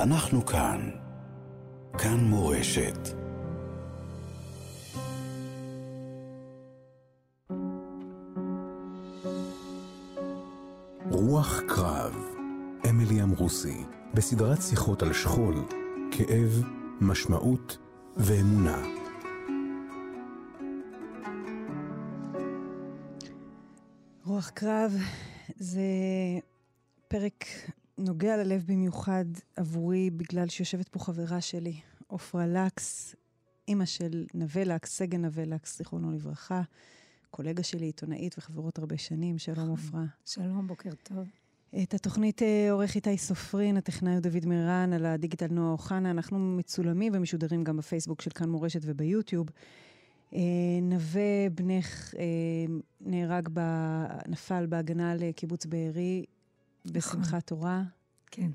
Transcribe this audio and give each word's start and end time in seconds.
אנחנו 0.00 0.46
כאן. 0.46 0.90
כאן 1.98 2.20
מורשת. 2.20 2.98
רוח 11.10 11.60
קרב, 11.68 12.14
אמילי 12.90 13.22
אמרוסי, 13.22 13.84
בסדרת 14.14 14.62
שיחות 14.62 15.02
על 15.02 15.12
שכול, 15.12 15.54
כאב, 16.10 16.62
משמעות 17.00 17.78
ואמונה. 18.16 18.82
רוח 24.24 24.50
קרב 24.50 24.92
זה 25.56 25.80
פרק 27.08 27.44
נוגע 27.98 28.36
ללב 28.36 28.64
במיוחד 28.68 29.24
עבורי, 29.56 30.10
בגלל 30.10 30.48
שיושבת 30.48 30.88
פה 30.88 30.98
חברה 30.98 31.40
שלי, 31.40 31.80
עופרה 32.06 32.46
לקס, 32.46 33.14
אימא 33.68 33.84
של 33.84 34.26
נווה 34.34 34.64
לקס, 34.64 34.90
סגן 34.98 35.24
נווה 35.24 35.44
לקס, 35.44 35.78
זיכרונו 35.78 36.12
לברכה, 36.12 36.62
קולגה 37.30 37.62
שלי, 37.62 37.86
עיתונאית 37.86 38.34
וחברות 38.38 38.78
הרבה 38.78 38.98
שנים. 38.98 39.38
שלום, 39.38 39.68
עופרה. 39.68 40.04
שלום, 40.26 40.66
בוקר 40.66 40.90
טוב. 41.02 41.28
את 41.82 41.94
התוכנית 41.94 42.42
אה, 42.42 42.70
עורך 42.70 42.94
איתי 42.94 43.18
סופרין, 43.18 43.76
הטכנאי 43.76 44.12
הוא 44.12 44.20
דוד 44.20 44.46
מירן, 44.46 44.92
על 44.92 45.06
הדיגיטל 45.06 45.46
נועה 45.50 45.72
אוחנה. 45.72 46.10
אנחנו 46.10 46.38
מצולמים 46.38 47.12
ומשודרים 47.16 47.64
גם 47.64 47.76
בפייסבוק 47.76 48.22
של 48.22 48.30
כאן 48.30 48.48
מורשת 48.48 48.80
וביוטיוב. 48.82 49.46
אה, 50.34 50.40
נווה 50.82 51.50
בנך 51.54 52.14
אה, 52.18 52.24
נהרג, 53.00 53.48
ב... 53.52 53.60
נפל 54.28 54.66
בהגנה 54.66 55.10
על 55.12 55.32
קיבוץ 55.32 55.66
בארי 55.66 56.24
בשמחת 56.90 57.26
נכון. 57.28 57.40
תורה. 57.40 57.82
כן. 58.26 58.50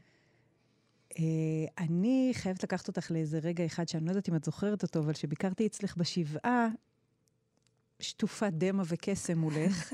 אני 1.77 2.31
חייבת 2.33 2.63
לקחת 2.63 2.87
אותך 2.87 3.11
לאיזה 3.11 3.39
רגע 3.39 3.65
אחד, 3.65 3.87
שאני 3.87 4.05
לא 4.05 4.11
יודעת 4.11 4.29
אם 4.29 4.35
את 4.35 4.43
זוכרת 4.43 4.83
אותו, 4.83 4.99
אבל 4.99 5.13
כשביקרתי 5.13 5.67
אצלך 5.67 5.97
בשבעה, 5.97 6.67
שטופת 7.99 8.53
דמע 8.53 8.83
וקסם 8.87 9.37
מולך. 9.37 9.93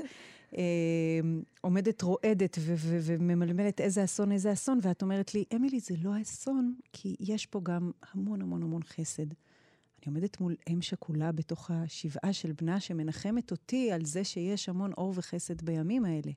עומדת 1.60 2.02
רועדת 2.02 2.58
וממלמלת 2.58 3.80
איזה 3.80 4.04
אסון, 4.04 4.32
איזה 4.32 4.52
אסון, 4.52 4.78
ואת 4.82 5.02
אומרת 5.02 5.34
לי, 5.34 5.44
אמילי, 5.56 5.80
זה 5.80 5.94
לא 6.02 6.22
אסון, 6.22 6.74
כי 6.92 7.16
יש 7.20 7.46
פה 7.46 7.60
גם 7.62 7.90
המון 8.12 8.42
המון 8.42 8.62
המון 8.62 8.82
חסד. 8.82 9.26
אני 9.26 10.06
עומדת 10.06 10.40
מול 10.40 10.56
אם 10.68 10.82
שכולה 10.82 11.32
בתוך 11.32 11.70
השבעה 11.70 12.32
של 12.32 12.52
בנה, 12.52 12.80
שמנחמת 12.80 13.50
אותי 13.50 13.92
על 13.92 14.04
זה 14.04 14.24
שיש 14.24 14.68
המון 14.68 14.92
אור 14.92 15.12
וחסד 15.16 15.62
בימים 15.62 16.04
האלה. 16.04 16.32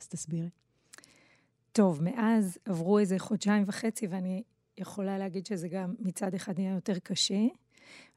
אז 0.00 0.08
תסבירי. 0.08 0.48
טוב, 1.72 2.02
מאז 2.02 2.58
עברו 2.64 2.98
איזה 2.98 3.18
חודשיים 3.18 3.64
וחצי, 3.66 4.06
ואני 4.06 4.42
יכולה 4.78 5.18
להגיד 5.18 5.46
שזה 5.46 5.68
גם 5.68 5.94
מצד 5.98 6.34
אחד 6.34 6.58
נהיה 6.58 6.74
יותר 6.74 6.98
קשה, 6.98 7.46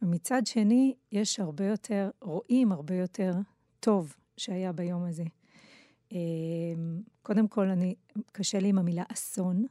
ומצד 0.01 0.41
שני, 0.45 0.95
יש 1.11 1.39
הרבה 1.39 1.65
יותר, 1.65 2.09
רואים 2.21 2.71
הרבה 2.71 2.95
יותר 2.95 3.31
טוב 3.79 4.15
שהיה 4.37 4.71
ביום 4.71 5.03
הזה. 5.03 5.23
אמ, 6.11 7.01
קודם 7.21 7.47
כל, 7.47 7.69
אני, 7.69 7.95
קשה 8.31 8.59
לי 8.59 8.67
עם 8.67 8.77
המילה 8.77 9.03
אסון. 9.13 9.65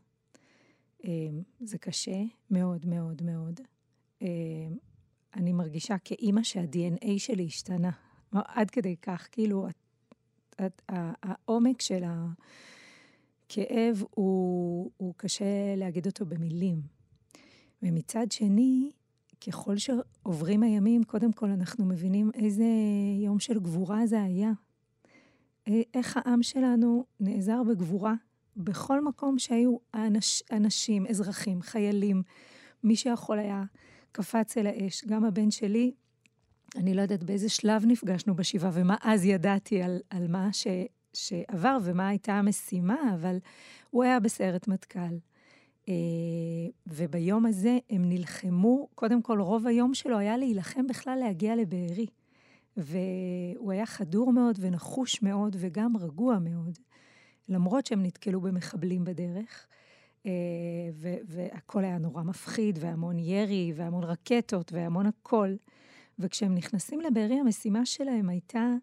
אמ, 1.05 1.43
זה 1.61 1.79
קשה 1.79 2.23
מאוד 2.51 2.87
מאוד 2.87 3.23
מאוד. 3.23 3.61
אמ, 4.23 4.27
אני 5.35 5.53
מרגישה 5.53 5.97
כאימא 6.05 6.43
שה-DNA 6.43 7.09
שלי 7.19 7.47
השתנה. 7.47 7.91
עד 8.33 8.71
כדי 8.71 8.97
כך, 8.97 9.29
כאילו, 9.33 9.67
העומק 10.99 11.81
של 11.81 12.03
הכאב 13.53 14.03
הוא, 14.11 14.91
הוא 14.97 15.15
קשה 15.17 15.45
להגיד 15.77 16.07
אותו 16.07 16.27
במילים. 16.27 16.81
ומצד 17.83 18.33
שני, 18.33 18.91
ככל 19.47 19.77
שעוברים 19.77 20.63
הימים, 20.63 21.05
קודם 21.05 21.33
כל 21.33 21.51
אנחנו 21.51 21.85
מבינים 21.85 22.31
איזה 22.35 22.65
יום 23.25 23.39
של 23.39 23.61
גבורה 23.61 24.07
זה 24.07 24.23
היה. 24.23 24.53
איך 25.95 26.17
העם 26.17 26.43
שלנו 26.43 27.05
נעזר 27.21 27.63
בגבורה 27.63 28.15
בכל 28.57 29.05
מקום 29.05 29.39
שהיו 29.39 29.77
אנש, 29.95 30.43
אנשים, 30.53 31.07
אזרחים, 31.07 31.63
חיילים, 31.63 32.23
מי 32.85 32.97
שיכול 32.97 33.39
היה, 33.39 33.65
קפץ 34.13 34.57
אל 34.57 34.67
האש. 34.67 35.05
גם 35.05 35.25
הבן 35.25 35.51
שלי, 35.51 35.93
אני 36.77 36.95
לא 36.95 37.03
יודעת 37.03 37.25
באיזה 37.25 37.49
שלב 37.49 37.87
נפגשנו 37.87 38.35
בשבעה 38.35 38.71
ומה 38.75 38.97
אז 39.03 39.25
ידעתי 39.25 39.83
על, 39.83 40.01
על 40.11 40.29
מה 40.29 40.53
ש, 40.53 40.67
שעבר 41.13 41.79
ומה 41.83 42.09
הייתה 42.09 42.33
המשימה, 42.33 43.15
אבל 43.15 43.37
הוא 43.91 44.05
היה 44.05 44.21
בסיירת 44.21 44.69
מטכ"ל. 44.69 45.17
אה, 45.89 45.95
וביום 46.87 47.47
הזה 47.47 47.79
הם 47.91 48.09
נלחמו, 48.09 48.89
קודם 48.95 49.23
כל 49.23 49.41
רוב 49.41 49.67
היום 49.67 49.95
שלו 49.95 50.19
היה 50.19 50.37
להילחם 50.37 50.87
בכלל 50.87 51.19
להגיע 51.19 51.57
לבארי. 51.57 52.07
והוא 52.77 53.73
היה 53.73 53.87
חדור 53.87 54.33
מאוד 54.33 54.59
ונחוש 54.61 55.23
מאוד 55.23 55.57
וגם 55.59 55.97
רגוע 55.97 56.39
מאוד, 56.39 56.79
למרות 57.49 57.87
שהם 57.87 58.03
נתקלו 58.03 58.41
במחבלים 58.41 59.05
בדרך. 59.05 59.67
אה, 60.27 60.31
והכל 61.25 61.85
היה 61.85 61.99
נורא 61.99 62.23
מפחיד, 62.23 62.79
והמון 62.81 63.19
ירי, 63.19 63.73
והמון 63.77 64.05
רקטות, 64.05 64.73
והמון 64.73 65.07
הכל. 65.07 65.55
וכשהם 66.19 66.55
נכנסים 66.55 67.01
לבארי, 67.01 67.41
המשימה 67.41 67.87
שלהם 67.87 68.29
הייתה 68.29 68.75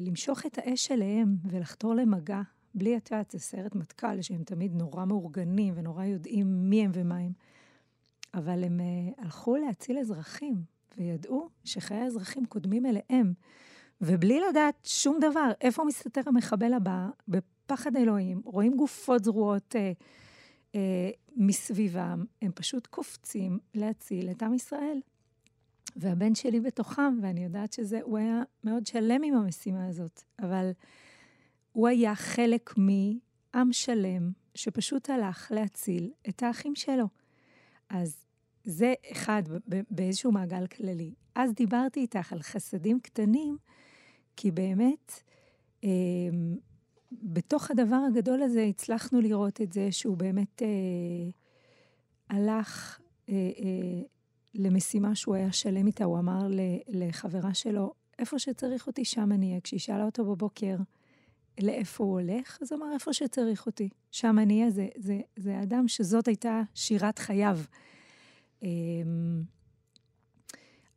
למשוך 0.00 0.46
את 0.46 0.58
האש 0.58 0.90
אליהם 0.92 1.36
ולחתור 1.50 1.94
למגע 1.94 2.42
בלי, 2.76 2.96
את 2.96 3.10
יודעת, 3.10 3.30
זה 3.30 3.38
סרט 3.38 3.74
מטכ"ל, 3.74 4.22
שהם 4.22 4.44
תמיד 4.44 4.74
נורא 4.74 5.04
מאורגנים 5.04 5.74
ונורא 5.76 6.04
יודעים 6.04 6.70
מי 6.70 6.84
הם 6.84 6.90
ומה 6.94 7.16
הם. 7.16 7.32
אבל 8.34 8.64
הם 8.64 8.80
uh, 8.80 9.22
הלכו 9.22 9.56
להציל 9.56 9.98
אזרחים, 9.98 10.62
וידעו 10.98 11.48
שחיי 11.64 11.96
האזרחים 11.96 12.46
קודמים 12.46 12.86
אליהם. 12.86 13.32
ובלי 14.00 14.40
לדעת 14.50 14.74
שום 14.84 15.18
דבר, 15.20 15.50
איפה 15.60 15.84
מסתתר 15.84 16.20
המחבל 16.26 16.72
הבא, 16.72 17.08
בפחד 17.28 17.96
אלוהים, 17.96 18.42
רואים 18.44 18.76
גופות 18.76 19.24
זרועות 19.24 19.74
uh, 19.74 20.02
uh, 20.72 20.76
מסביבם, 21.36 22.24
הם 22.42 22.52
פשוט 22.54 22.86
קופצים 22.86 23.58
להציל 23.74 24.30
את 24.30 24.42
עם 24.42 24.54
ישראל. 24.54 25.00
והבן 25.96 26.34
שלי 26.34 26.60
בתוכם, 26.60 27.18
ואני 27.22 27.44
יודעת 27.44 27.72
שזה, 27.72 28.00
הוא 28.02 28.18
היה 28.18 28.42
מאוד 28.64 28.86
שלם 28.86 29.22
עם 29.22 29.34
המשימה 29.34 29.86
הזאת, 29.86 30.22
אבל 30.42 30.70
הוא 31.72 31.88
היה 31.88 32.14
חלק 32.14 32.74
מעם 32.76 33.72
שלם 33.72 34.30
שפשוט 34.54 35.10
הלך 35.10 35.52
להציל 35.54 36.10
את 36.28 36.42
האחים 36.42 36.74
שלו. 36.74 37.06
אז 37.88 38.26
זה 38.64 38.94
אחד, 39.12 39.42
באיזשהו 39.90 40.32
מעגל 40.32 40.66
כללי. 40.66 41.14
אז 41.34 41.54
דיברתי 41.54 42.00
איתך 42.00 42.32
על 42.32 42.42
חסדים 42.42 43.00
קטנים, 43.00 43.56
כי 44.36 44.50
באמת, 44.50 45.12
אה, 45.84 45.88
בתוך 47.12 47.70
הדבר 47.70 48.00
הגדול 48.08 48.42
הזה 48.42 48.62
הצלחנו 48.62 49.20
לראות 49.20 49.60
את 49.60 49.72
זה 49.72 49.92
שהוא 49.92 50.16
באמת 50.16 50.62
אה, 50.62 50.68
הלך 52.28 53.00
אה, 53.28 53.34
אה, 53.34 54.02
למשימה 54.58 55.14
שהוא 55.14 55.34
היה 55.34 55.52
שלם 55.52 55.86
איתה. 55.86 56.04
הוא 56.04 56.18
אמר 56.18 56.48
לחברה 56.88 57.54
שלו, 57.54 57.92
איפה 58.18 58.38
שצריך 58.38 58.86
אותי, 58.86 59.04
שם 59.04 59.32
אני 59.32 59.48
אהיה. 59.48 59.60
כשהיא 59.60 59.80
שאלה 59.80 60.04
אותו 60.04 60.24
בבוקר, 60.24 60.76
לאיפה 61.60 62.04
הוא 62.04 62.20
הולך, 62.20 62.58
אז 62.62 62.72
הוא 62.72 62.80
אמר, 62.82 62.94
איפה 62.94 63.12
שצריך 63.12 63.66
אותי. 63.66 63.88
שם 64.10 64.38
אני 64.38 64.60
אהיה, 64.60 64.70
זה, 64.70 64.88
זה, 64.96 65.20
זה 65.36 65.62
אדם 65.62 65.88
שזאת 65.88 66.28
הייתה 66.28 66.62
שירת 66.74 67.18
חייו. 67.18 67.58
אמ, 68.62 69.42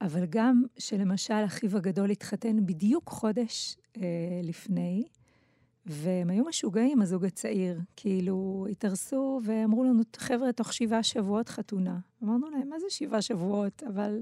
אבל 0.01 0.25
גם 0.25 0.63
שלמשל 0.77 1.45
אחיו 1.45 1.77
הגדול 1.77 2.09
התחתן 2.09 2.65
בדיוק 2.65 3.09
חודש 3.09 3.77
אה, 3.97 4.03
לפני, 4.43 5.03
והם 5.89 6.29
היו 6.29 6.45
משוגעים, 6.45 7.01
הזוג 7.01 7.25
הצעיר. 7.25 7.79
כאילו, 7.95 8.67
התארסו 8.71 9.41
ואמרו 9.43 9.83
לנו, 9.83 10.01
חבר'ה, 10.17 10.51
תוך 10.51 10.73
שבעה 10.73 11.03
שבועות 11.03 11.49
חתונה. 11.49 11.99
אמרנו 12.23 12.49
להם, 12.49 12.69
מה 12.69 12.79
זה 12.79 12.85
שבעה 12.89 13.21
שבועות? 13.21 13.83
אבל 13.87 14.21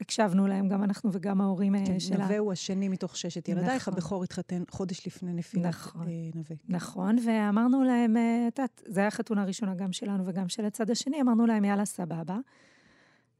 הקשבנו 0.00 0.46
להם, 0.46 0.68
גם 0.68 0.84
אנחנו 0.84 1.10
וגם 1.12 1.40
ההורים 1.40 1.74
אה, 1.74 1.86
כן, 1.86 2.00
שלה. 2.00 2.16
נווה 2.16 2.38
הוא 2.38 2.52
השני 2.52 2.88
מתוך 2.88 3.16
ששת 3.16 3.48
ילדייך, 3.48 3.82
נכון. 3.88 3.94
הבכור 3.94 4.24
התחתן 4.24 4.62
חודש 4.70 5.06
לפני 5.06 5.32
נפילת 5.32 5.66
נכון, 5.66 6.08
אה, 6.08 6.12
נווה. 6.34 6.56
נכון, 6.68 7.16
ואמרנו 7.26 7.84
להם, 7.84 8.16
אה, 8.16 8.48
את 8.48 8.58
יודעת, 8.58 8.82
זו 8.86 9.00
הייתה 9.00 9.16
חתונה 9.16 9.44
ראשונה 9.44 9.74
גם 9.74 9.92
שלנו 9.92 10.26
וגם 10.26 10.48
של 10.48 10.64
הצד 10.64 10.90
השני, 10.90 11.20
אמרנו 11.20 11.46
להם, 11.46 11.64
יאללה, 11.64 11.84
סבבה. 11.84 12.38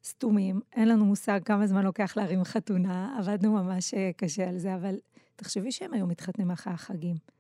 סתומים, 0.05 0.61
אין 0.73 0.88
לנו 0.88 1.05
מושג 1.05 1.40
כמה 1.44 1.67
זמן 1.67 1.84
לוקח 1.84 2.17
להרים 2.17 2.44
חתונה, 2.44 3.17
עבדנו 3.19 3.52
ממש 3.52 3.94
אה, 3.94 4.11
קשה 4.17 4.49
על 4.49 4.58
זה, 4.58 4.75
אבל 4.75 4.94
תחשבי 5.37 5.73
שהם 5.73 5.94
היו 5.94 6.06
מתחתנים 6.06 6.50
אחרי 6.50 6.73
החגים. 6.73 7.33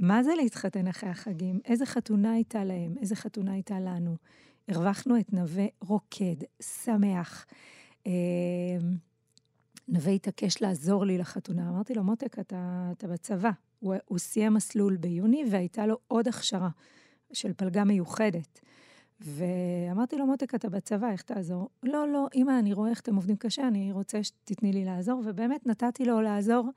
מה 0.00 0.22
זה 0.22 0.34
להתחתן 0.34 0.86
אחרי 0.86 1.10
החגים? 1.10 1.60
איזה 1.64 1.86
חתונה 1.86 2.32
הייתה 2.32 2.64
להם? 2.64 2.94
איזה 3.00 3.16
חתונה 3.16 3.52
הייתה 3.52 3.80
לנו? 3.80 4.16
הרווחנו 4.68 5.18
את 5.18 5.32
נווה 5.32 5.66
רוקד, 5.80 6.36
שמח. 6.62 7.46
אמ, 8.06 8.12
נווה 9.88 10.12
התעקש 10.12 10.62
לעזור 10.62 11.04
לי 11.04 11.18
לחתונה. 11.18 11.68
אמרתי 11.68 11.94
לו, 11.94 12.04
מותק, 12.04 12.38
אתה, 12.38 12.90
אתה 12.92 13.08
בצבא. 13.08 13.50
הוא, 13.80 13.94
הוא 14.04 14.18
סיים 14.18 14.54
מסלול 14.54 14.96
ביוני 14.96 15.44
והייתה 15.50 15.86
לו 15.86 15.98
עוד 16.08 16.28
הכשרה. 16.28 16.68
של 17.32 17.52
פלגה 17.52 17.84
מיוחדת. 17.84 18.60
ואמרתי 19.20 20.16
לו, 20.16 20.26
מותק, 20.26 20.54
אתה 20.54 20.68
בצבא, 20.68 21.10
איך 21.10 21.22
תעזור? 21.22 21.68
לא, 21.82 22.08
לא, 22.08 22.26
אמא, 22.34 22.58
אני 22.58 22.72
רואה 22.72 22.90
איך 22.90 23.00
אתם 23.00 23.16
עובדים 23.16 23.36
קשה, 23.36 23.68
אני 23.68 23.92
רוצה 23.92 24.22
שתתני 24.22 24.72
לי 24.72 24.84
לעזור. 24.84 25.22
ובאמת 25.24 25.66
נתתי 25.66 26.04
לו 26.04 26.20
לעזור. 26.20 26.70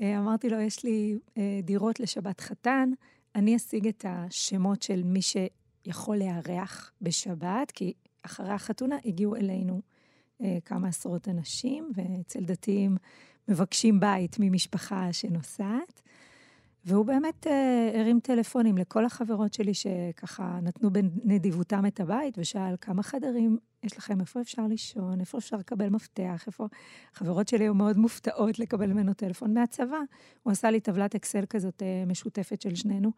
אה, 0.00 0.18
אמרתי 0.18 0.50
לו, 0.50 0.60
יש 0.60 0.84
לי 0.84 1.18
אה, 1.38 1.60
דירות 1.62 2.00
לשבת 2.00 2.40
חתן, 2.40 2.90
אני 3.34 3.56
אשיג 3.56 3.88
את 3.88 4.04
השמות 4.08 4.82
של 4.82 5.02
מי 5.04 5.20
שיכול 5.22 6.16
לארח 6.16 6.92
בשבת, 7.02 7.70
כי 7.70 7.92
אחרי 8.22 8.50
החתונה 8.50 8.96
הגיעו 9.04 9.36
אלינו 9.36 9.80
אה, 10.42 10.58
כמה 10.64 10.88
עשרות 10.88 11.28
אנשים, 11.28 11.90
ואצל 11.94 12.44
דתיים 12.44 12.96
מבקשים 13.48 14.00
בית 14.00 14.36
ממשפחה 14.40 15.12
שנוסעת. 15.12 16.02
והוא 16.86 17.06
באמת 17.06 17.46
אה, 17.46 17.90
הרים 18.00 18.20
טלפונים 18.20 18.78
לכל 18.78 19.04
החברות 19.04 19.54
שלי 19.54 19.74
שככה 19.74 20.58
נתנו 20.62 20.90
בנדיבותם 20.90 21.86
את 21.86 22.00
הבית, 22.00 22.38
ושאל 22.38 22.74
כמה 22.80 23.02
חדרים 23.02 23.58
יש 23.82 23.98
לכם, 23.98 24.20
איפה 24.20 24.40
אפשר 24.40 24.66
לישון, 24.66 25.20
איפה 25.20 25.38
אפשר 25.38 25.56
לקבל 25.56 25.88
מפתח, 25.88 26.44
איפה... 26.46 26.66
החברות 27.12 27.48
שלי 27.48 27.64
היו 27.64 27.74
מאוד 27.74 27.96
מופתעות 27.96 28.58
לקבל 28.58 28.92
ממנו 28.92 29.14
טלפון 29.14 29.54
מהצבא. 29.54 29.98
הוא 30.42 30.52
עשה 30.52 30.70
לי 30.70 30.80
טבלת 30.80 31.14
אקסל 31.14 31.46
כזאת 31.46 31.82
אה, 31.82 32.04
משותפת 32.06 32.62
של 32.62 32.74
שנינו. 32.74 33.10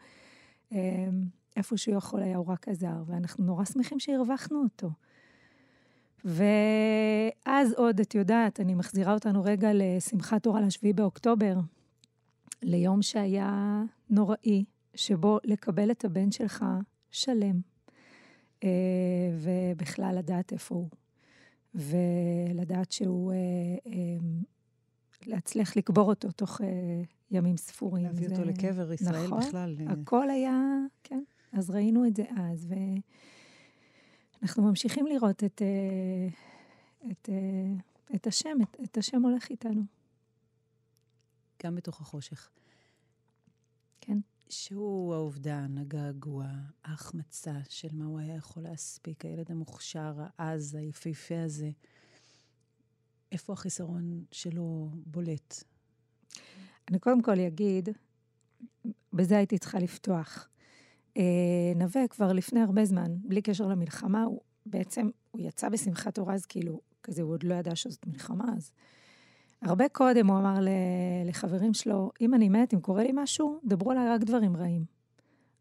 אה, 0.72 0.78
איפה 1.56 1.76
שהוא 1.76 1.96
יכול 1.96 2.22
היה, 2.22 2.36
הוא 2.36 2.46
רק 2.46 2.68
עזר, 2.68 3.02
ואנחנו 3.06 3.44
נורא 3.44 3.64
שמחים 3.64 3.98
שהרווחנו 4.00 4.62
אותו. 4.62 4.90
ואז 6.24 7.72
עוד, 7.72 8.00
את 8.00 8.14
יודעת, 8.14 8.60
אני 8.60 8.74
מחזירה 8.74 9.14
אותנו 9.14 9.44
רגע 9.44 9.70
לשמחת 9.74 10.42
תורה 10.42 10.60
לשביעי 10.60 10.92
באוקטובר, 10.92 11.54
ליום 12.62 13.02
שהיה 13.02 13.82
נוראי, 14.10 14.64
שבו 14.94 15.38
לקבל 15.44 15.90
את 15.90 16.04
הבן 16.04 16.30
שלך 16.30 16.64
שלם, 17.10 17.60
אה, 18.64 18.68
ובכלל 19.34 20.14
לדעת 20.18 20.52
איפה 20.52 20.74
הוא, 20.74 20.88
ולדעת 21.74 22.92
שהוא, 22.92 23.32
אה, 23.32 23.36
אה, 23.86 23.92
להצליח 25.26 25.76
לקבור 25.76 26.08
אותו 26.08 26.30
תוך 26.30 26.60
ימים 27.30 27.56
ספורים. 27.56 28.04
להביא 28.04 28.28
אותו 28.28 28.44
לקבר 28.44 28.92
ישראל 28.92 29.26
נכון, 29.26 29.40
בכלל. 29.40 29.76
הכל 29.86 30.30
היה, 30.30 30.60
כן, 31.04 31.22
אז 31.52 31.70
ראינו 31.70 32.06
את 32.06 32.16
זה 32.16 32.24
אז, 32.36 32.66
ו... 32.70 32.74
אנחנו 34.42 34.62
ממשיכים 34.62 35.06
לראות 35.06 35.44
את, 35.44 35.62
את, 37.10 37.28
אה, 37.28 38.14
את 38.14 38.26
השם, 38.26 38.58
את, 38.62 38.76
את 38.84 38.98
השם 38.98 39.22
הולך 39.22 39.50
איתנו. 39.50 39.82
גם 41.62 41.74
בתוך 41.74 42.00
החושך. 42.00 42.50
כן. 44.00 44.18
שהוא 44.48 45.14
האובדן, 45.14 45.78
הגעגוע, 45.78 46.46
ההחמצה 46.84 47.54
של 47.68 47.88
מה 47.92 48.04
הוא 48.04 48.18
היה 48.18 48.34
יכול 48.34 48.62
להספיק, 48.62 49.24
הילד 49.24 49.50
המוכשר, 49.50 50.14
העז, 50.38 50.74
היפהפה 50.74 51.42
הזה. 51.42 51.70
איפה 53.32 53.52
החיסרון 53.52 54.24
שלו 54.32 54.90
בולט? 55.06 55.64
אני 56.90 56.98
קודם 56.98 57.22
כל 57.22 57.40
אגיד, 57.40 57.88
בזה 59.12 59.36
הייתי 59.36 59.58
צריכה 59.58 59.78
לפתוח. 59.78 60.48
אה, 61.16 61.72
נווה 61.76 62.08
כבר 62.08 62.32
לפני 62.32 62.60
הרבה 62.60 62.84
זמן, 62.84 63.16
בלי 63.18 63.42
קשר 63.42 63.66
למלחמה, 63.66 64.22
הוא 64.22 64.40
בעצם, 64.66 65.10
הוא 65.30 65.40
יצא 65.40 65.68
בשמחת 65.68 66.14
תורה, 66.14 66.34
אז 66.34 66.46
כאילו, 66.46 66.80
כזה, 67.02 67.22
הוא 67.22 67.32
עוד 67.32 67.42
לא 67.42 67.54
ידע 67.54 67.76
שזאת 67.76 68.06
מלחמה, 68.06 68.44
אז... 68.56 68.72
הרבה 69.62 69.88
קודם 69.88 70.26
הוא 70.26 70.38
אמר 70.38 70.58
לחברים 71.24 71.74
שלו, 71.74 72.10
אם 72.20 72.34
אני 72.34 72.48
מת, 72.48 72.74
אם 72.74 72.80
קורה 72.80 73.02
לי 73.02 73.10
משהו, 73.14 73.60
דברו 73.64 73.90
עליי 73.90 74.08
רק 74.08 74.20
דברים 74.20 74.56
רעים. 74.56 74.98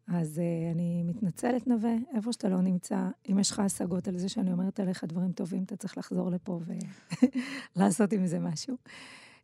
אז 0.08 0.38
uh, 0.38 0.74
אני 0.74 1.02
מתנצלת, 1.02 1.66
נווה, 1.66 1.94
איפה 2.14 2.32
שאתה 2.32 2.48
לא 2.48 2.60
נמצא, 2.60 3.08
אם 3.30 3.38
יש 3.38 3.50
לך 3.50 3.58
השגות 3.58 4.08
על 4.08 4.18
זה 4.18 4.28
שאני 4.28 4.52
אומרת 4.52 4.80
עליך 4.80 5.04
דברים 5.04 5.32
טובים, 5.32 5.62
אתה 5.62 5.76
צריך 5.76 5.98
לחזור 5.98 6.30
לפה 6.30 6.60
ולעשות 7.76 8.12
עם 8.16 8.26
זה 8.26 8.38
משהו. 8.38 8.76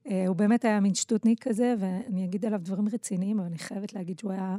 Uh, 0.04 0.10
הוא 0.26 0.36
באמת 0.36 0.64
היה 0.64 0.80
מין 0.80 0.94
שטותניק 0.94 1.48
כזה, 1.48 1.74
ואני 1.78 2.24
אגיד 2.24 2.46
עליו 2.46 2.60
דברים 2.62 2.88
רציניים, 2.88 3.38
אבל 3.38 3.46
אני 3.46 3.58
חייבת 3.58 3.92
להגיד 3.92 4.18
שהוא 4.18 4.32
היה 4.32 4.56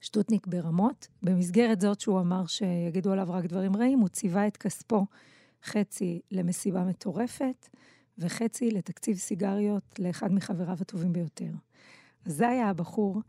שטותניק 0.00 0.46
ברמות. 0.46 1.08
במסגרת 1.22 1.80
זאת 1.80 2.00
שהוא 2.00 2.20
אמר 2.20 2.46
שיגידו 2.46 3.12
עליו 3.12 3.26
רק 3.30 3.44
דברים 3.44 3.76
רעים, 3.76 3.98
הוא 3.98 4.08
ציווה 4.08 4.46
את 4.46 4.56
כספו 4.56 5.06
חצי 5.64 6.20
למסיבה 6.30 6.84
מטורפת, 6.84 7.68
וחצי 8.18 8.70
לתקציב 8.70 9.16
סיגריות 9.16 9.98
לאחד 9.98 10.32
מחבריו 10.32 10.76
הטובים 10.80 11.12
ביותר. 11.12 11.50
אז 12.26 12.32
זה 12.36 12.48
היה 12.48 12.68
הבחור, 12.68 13.20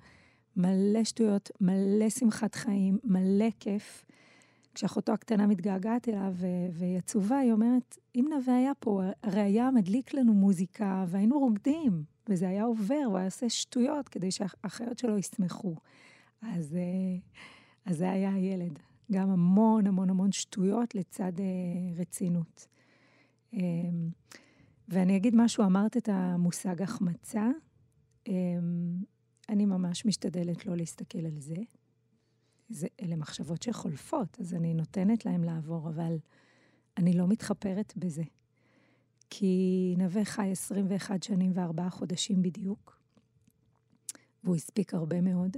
מלא 0.56 1.04
שטויות, 1.04 1.52
מלא 1.62 2.10
שמחת 2.10 2.56
חיים, 2.56 2.98
מלא 3.04 3.50
כיף. 3.60 4.06
כשאחותו 4.74 5.12
הקטנה 5.12 5.48
מתגעגעת 5.48 6.10
אליו 6.10 6.34
והיא 6.72 6.98
עצובה, 6.98 7.38
היא 7.38 7.52
אומרת, 7.52 7.98
אם 8.16 8.26
נווה 8.30 8.58
היה 8.58 8.72
פה, 8.80 9.02
הרי 9.24 9.42
היה 9.42 9.72
מדליק 9.72 10.14
לנו 10.14 10.34
מוזיקה 10.34 11.06
והיינו 11.08 11.40
רוקדים, 11.40 12.04
וזה 12.30 12.48
היה 12.48 12.64
עובר, 12.64 13.02
הוא 13.06 13.18
היה 13.18 13.26
עושה 13.26 13.50
שטויות 13.50 14.10
כדי 14.10 14.32
שהאחיות 14.32 15.00
שלו 15.00 15.18
ישמחו. 15.18 15.76
אז, 16.42 16.76
אה, 16.76 17.18
אז 17.86 17.98
זה 17.98 18.12
היה 18.12 18.34
הילד. 18.34 18.80
גם 19.12 19.30
המון 19.30 19.88
המון 19.88 20.10
המון 20.10 20.32
שטויות 20.32 20.96
לצד 20.96 21.32
אה, 21.40 21.46
רצינות. 22.02 22.68
ואני 24.94 25.18
אגיד 25.18 25.36
משהו, 25.36 25.64
אמרת 25.64 25.98
את 25.98 26.10
המושג 26.10 26.82
החמצה. 26.82 27.50
אני 29.50 29.66
ממש 29.66 30.06
משתדלת 30.06 30.66
לא 30.66 30.78
להסתכל 30.78 31.26
על 31.26 31.40
זה. 31.40 31.56
זה 32.70 32.88
אלה 33.02 33.16
מחשבות 33.16 33.64
שחולפות, 33.64 34.38
אז 34.40 34.54
אני 34.54 34.74
נותנת 34.74 35.26
להם 35.26 35.44
לעבור, 35.44 35.90
אבל 35.90 36.18
אני 36.98 37.14
לא 37.14 37.28
מתחפרת 37.28 37.94
בזה. 37.96 38.24
כי 39.30 39.96
נווה 39.98 40.26
חי 40.26 40.52
21 40.52 41.24
שנים 41.24 41.52
וארבעה 41.56 41.90
חודשים 41.90 42.42
בדיוק, 42.42 43.00
והוא 44.44 44.56
הספיק 44.56 44.94
הרבה 44.94 45.22
מאוד. 45.22 45.58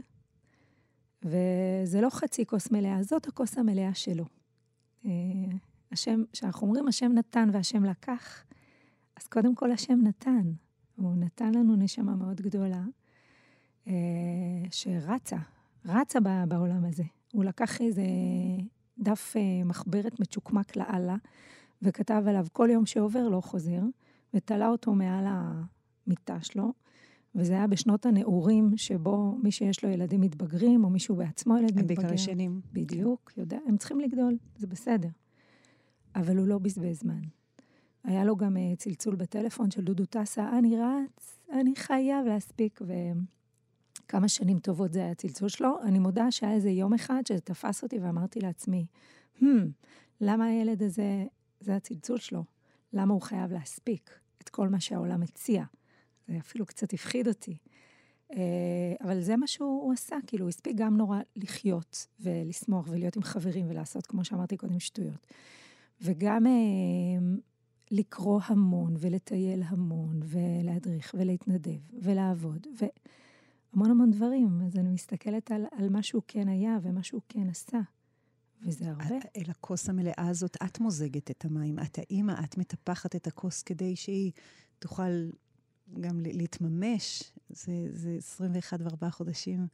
וזה 1.24 2.02
לא 2.02 2.10
חצי 2.10 2.46
כוס 2.46 2.72
מלאה, 2.72 3.04
זאת 3.04 3.28
הכוס 3.28 3.58
המלאה 3.58 3.94
שלו. 3.94 4.26
אה, 5.06 5.12
השם, 5.92 6.24
כשאנחנו 6.34 6.68
אומרים 6.68 6.88
השם 6.88 7.12
נתן 7.12 7.50
והשם 7.54 7.84
לקח, 7.84 8.44
אז 9.18 9.28
קודם 9.28 9.56
כל 9.56 9.72
השם 9.72 10.00
נתן. 10.04 10.52
הוא 10.96 11.16
נתן 11.16 11.54
לנו 11.54 11.76
נשמה 11.76 12.16
מאוד 12.16 12.42
גדולה, 12.42 12.84
אה, 13.88 13.94
שרצה, 14.72 15.38
רצה 15.86 16.20
בעולם 16.48 16.86
הזה. 16.86 17.04
הוא 17.34 17.44
לקח 17.44 17.82
איזה 17.82 18.04
דף 18.98 19.34
אה, 19.38 19.64
מחברת 19.66 20.20
מצ'וקמק 20.20 20.76
לאללה, 20.76 21.16
וכתב 21.82 22.24
עליו 22.28 22.46
כל 22.54 22.70
יום 22.72 22.86
שעובר 22.86 23.28
לא 23.28 23.42
חוזר, 23.42 23.82
ותלה 24.34 24.68
אותו 24.68 24.94
מעל 24.94 25.26
המיטה 25.28 26.42
שלו, 26.42 26.74
וזה 27.36 27.54
היה 27.54 27.68
בשנות 27.68 28.06
הנעורים, 28.06 28.78
שבו 28.78 29.38
מי 29.44 29.52
שיש 29.52 29.84
לו 29.84 29.90
ילדים 29.90 30.22
מתבגרים, 30.22 30.84
או 30.84 30.90
מישהו 30.90 31.16
בעצמו 31.16 31.58
ילד 31.58 31.66
מתבגר. 31.66 31.82
הם 31.82 31.88
בעיקר 31.88 32.14
ישנים. 32.14 32.62
בדיוק, 32.74 33.32
יודע, 33.38 33.58
הם 33.68 33.78
צריכים 33.78 34.00
לגדול, 34.00 34.38
זה 34.58 34.68
בסדר. 34.68 35.10
אבל 36.16 36.38
הוא 36.38 36.48
לא 36.48 36.58
בזבז 36.58 37.00
זמן. 37.00 37.22
היה 38.06 38.24
לו 38.24 38.36
גם 38.36 38.58
uh, 38.58 38.78
צלצול 38.78 39.16
בטלפון 39.16 39.72
של 39.72 39.82
דודו 39.82 40.06
טסה, 40.06 40.50
אני 40.58 40.78
רץ, 40.78 41.40
אני 41.52 41.76
חייב 41.76 42.26
להספיק, 42.26 42.80
וכמה 44.06 44.28
שנים 44.28 44.60
טובות 44.60 44.94
זה 44.94 45.00
היה 45.00 45.12
הצלצול 45.12 45.50
שלו. 45.50 45.78
אני 45.84 46.00
מודה 46.00 46.32
שהיה 46.32 46.54
איזה 46.54 46.70
יום 46.70 46.94
אחד 46.94 47.22
שזה 47.28 47.42
תפס 47.42 47.84
אותי 47.84 48.00
ואמרתי 48.00 48.40
לעצמי, 48.40 48.86
hmm, 49.40 49.46
למה 50.22 50.46
הילד 50.46 50.84
הזה, 50.84 51.26
זה 51.60 51.76
הצלצול 51.76 52.18
שלו? 52.18 52.44
למה 52.94 53.14
הוא 53.14 53.22
חייב 53.22 53.52
להספיק 53.52 54.20
את 54.42 54.50
כל 54.50 54.70
מה 54.70 54.80
שהעולם 54.80 55.22
מציע? 55.22 55.64
זה 56.28 56.38
אפילו 56.38 56.66
קצת 56.66 56.94
הפחיד 56.94 57.28
אותי. 57.28 57.58
אה, 58.34 58.94
אבל 59.04 59.22
זה 59.22 59.36
מה 59.36 59.48
שהוא 59.48 59.94
עשה, 59.94 60.16
כאילו, 60.28 60.44
הוא 60.44 60.50
הספיק 60.50 60.76
גם 60.76 60.98
נורא 60.98 61.20
לחיות 61.36 62.08
ולשמוח 62.20 62.88
ולהיות 62.90 63.16
עם 63.16 63.24
חברים 63.24 63.70
ולעשות, 63.70 64.06
כמו 64.08 64.26
שאמרתי 64.26 64.58
קודם, 64.58 64.80
שטויות. 64.80 65.28
וגם 66.02 66.48
אה, 66.48 66.52
לקרוא 67.92 68.42
המון 68.46 68.96
ולטייל 69.00 69.64
המון 69.64 70.20
ולהדריך 70.24 71.16
ולהתנדב 71.18 71.80
ולעבוד 72.02 72.68
והמון 72.78 73.92
המון 73.92 74.12
דברים. 74.12 74.62
אז 74.66 74.76
אני 74.78 74.90
מסתכלת 74.90 75.52
על, 75.52 75.66
על 75.72 75.90
מה 75.90 76.04
שהוא 76.04 76.22
כן 76.28 76.48
היה 76.48 76.78
ומה 76.82 77.04
שהוא 77.04 77.22
כן 77.30 77.50
עשה. 77.50 77.80
וזה 78.62 78.90
הרבה. 78.90 79.16
אל 79.38 79.50
הכוס 79.50 79.90
המלאה 79.90 80.28
הזאת, 80.28 80.58
את 80.66 80.80
מוזגת 80.80 81.32
את 81.32 81.46
המים. 81.46 81.80
את 81.80 81.98
האימא, 81.98 82.34
את 82.44 82.58
מטפחת 82.58 83.16
את 83.16 83.28
הכוס 83.28 83.64
כדי 83.64 83.96
שהיא 83.96 84.32
תוכל 84.80 85.30
גם 86.00 86.20
להתממש, 86.24 87.32
זה, 87.50 87.88
זה 87.92 88.16
21 88.18 88.80
וארבעה 88.82 89.12
חודשים, 89.12 89.68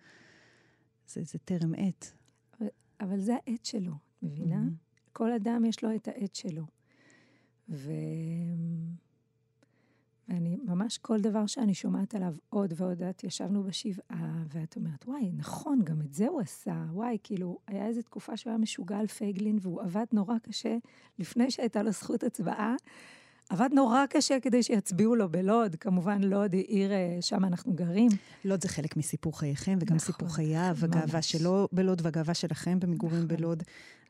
זה, 1.08 1.24
זה 1.24 1.40
טרם 1.40 1.74
עת. 1.78 2.14
אבל, 2.60 2.68
אבל 3.00 3.20
זה 3.20 3.34
העת 3.34 3.66
שלו, 3.66 3.94
מבינה? 4.22 4.62
Mm-hmm. 4.62 5.12
כל 5.14 5.32
אדם 5.32 5.66
יש 5.66 5.84
לו 5.84 5.96
את 5.96 6.08
העת 6.08 6.36
שלו. 6.36 6.66
ו... 7.72 7.92
אני, 10.30 10.58
ממש 10.64 10.98
כל 10.98 11.22
דבר 11.22 11.46
שאני 11.46 11.74
שומעת 11.74 12.16
עליו 12.16 12.34
עוד 12.50 12.74
ועוד, 12.78 13.04
את 13.04 13.24
ישבנו 13.24 13.64
בשבעה, 13.64 14.44
ואת 14.48 14.76
אומרת, 14.76 15.06
וואי, 15.08 15.32
נכון, 15.32 15.80
גם 15.84 16.02
את 16.02 16.14
זה 16.14 16.28
הוא 16.28 16.42
עשה, 16.42 16.86
וואי, 16.92 17.18
כאילו, 17.24 17.60
היה 17.68 17.88
איזו 17.88 18.02
תקופה 18.02 18.38
שהוא 18.38 18.52
היה 18.52 18.58
משוגע 18.58 18.98
על 18.98 19.08
פייגלין, 19.08 19.58
והוא 19.62 19.82
עבד 19.82 20.06
נורא 20.14 20.38
קשה 20.38 20.78
לפני 21.20 21.52
שהייתה 21.52 21.84
לו 21.84 21.92
זכות 21.92 22.24
הצבעה. 22.24 22.76
עבד 23.52 23.70
נורא 23.74 24.06
קשה 24.10 24.40
כדי 24.40 24.64
שיצביעו 24.64 25.16
לו 25.16 25.30
בלוד. 25.30 25.76
כמובן, 25.76 26.24
לוד 26.24 26.54
היא 26.54 26.66
עיר, 26.68 26.92
אה, 26.92 27.18
שם 27.22 27.46
אנחנו 27.46 27.74
גרים. 27.74 28.10
לוד 28.46 28.62
זה 28.62 28.70
חלק 28.70 28.98
מסיפור 28.98 29.40
חייכם, 29.40 29.78
וגם 29.82 29.96
נכון, 29.96 30.14
סיפור 30.14 30.36
חייו, 30.36 30.76
הגאווה 30.82 31.22
שלו 31.22 31.68
בלוד 31.72 32.02
והגאווה 32.04 32.34
שלכם 32.34 32.80
במגורים 32.80 33.24
נכון. 33.24 33.38
בלוד. 33.38 33.64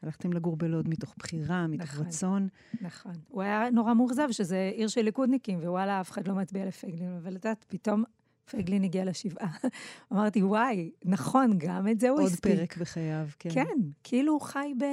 הלכתם 0.04 0.34
לגור 0.34 0.58
בלוד 0.58 0.90
מתוך 0.90 1.16
בחירה, 1.18 1.68
מתוך 1.68 1.94
נכון, 1.94 2.06
רצון. 2.06 2.48
נכון. 2.82 3.12
הוא 3.28 3.42
היה 3.42 3.70
נורא 3.70 3.94
מאוכזב 3.94 4.28
שזה 4.32 4.72
עיר 4.76 4.88
של 4.88 5.02
ליכודניקים, 5.02 5.60
ווואלה, 5.60 6.02
אף 6.02 6.12
אחד 6.12 6.28
לא 6.28 6.36
מצביע 6.36 6.66
לפייגלין. 6.66 7.18
אבל 7.24 7.36
את 7.36 7.46
יודעת, 7.46 7.66
פתאום 7.68 8.04
פייגלין 8.46 8.84
הגיע 8.84 9.06
לשבעה. 9.06 9.52
אמרתי, 10.14 10.44
וואי, 10.44 10.92
נכון, 11.06 11.54
גם 11.58 11.88
את 11.88 12.00
זה 12.00 12.10
הוא 12.10 12.22
הספיק. 12.22 12.52
עוד 12.52 12.58
פרק 12.58 12.78
בחייו, 12.78 13.28
כן. 13.40 13.50
כן, 13.50 13.78
כאילו 14.04 14.34
הוא 14.34 14.42
חי 14.42 14.74
ב... 14.78 14.84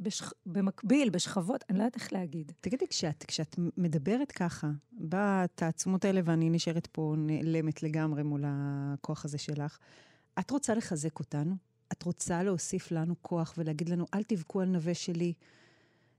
בשכ... 0.00 0.32
במקביל, 0.46 1.10
בשכבות, 1.10 1.64
אני 1.70 1.78
לא 1.78 1.82
יודעת 1.82 1.96
איך 1.96 2.12
להגיד. 2.12 2.52
תגידי, 2.60 2.86
כשאת, 2.86 3.24
כשאת 3.24 3.56
מדברת 3.76 4.32
ככה, 4.32 4.70
בתעצומות 4.92 6.04
האלה, 6.04 6.20
ואני 6.24 6.50
נשארת 6.50 6.86
פה 6.86 7.14
נעלמת 7.18 7.82
לגמרי 7.82 8.22
מול 8.22 8.44
הכוח 8.46 9.24
הזה 9.24 9.38
שלך, 9.38 9.78
את 10.38 10.50
רוצה 10.50 10.74
לחזק 10.74 11.18
אותנו? 11.18 11.54
את 11.92 12.02
רוצה 12.02 12.42
להוסיף 12.42 12.90
לנו 12.90 13.14
כוח 13.22 13.54
ולהגיד 13.58 13.88
לנו, 13.88 14.06
אל 14.14 14.22
תבכו 14.22 14.60
על 14.60 14.68
נווה 14.68 14.94
שלי, 14.94 15.32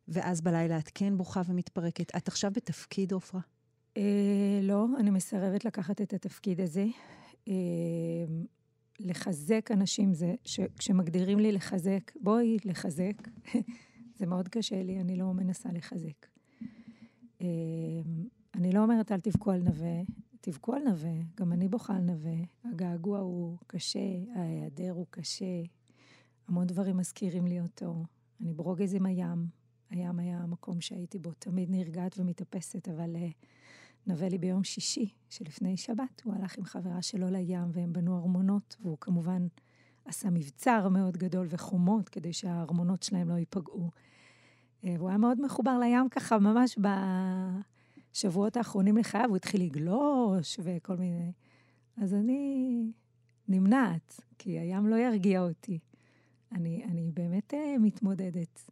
ואז 0.08 0.42
בלילה 0.42 0.78
את 0.78 0.92
כן 0.94 1.18
בוכה 1.18 1.42
ומתפרקת? 1.48 2.16
את 2.16 2.28
עכשיו 2.28 2.52
בתפקיד, 2.52 3.12
עופרה? 3.12 3.42
אה, 3.98 4.60
לא, 4.62 4.88
אני 5.00 5.10
מסרבת 5.10 5.66
לקחת 5.66 6.02
את 6.02 6.14
התפקיד 6.14 6.62
הזה. 6.62 6.86
אה, 7.48 7.54
לחזק 9.00 9.70
אנשים, 9.72 10.14
זה, 10.14 10.36
ש, 10.44 10.60
כשמגדירים 10.78 11.40
לי 11.40 11.52
לחזק, 11.52 12.12
בואי 12.22 12.58
לחזק, 12.66 13.14
זה 14.18 14.26
מאוד 14.26 14.48
קשה 14.48 14.84
לי, 14.84 15.00
אני 15.00 15.16
לא 15.16 15.34
מנסה 15.34 15.70
לחזק. 15.72 16.28
אה, 17.42 17.48
אני 18.56 18.72
לא 18.72 18.80
אומרת 18.80 19.12
אל 19.12 19.20
תבכו 19.20 19.52
על 19.52 19.62
נווה, 19.62 20.02
תבכו 20.42 20.74
על 20.74 20.84
נווה, 20.84 21.14
גם 21.40 21.54
אני 21.54 21.68
בוכה 21.68 21.96
על 21.96 22.02
נווה. 22.02 22.36
הגעגוע 22.64 23.20
הוא 23.20 23.58
קשה, 23.68 24.00
ההיעדר 24.36 24.92
הוא 24.92 25.06
קשה, 25.10 25.64
המון 26.48 26.68
דברים 26.68 26.98
מזכירים 26.98 27.48
לי 27.48 27.62
אותו. 27.62 28.04
אני 28.42 28.54
ברוגז 28.54 28.94
עם 28.94 29.06
הים, 29.06 29.48
הים 29.90 30.20
היה 30.20 30.38
המקום 30.38 30.82
שהייתי 30.82 31.20
בו 31.20 31.32
תמיד 31.32 31.72
נרגעת 31.72 32.20
ומתאפסת, 32.20 32.88
אבל 32.90 33.16
uh, 33.16 33.46
נווה 34.08 34.30
לי 34.30 34.38
ביום 34.38 34.64
שישי 34.64 35.10
שלפני 35.30 35.78
שבת, 35.78 36.22
הוא 36.24 36.34
הלך 36.34 36.58
עם 36.58 36.64
חברה 36.64 37.02
שלו 37.02 37.30
לים 37.30 37.70
והם 37.72 37.94
בנו 37.94 38.18
ארמונות, 38.18 38.76
והוא 38.82 38.98
כמובן 39.02 39.48
עשה 40.06 40.30
מבצר 40.30 40.90
מאוד 40.90 41.18
גדול 41.18 41.48
וחומות 41.50 42.10
כדי 42.10 42.34
שהארמונות 42.34 43.04
שלהם 43.04 43.30
לא 43.30 43.34
ייפגעו. 43.34 43.92
Uh, 44.82 44.88
והוא 44.98 45.10
היה 45.10 45.18
מאוד 45.18 45.42
מחובר 45.42 45.80
לים 45.80 46.10
ככה, 46.10 46.40
ממש. 46.40 46.78
בשבועות 48.12 48.58
האחרונים 48.58 48.98
לחייו 48.98 49.30
הוא 49.30 49.36
התחיל 49.36 49.62
לגלוש 49.62 50.60
וכל 50.64 50.98
מיני... 50.98 51.32
אז 51.98 52.14
אני 52.14 52.92
נמנעת, 53.48 54.22
כי 54.38 54.60
הים 54.60 54.88
לא 54.88 54.96
ירגיע 54.96 55.42
אותי. 55.42 55.80
אני, 56.52 56.84
אני 56.84 57.12
באמת 57.14 57.54
uh, 57.54 57.80
מתמודדת 57.80 58.70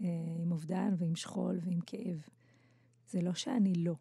uh, 0.00 0.04
עם 0.42 0.52
אובדן 0.52 0.94
ועם 0.98 1.16
שכול 1.16 1.58
ועם 1.62 1.80
כאב. 1.86 2.22
זה 3.10 3.22
לא 3.22 3.34
שאני 3.34 3.74
לא. 3.74 3.94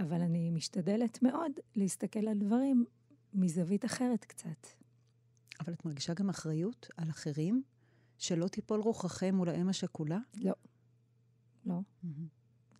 אבל 0.00 0.20
אני 0.20 0.50
משתדלת 0.50 1.22
מאוד 1.22 1.52
להסתכל 1.76 2.28
על 2.28 2.38
דברים 2.38 2.84
מזווית 3.34 3.84
אחרת 3.84 4.24
קצת. 4.24 4.66
אבל 5.60 5.72
את 5.72 5.84
מרגישה 5.84 6.14
גם 6.14 6.28
אחריות 6.28 6.88
על 6.96 7.10
אחרים? 7.10 7.62
שלא 8.18 8.48
תיפול 8.48 8.80
רוחכם 8.80 9.34
מול 9.34 9.48
האם 9.48 9.68
השכולה? 9.68 10.18
לא. 10.34 10.52
לא. 11.66 11.74
Mm-hmm. 11.74 12.06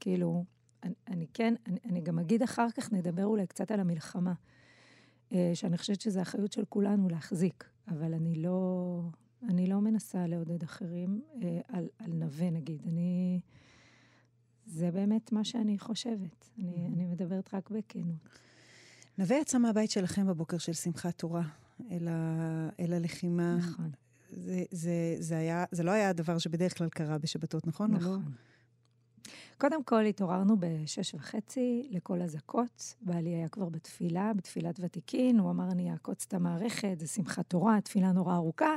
כאילו, 0.00 0.44
אני, 0.82 0.94
אני 1.08 1.26
כן, 1.34 1.54
אני, 1.66 1.78
אני 1.84 2.00
גם 2.00 2.18
אגיד 2.18 2.42
אחר 2.42 2.66
כך, 2.70 2.92
נדבר 2.92 3.24
אולי 3.24 3.46
קצת 3.46 3.70
על 3.70 3.80
המלחמה, 3.80 4.34
אה, 5.32 5.50
שאני 5.54 5.78
חושבת 5.78 6.00
שזו 6.00 6.22
אחריות 6.22 6.52
של 6.52 6.64
כולנו 6.64 7.08
להחזיק, 7.08 7.70
אבל 7.88 8.14
אני 8.14 8.34
לא, 8.34 9.02
אני 9.48 9.66
לא 9.66 9.80
מנסה 9.80 10.26
לעודד 10.26 10.62
אחרים 10.62 11.22
אה, 11.42 11.60
על, 11.68 11.88
על 11.98 12.12
נווה, 12.12 12.50
נגיד. 12.50 12.82
אני... 12.86 13.40
זה 14.66 14.90
באמת 14.90 15.32
מה 15.32 15.44
שאני 15.44 15.78
חושבת. 15.78 16.50
אני, 16.58 16.72
mm-hmm. 16.72 16.92
אני 16.94 17.06
מדברת 17.06 17.54
רק 17.54 17.70
בכנות. 17.70 18.28
נווה 19.18 19.36
יצא 19.36 19.58
מהבית 19.58 19.90
שלכם 19.90 20.26
בבוקר 20.26 20.58
של 20.58 20.72
שמחת 20.72 21.18
תורה 21.18 21.42
אל, 21.90 22.08
ה, 22.08 22.68
אל 22.80 22.92
הלחימה. 22.92 23.56
נכון. 23.56 23.90
זה, 24.30 24.64
זה, 24.70 25.16
זה, 25.18 25.38
היה, 25.38 25.64
זה 25.70 25.82
לא 25.82 25.90
היה 25.90 26.08
הדבר 26.08 26.38
שבדרך 26.38 26.78
כלל 26.78 26.88
קרה 26.88 27.18
בשבתות, 27.18 27.66
נכון? 27.66 27.90
נכון. 27.90 28.22
לא? 28.22 28.30
קודם 29.58 29.84
כל 29.84 30.04
התעוררנו 30.04 30.56
בשש 30.60 31.14
וחצי 31.14 31.88
לכל 31.90 32.22
אזעקות. 32.22 32.94
בעלי 33.00 33.30
היה 33.30 33.48
כבר 33.48 33.68
בתפילה, 33.68 34.32
בתפילת 34.34 34.80
ותיקין, 34.80 35.38
הוא 35.38 35.50
אמר, 35.50 35.68
אני 35.72 35.92
אעקוץ 35.92 36.24
את 36.28 36.34
המערכת, 36.34 36.96
זה 37.00 37.06
שמחת 37.06 37.46
תורה, 37.48 37.80
תפילה 37.80 38.12
נורא 38.12 38.34
ארוכה. 38.34 38.76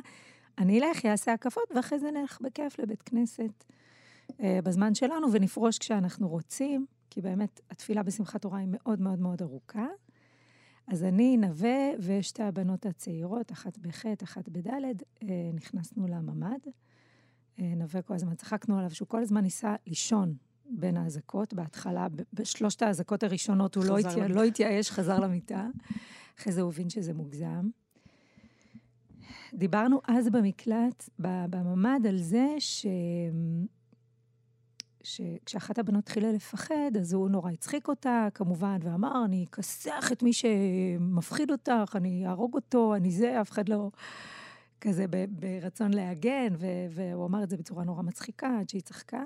אני 0.58 0.80
אלך, 0.80 1.06
אעשה 1.06 1.34
הקפות, 1.34 1.72
ואחרי 1.76 2.00
זה 2.00 2.12
נלך 2.12 2.42
בכיף 2.42 2.80
לבית 2.80 3.02
כנסת 3.02 3.64
בזמן 4.64 4.96
שלנו, 4.96 5.28
ונפרוש 5.34 5.78
כשאנחנו 5.78 6.30
רוצים, 6.30 6.86
כי 7.10 7.22
באמת 7.22 7.60
התפילה 7.72 8.04
בשמחת 8.04 8.42
תורה 8.42 8.60
היא 8.60 8.68
מאוד 8.72 9.02
מאוד 9.02 9.20
מאוד 9.20 9.42
ארוכה. 9.42 9.86
אז 10.88 11.04
אני, 11.04 11.38
נווה, 11.38 11.92
ושתי 12.00 12.44
הבנות 12.44 12.86
הצעירות, 12.86 13.52
אחת 13.52 13.78
בח', 13.78 14.06
אחת 14.24 14.50
בד', 14.50 14.70
אה, 15.24 15.28
נכנסנו 15.54 16.08
לממ"ד. 16.08 16.70
אה, 17.60 17.74
נווה 17.76 18.02
כל 18.02 18.14
הזמן, 18.14 18.36
צחקנו 18.36 18.78
עליו 18.78 18.90
שהוא 18.90 19.08
כל 19.08 19.22
הזמן 19.22 19.42
ניסה 19.42 19.76
לישון 19.88 20.34
בין 20.70 20.98
האזעקות. 20.98 21.54
בהתחלה, 21.54 22.08
בשלושת 22.34 22.82
האזעקות 22.82 23.24
הראשונות 23.24 23.76
הוא 23.76 23.86
לא, 23.86 23.98
התיא... 23.98 24.24
לא 24.24 24.44
התייאש, 24.44 24.92
חזר 24.92 25.20
למיטה. 25.20 25.68
אחרי 26.40 26.54
זה 26.54 26.62
הוא 26.62 26.70
הבין 26.70 26.90
שזה 26.90 27.14
מוגזם. 27.14 27.70
דיברנו 29.54 30.02
אז 30.08 30.30
במקלט, 30.30 31.10
בממ"ד, 31.20 32.08
על 32.08 32.18
זה 32.18 32.48
ש... 32.60 32.86
שכשאחת 35.04 35.80
הבנות 35.80 36.04
התחילה 36.04 36.32
לפחד, 36.32 36.98
אז 37.00 37.14
הוא 37.14 37.30
נורא 37.30 37.52
הצחיק 37.52 37.88
אותה, 37.88 38.28
כמובן, 38.34 38.78
ואמר, 38.84 39.26
אני 39.26 39.46
אכסח 39.50 40.12
את 40.12 40.24
מי 40.24 40.34
שמפחיד 40.34 41.52
אותך, 41.52 41.96
אני 41.96 42.28
אהרוג 42.28 42.56
אותו, 42.56 42.96
אני 42.96 43.12
זה, 43.12 43.42
אף 43.42 43.52
אחד 43.52 43.70
לא... 43.70 43.92
כזה 44.82 45.06
ברצון 45.30 45.94
להגן, 45.94 46.54
והוא 46.90 47.26
אמר 47.26 47.44
את 47.44 47.50
זה 47.50 47.58
בצורה 47.58 47.84
נורא 47.84 48.02
מצחיקה, 48.02 48.58
עד 48.60 48.70
שהיא 48.70 48.82
צחקה. 48.82 49.24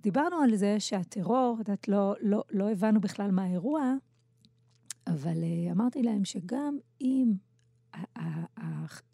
דיברנו 0.00 0.36
על 0.36 0.56
זה 0.56 0.80
שהטרור, 0.80 1.58
את 1.60 1.68
יודעת, 1.68 1.88
לא, 1.88 2.14
לא, 2.20 2.44
לא 2.50 2.70
הבנו 2.70 3.00
בכלל 3.00 3.30
מה 3.30 3.44
האירוע, 3.44 3.94
אבל 5.06 5.42
uh, 5.42 5.72
אמרתי 5.72 6.02
להם 6.02 6.24
שגם 6.24 6.76
אם 7.00 7.32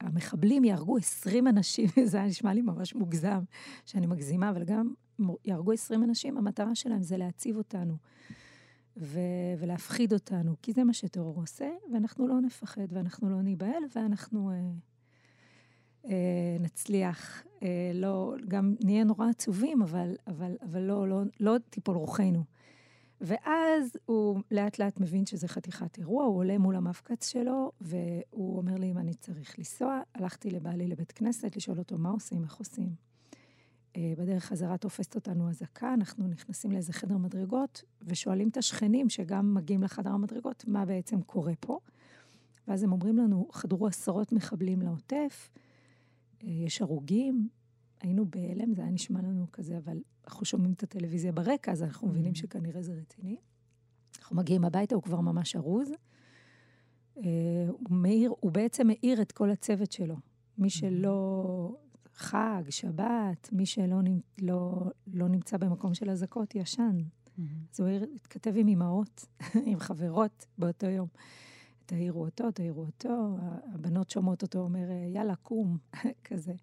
המחבלים 0.01 0.65
יהרגו 0.65 0.97
20 0.97 1.49
אנשים, 1.49 1.89
זה 2.05 2.23
נשמע 2.23 2.55
לי 2.55 2.63
ממש 2.63 2.95
מוגזם, 2.95 3.41
שאני 3.87 4.07
מגזימה, 4.07 4.51
אבל 4.51 4.65
גם 4.65 4.95
יהרגו 5.45 5.73
20 5.73 6.05
אנשים, 6.05 6.39
המטרה 6.39 6.75
שלהם 6.75 7.03
זה 7.03 7.17
להציב 7.17 7.57
אותנו 7.57 7.97
ו- 8.97 9.55
ולהפחיד 9.59 10.13
אותנו, 10.13 10.55
כי 10.63 10.73
זה 10.73 10.85
מה 10.85 10.93
שטרור 10.93 11.37
עושה, 11.37 11.71
ואנחנו 11.93 12.29
לא 12.29 12.41
נפחד 12.41 12.87
ואנחנו 12.93 13.31
לא 13.31 13.43
ניבהל, 13.43 13.83
ואנחנו... 13.97 14.51
Uh, 14.51 14.89
אה, 16.05 16.57
נצליח, 16.61 17.43
אה, 17.63 17.91
לא, 17.95 18.35
גם 18.49 18.75
נהיה 18.85 19.05
נורא 19.05 19.29
עצובים, 19.29 19.83
אבל, 19.83 20.15
אבל, 20.27 20.57
אבל 20.63 20.81
לא, 20.81 21.09
לא, 21.09 21.23
לא 21.41 21.57
תיפול 21.71 21.97
רוחנו. 21.97 22.45
ואז 23.21 23.97
הוא 24.07 24.41
לאט 24.51 24.79
לאט 24.79 25.01
מבין 25.01 25.27
שזה 25.27 25.49
חתיכת 25.49 25.99
אירוע, 25.99 26.25
הוא 26.25 26.37
עולה 26.37 26.59
מול 26.59 26.77
המפקץ 26.77 27.29
שלו, 27.29 27.73
והוא 27.81 28.57
אומר 28.57 28.77
לי 28.77 28.91
אם 28.91 28.99
אני 28.99 29.15
צריך 29.15 29.59
לנסוע. 29.59 30.01
הלכתי 30.15 30.51
לבעלי 30.51 30.89
לבית 30.89 31.13
כנסת 31.13 31.57
לשאול 31.57 31.79
אותו 31.79 31.99
מה 31.99 32.09
עושים, 32.11 32.45
איך 32.45 32.57
עושים. 32.57 32.95
אה, 33.97 34.13
בדרך 34.19 34.45
חזרה 34.45 34.77
תופסת 34.77 35.15
אותנו 35.15 35.51
אזעקה, 35.51 35.95
אנחנו 35.95 36.29
נכנסים 36.29 36.73
לאיזה 36.73 36.93
חדר 36.93 37.17
מדרגות, 37.17 37.83
ושואלים 38.03 38.49
את 38.49 38.57
השכנים 38.57 39.09
שגם 39.09 39.55
מגיעים 39.55 39.83
לחדר 39.83 40.11
המדרגות, 40.11 40.65
מה 40.67 40.85
בעצם 40.85 41.23
קורה 41.23 41.53
פה. 41.61 41.79
ואז 42.69 42.83
הם 42.83 42.93
אומרים 42.93 43.19
לנו, 43.19 43.49
חדרו 43.53 43.87
עשרות 43.87 44.33
מחבלים 44.33 44.83
לעוטף, 44.83 45.51
אה, 46.43 46.49
יש 46.49 46.83
הרוגים. 46.83 47.49
היינו 48.01 48.27
בהלם, 48.31 48.75
זה 48.75 48.83
היה 48.83 48.91
נשמע 48.91 49.23
לנו 49.23 49.47
כזה, 49.53 49.79
אבל 49.79 50.01
אנחנו 50.29 50.47
שומעים 50.47 50.73
את 50.73 50.83
הטלוויזיה 50.83 51.33
ברקע, 51.33 51.73
אז 51.73 51.83
אנחנו 51.83 52.09
מבינים 52.09 52.33
mm-hmm. 52.33 52.39
שכנראה 52.39 52.83
זה 52.83 52.93
רציני. 52.93 53.37
אנחנו 54.19 54.37
מגיעים 54.37 54.65
הביתה, 54.65 54.95
הוא 54.95 55.03
כבר 55.03 55.21
ממש 55.21 55.57
ארוז. 55.57 55.91
אה, 57.17 57.23
הוא 57.69 57.91
מאיר, 57.91 58.33
הוא 58.41 58.53
בעצם 58.53 58.87
מאיר 58.87 59.23
את 59.23 59.33
כל 59.33 59.51
הצוות 59.51 59.93
שלו. 59.93 60.17
מי 60.59 60.67
mm-hmm. 60.67 60.71
שלא 60.71 61.77
חג, 62.15 62.63
שבת, 62.71 63.49
מי 63.53 63.67
שלא 63.67 63.97
לא, 64.39 64.83
לא 65.07 65.29
נמצא 65.29 65.57
במקום 65.57 65.95
של 65.95 66.11
אזעקות, 66.11 66.55
ישן. 66.55 66.99
אז 67.73 67.81
הוא 67.81 67.89
התכתב 68.15 68.53
עם 68.57 68.69
אימהות, 68.69 69.25
עם 69.71 69.79
חברות 69.79 70.47
באותו 70.59 70.87
יום. 70.87 71.09
תעירו 71.87 72.25
אותו, 72.25 72.51
תעירו 72.51 72.85
אותו, 72.85 73.37
הבנות 73.75 74.11
שומעות 74.11 74.43
אותו 74.43 74.59
אומר, 74.59 74.91
יאללה, 75.15 75.37
קום, 75.37 75.79
כזה. 76.25 76.55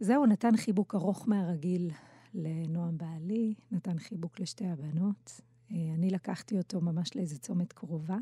זהו, 0.00 0.26
נתן 0.26 0.56
חיבוק 0.56 0.94
ארוך 0.94 1.28
מהרגיל 1.28 1.90
לנועם 2.34 2.98
בעלי, 2.98 3.54
נתן 3.70 3.98
חיבוק 3.98 4.40
לשתי 4.40 4.66
הבנות. 4.66 5.40
אה, 5.70 5.76
אני 5.94 6.10
לקחתי 6.10 6.58
אותו 6.58 6.80
ממש 6.80 7.16
לאיזה 7.16 7.38
צומת 7.38 7.72
קרובה, 7.72 8.16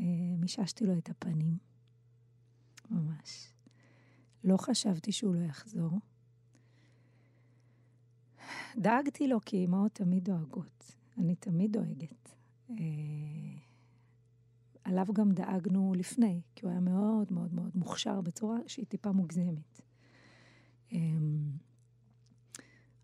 אה, 0.00 0.04
מיששתי 0.38 0.86
לו 0.86 0.98
את 0.98 1.08
הפנים, 1.08 1.56
ממש. 2.90 3.52
לא 4.44 4.56
חשבתי 4.56 5.12
שהוא 5.12 5.34
לא 5.34 5.40
יחזור. 5.40 5.90
דאגתי 8.76 9.28
לו, 9.28 9.40
כי 9.40 9.64
אמהות 9.64 9.92
תמיד 9.92 10.24
דואגות. 10.24 10.96
אני 11.18 11.34
תמיד 11.34 11.72
דואגת. 11.72 12.34
אה, 12.70 12.76
עליו 14.84 15.06
גם 15.12 15.32
דאגנו 15.32 15.94
לפני, 15.96 16.40
כי 16.54 16.64
הוא 16.64 16.70
היה 16.70 16.80
מאוד 16.80 17.32
מאוד 17.32 17.54
מאוד 17.54 17.70
מוכשר 17.74 18.20
בצורה 18.20 18.58
שהיא 18.66 18.86
טיפה 18.86 19.12
מוגזמת. 19.12 19.87
אמ, 20.92 21.50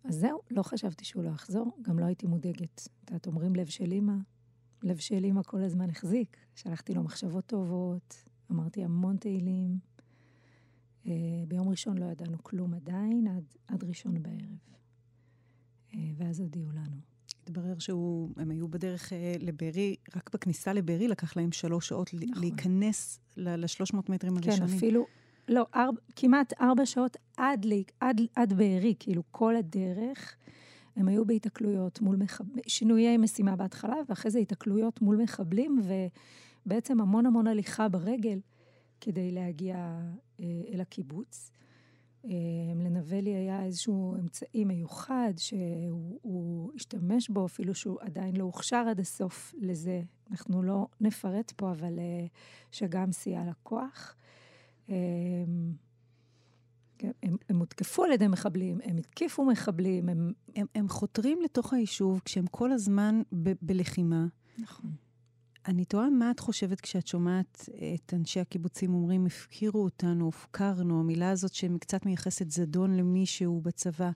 אז 0.04 0.14
זהו, 0.14 0.40
לא 0.50 0.62
חשבתי 0.62 1.04
שהוא 1.04 1.24
לא 1.24 1.28
יחזור, 1.30 1.76
גם 1.82 1.98
לא 1.98 2.04
הייתי 2.04 2.26
מודאגת. 2.26 2.88
את 3.04 3.10
יודעת, 3.10 3.26
אומרים 3.26 3.56
לב 3.56 3.66
של 3.66 3.92
אימא, 3.92 4.14
לב 4.82 4.96
של 4.96 5.24
אימא 5.24 5.42
כל 5.42 5.62
הזמן 5.62 5.90
החזיק. 5.90 6.36
שלחתי 6.54 6.94
לו 6.94 7.02
מחשבות 7.02 7.46
טובות, 7.46 8.24
אמרתי 8.50 8.84
המון 8.84 9.16
תהילים. 9.16 9.78
Uh, 11.04 11.08
ביום 11.48 11.68
ראשון 11.68 11.98
לא 11.98 12.04
ידענו 12.04 12.42
כלום 12.42 12.74
עדיין, 12.74 13.28
עד, 13.28 13.44
עד 13.68 13.84
ראשון 13.84 14.22
בערב. 14.22 14.58
Uh, 15.90 15.96
ואז 16.16 16.40
הודיעו 16.40 16.70
לנו. 16.70 16.96
התברר 17.42 17.78
שהם 17.78 18.50
היו 18.50 18.68
בדרך 18.68 19.12
uh, 19.12 19.14
לבארי, 19.40 19.96
רק 20.16 20.30
בכניסה 20.34 20.72
לבארי 20.72 21.08
לקח 21.08 21.36
להם 21.36 21.52
שלוש 21.52 21.88
שעות 21.88 22.14
נכון. 22.14 22.42
להיכנס 22.42 23.20
ל-300 23.36 23.96
מטרים 24.08 24.36
כן, 24.36 24.48
הראשונים. 24.48 24.70
כן, 24.70 24.76
אפילו, 24.76 25.06
לא, 25.48 25.66
ארבע, 25.74 26.00
כמעט 26.16 26.52
ארבע 26.60 26.86
שעות 26.86 27.16
עד, 27.36 27.66
עד, 28.00 28.20
עד 28.36 28.52
בארי, 28.52 28.94
כאילו 28.98 29.22
כל 29.30 29.56
הדרך. 29.56 30.36
הם 30.96 31.08
היו 31.08 31.24
בהיתקלויות 31.24 32.00
מול 32.00 32.16
מחבלים, 32.16 32.64
שינויי 32.66 33.16
משימה 33.16 33.56
בהתחלה, 33.56 33.96
ואחרי 34.08 34.30
זה 34.30 34.38
היתקלויות 34.38 35.02
מול 35.02 35.22
מחבלים, 35.22 35.80
ובעצם 36.66 37.00
המון 37.00 37.26
המון 37.26 37.46
הליכה 37.46 37.88
ברגל 37.88 38.40
כדי 39.00 39.30
להגיע 39.32 39.76
אה, 40.40 40.44
אל 40.72 40.80
הקיבוץ. 40.80 41.50
אה, 42.24 42.30
לנבלי 42.74 43.34
היה 43.34 43.64
איזשהו 43.64 44.14
אמצעי 44.14 44.64
מיוחד 44.64 45.32
שהוא 45.36 46.72
השתמש 46.74 47.28
בו, 47.28 47.46
אפילו 47.46 47.74
שהוא 47.74 47.98
עדיין 48.00 48.36
לא 48.36 48.44
הוכשר 48.44 48.84
עד 48.90 49.00
הסוף 49.00 49.54
לזה. 49.58 50.02
אנחנו 50.30 50.62
לא 50.62 50.86
נפרט 51.00 51.52
פה, 51.56 51.70
אבל 51.70 51.98
אה, 51.98 52.26
שגם 52.72 53.12
סייע 53.12 53.42
לכוח. 53.50 54.16
אה, 54.88 54.94
כן, 56.98 57.10
הם, 57.22 57.36
הם 57.48 57.58
הותקפו 57.58 58.04
על 58.04 58.12
ידי 58.12 58.28
מחבלים, 58.28 58.78
הם 58.84 58.96
התקיפו 58.96 59.44
מחבלים, 59.44 60.08
הם... 60.08 60.32
הם, 60.56 60.66
הם 60.74 60.88
חותרים 60.88 61.38
לתוך 61.44 61.72
היישוב 61.72 62.20
כשהם 62.24 62.46
כל 62.46 62.72
הזמן 62.72 63.22
ב, 63.32 63.52
בלחימה. 63.62 64.26
נכון. 64.58 64.90
אני 65.66 65.84
תוהה 65.84 66.10
מה 66.10 66.30
את 66.30 66.40
חושבת 66.40 66.80
כשאת 66.80 67.06
שומעת 67.06 67.68
את 67.94 68.14
אנשי 68.14 68.40
הקיבוצים 68.40 68.94
אומרים, 68.94 69.26
הפקירו 69.26 69.84
אותנו, 69.84 70.28
הפקרנו, 70.28 71.00
המילה 71.00 71.30
הזאת 71.30 71.54
שקצת 71.54 72.06
מייחסת 72.06 72.50
זדון 72.50 72.96
למישהו 72.96 73.60
בצבא. 73.60 74.10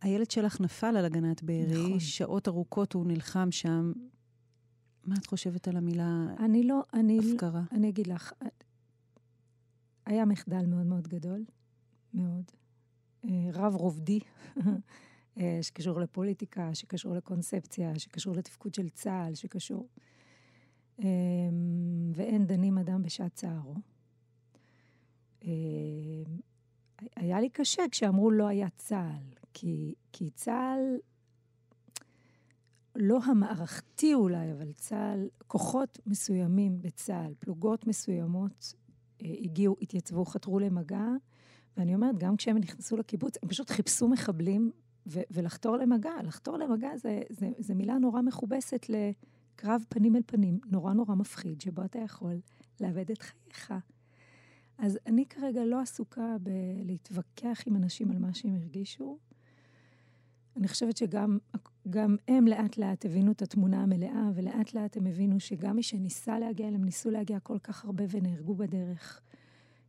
הילד 0.00 0.30
שלך 0.30 0.60
נפל 0.60 0.96
על 0.96 1.04
הגנת 1.04 1.42
בארי, 1.42 1.86
נכון. 1.86 2.00
שעות 2.00 2.48
ארוכות 2.48 2.92
הוא 2.92 3.06
נלחם 3.06 3.50
שם. 3.50 3.92
מה 5.04 5.14
את 5.20 5.26
חושבת 5.26 5.68
על 5.68 5.76
המילה 5.76 6.26
אני 6.38 6.62
לא, 6.62 6.82
אני, 6.94 7.18
הפקרה? 7.18 7.62
אני 7.72 7.88
אגיד 7.88 8.06
לך, 8.06 8.32
היה 10.06 10.24
מחדל 10.24 10.66
מאוד 10.66 10.86
מאוד 10.86 11.08
גדול. 11.08 11.44
מאוד. 12.14 12.50
אה, 13.24 13.50
רב 13.52 13.74
רובדי, 13.74 14.20
אה, 15.38 15.58
שקשור 15.62 16.00
לפוליטיקה, 16.00 16.74
שקשור 16.74 17.14
לקונספציה, 17.14 17.98
שקשור 17.98 18.36
לתפקוד 18.36 18.74
של 18.74 18.88
צה"ל, 18.88 19.34
שקשור... 19.34 19.88
אה, 21.00 21.06
ואין 22.14 22.46
דנים 22.46 22.78
אדם 22.78 23.02
בשעת 23.02 23.34
צערו. 23.34 23.74
היה 27.16 27.40
לי 27.40 27.50
קשה 27.50 27.82
כשאמרו 27.90 28.30
לא 28.30 28.46
היה 28.46 28.68
צה"ל, 28.76 29.34
כי, 29.52 29.94
כי 30.12 30.30
צה"ל, 30.30 30.96
לא 32.96 33.18
המערכתי 33.24 34.14
אולי, 34.14 34.52
אבל 34.52 34.72
צה"ל, 34.72 35.28
כוחות 35.46 35.98
מסוימים 36.06 36.82
בצה"ל, 36.82 37.34
פלוגות 37.38 37.86
מסוימות, 37.86 38.74
הגיעו, 39.20 39.76
התייצבו, 39.82 40.24
חתרו 40.24 40.58
למגע, 40.58 41.06
ואני 41.76 41.94
אומרת, 41.94 42.18
גם 42.18 42.36
כשהם 42.36 42.58
נכנסו 42.58 42.96
לקיבוץ, 42.96 43.34
הם 43.42 43.48
פשוט 43.48 43.70
חיפשו 43.70 44.08
מחבלים 44.08 44.70
ו- 45.06 45.20
ולחתור 45.30 45.76
למגע. 45.76 46.12
לחתור 46.22 46.56
למגע 46.56 46.96
זה, 46.96 47.22
זה, 47.30 47.50
זה 47.58 47.74
מילה 47.74 47.98
נורא 47.98 48.22
מכובסת 48.22 48.86
לקרב 48.88 49.84
פנים 49.88 50.16
אל 50.16 50.22
פנים, 50.26 50.58
נורא 50.70 50.92
נורא 50.92 51.14
מפחיד, 51.14 51.60
שבו 51.60 51.84
אתה 51.84 51.98
יכול 51.98 52.40
לאבד 52.80 53.10
את 53.10 53.22
חייך. 53.22 53.74
אז 54.78 54.98
אני 55.06 55.26
כרגע 55.26 55.64
לא 55.64 55.80
עסוקה 55.80 56.36
בלהתווכח 56.40 57.62
עם 57.66 57.76
אנשים 57.76 58.10
על 58.10 58.18
מה 58.18 58.34
שהם 58.34 58.54
הרגישו. 58.54 59.18
אני 60.56 60.68
חושבת 60.68 60.96
שגם 60.96 61.38
גם 61.90 62.16
הם 62.28 62.46
לאט 62.46 62.76
לאט 62.76 63.06
הבינו 63.06 63.32
את 63.32 63.42
התמונה 63.42 63.82
המלאה, 63.82 64.30
ולאט 64.34 64.74
לאט 64.74 64.96
הם 64.96 65.06
הבינו 65.06 65.40
שגם 65.40 65.76
מי 65.76 65.82
שניסה 65.82 66.38
להגיע, 66.38 66.66
הם 66.66 66.84
ניסו 66.84 67.10
להגיע 67.10 67.40
כל 67.40 67.58
כך 67.58 67.84
הרבה 67.84 68.04
ונהרגו 68.10 68.54
בדרך. 68.54 69.20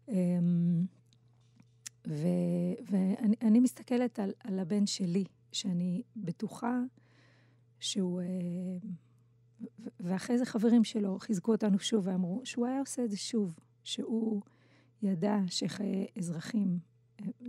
אמ, 0.07 0.85
ואני 2.05 3.59
מסתכלת 3.59 4.19
על, 4.19 4.33
על 4.43 4.59
הבן 4.59 4.85
שלי, 4.85 5.23
שאני 5.51 6.01
בטוחה 6.15 6.79
שהוא... 7.79 8.21
אה, 8.21 8.25
ואחרי 9.99 10.37
זה 10.37 10.45
חברים 10.45 10.83
שלו 10.83 11.19
חיזקו 11.19 11.51
אותנו 11.51 11.79
שוב 11.79 12.07
ואמרו 12.07 12.41
שהוא 12.43 12.67
היה 12.67 12.79
עושה 12.79 13.03
את 13.03 13.11
זה 13.11 13.17
שוב, 13.17 13.59
שהוא 13.83 14.41
ידע 15.01 15.37
שחיי 15.47 16.07
אזרחים, 16.17 16.79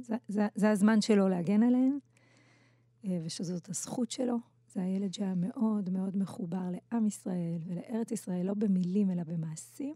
זה, 0.00 0.16
זה, 0.28 0.46
זה 0.54 0.70
הזמן 0.70 1.00
שלו 1.00 1.28
להגן 1.28 1.62
עליהם, 1.62 1.92
אה, 1.92 2.07
ושזאת 3.04 3.68
הזכות 3.68 4.10
שלו. 4.10 4.36
זה 4.72 4.82
הילד 4.82 5.14
שהיה 5.14 5.34
מאוד 5.34 5.90
מאוד 5.90 6.16
מחובר 6.16 6.70
לעם 6.70 7.06
ישראל 7.06 7.58
ולארץ 7.66 8.10
ישראל, 8.10 8.46
לא 8.46 8.54
במילים 8.54 9.10
אלא 9.10 9.22
במעשים. 9.22 9.94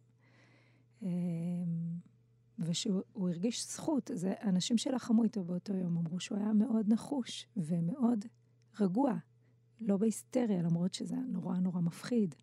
אה, 1.02 1.08
ושהוא 2.58 3.28
הרגיש 3.28 3.66
זכות. 3.66 4.10
זה 4.14 4.34
אנשים 4.42 4.78
שלחמו 4.78 5.24
איתו 5.24 5.44
באותו 5.44 5.74
יום 5.74 5.96
אמרו 5.96 6.20
שהוא 6.20 6.38
היה 6.38 6.52
מאוד 6.52 6.88
נחוש 6.88 7.46
ומאוד 7.56 8.24
רגוע, 8.80 9.14
לא 9.80 9.96
בהיסטריה, 9.96 10.62
למרות 10.62 10.94
שזה 10.94 11.16
נורא 11.28 11.56
נורא 11.56 11.80
מפחיד. 11.80 12.34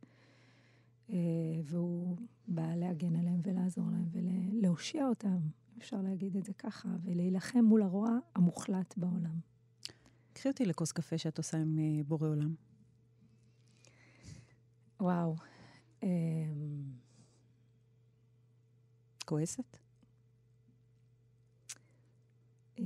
אה, 1.09 1.15
והוא 1.63 2.17
בא 2.47 2.75
להגן 2.75 3.15
עליהם 3.15 3.39
ולעזור 3.43 3.85
להם 3.91 4.07
ולהושיע 4.11 5.07
אותם, 5.07 5.39
אפשר 5.77 6.01
להגיד 6.01 6.37
את 6.37 6.45
זה 6.45 6.53
ככה, 6.53 6.89
ולהילחם 7.03 7.65
מול 7.65 7.81
הרוע 7.81 8.17
המוחלט 8.35 8.97
בעולם. 8.97 9.39
קחי 10.39 10.49
אותי 10.49 10.65
לכוס 10.65 10.91
קפה 10.91 11.17
שאת 11.17 11.37
עושה 11.37 11.57
עם 11.57 11.77
אה, 11.79 12.03
בורא 12.03 12.27
עולם. 12.27 12.55
וואו. 14.99 15.35
כועסת? 19.25 19.77
אה, 22.79 22.83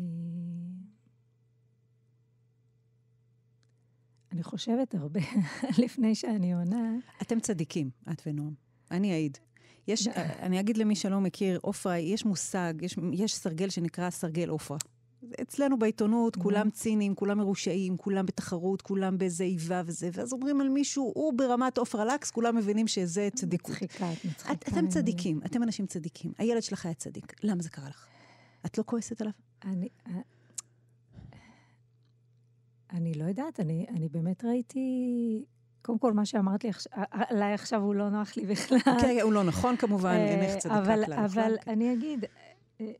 אני 4.31 4.43
חושבת 4.43 4.95
הרבה 4.95 5.19
לפני 5.83 6.15
שאני 6.15 6.53
עונה. 6.53 6.95
אתם 7.21 7.39
צדיקים, 7.39 7.89
את 8.11 8.21
ונועם. 8.25 8.53
אני 8.91 9.11
אעיד. 9.11 9.37
יש, 9.87 10.07
אני 10.17 10.59
אגיד 10.59 10.77
למי 10.77 10.95
שלא 10.95 11.21
מכיר, 11.21 11.59
עופרה, 11.61 11.97
יש 11.97 12.25
מושג, 12.25 12.73
יש, 12.81 12.95
יש 13.13 13.35
סרגל 13.35 13.69
שנקרא 13.69 14.09
סרגל 14.09 14.49
עופרה. 14.49 14.77
אצלנו 15.41 15.79
בעיתונות, 15.79 16.35
כולם 16.35 16.69
ציניים, 16.69 17.15
כולם 17.15 17.37
מרושעים, 17.37 17.97
כולם 17.97 18.25
בתחרות, 18.25 18.81
כולם 18.81 19.17
באיזה 19.17 19.43
איבה 19.43 19.81
וזה, 19.85 20.09
ואז 20.13 20.33
אומרים 20.33 20.61
על 20.61 20.69
מישהו, 20.69 21.11
הוא 21.15 21.33
ברמת 21.33 21.77
עופרה 21.77 22.05
לקס, 22.05 22.31
כולם 22.31 22.55
מבינים 22.55 22.87
שזה 22.87 23.29
צדיקות. 23.35 23.71
מצחיקה, 23.71 24.13
את 24.13 24.25
מצחיקה. 24.25 24.53
את, 24.53 24.69
אתם 24.69 24.87
צדיקים, 24.87 25.39
אתם 25.45 25.63
אנשים 25.63 25.85
צדיקים. 25.85 26.31
הילד 26.37 26.63
שלך 26.63 26.85
היה 26.85 26.95
צדיק. 26.95 27.33
למה 27.43 27.61
זה 27.61 27.69
קרה 27.69 27.89
לך? 27.89 28.07
את 28.65 28.77
לא 28.77 28.83
כועסת 28.87 29.21
עליו? 29.21 29.33
אני... 29.65 29.89
אה, 30.07 30.13
אני 32.91 33.13
לא 33.13 33.23
יודעת, 33.23 33.59
אני, 33.59 33.85
אני 33.89 34.09
באמת 34.09 34.45
ראיתי... 34.45 35.45
קודם 35.81 35.99
כל, 35.99 36.13
מה 36.13 36.25
שאמרת 36.25 36.63
לי 36.63 36.71
עליי 37.11 37.53
עכשיו 37.53 37.81
הוא 37.81 37.95
לא 37.95 38.09
נוח 38.09 38.37
לי 38.37 38.45
בכלל. 38.45 38.77
כן, 39.01 39.17
הוא 39.21 39.33
לא 39.33 39.43
נכון 39.43 39.77
כמובן, 39.77 40.15
אינך 40.15 40.59
צדיקה 40.59 40.83
כלל. 40.83 41.13
אבל 41.13 41.55
אני 41.67 41.93
אגיד, 41.93 42.25
אה, 42.81 42.91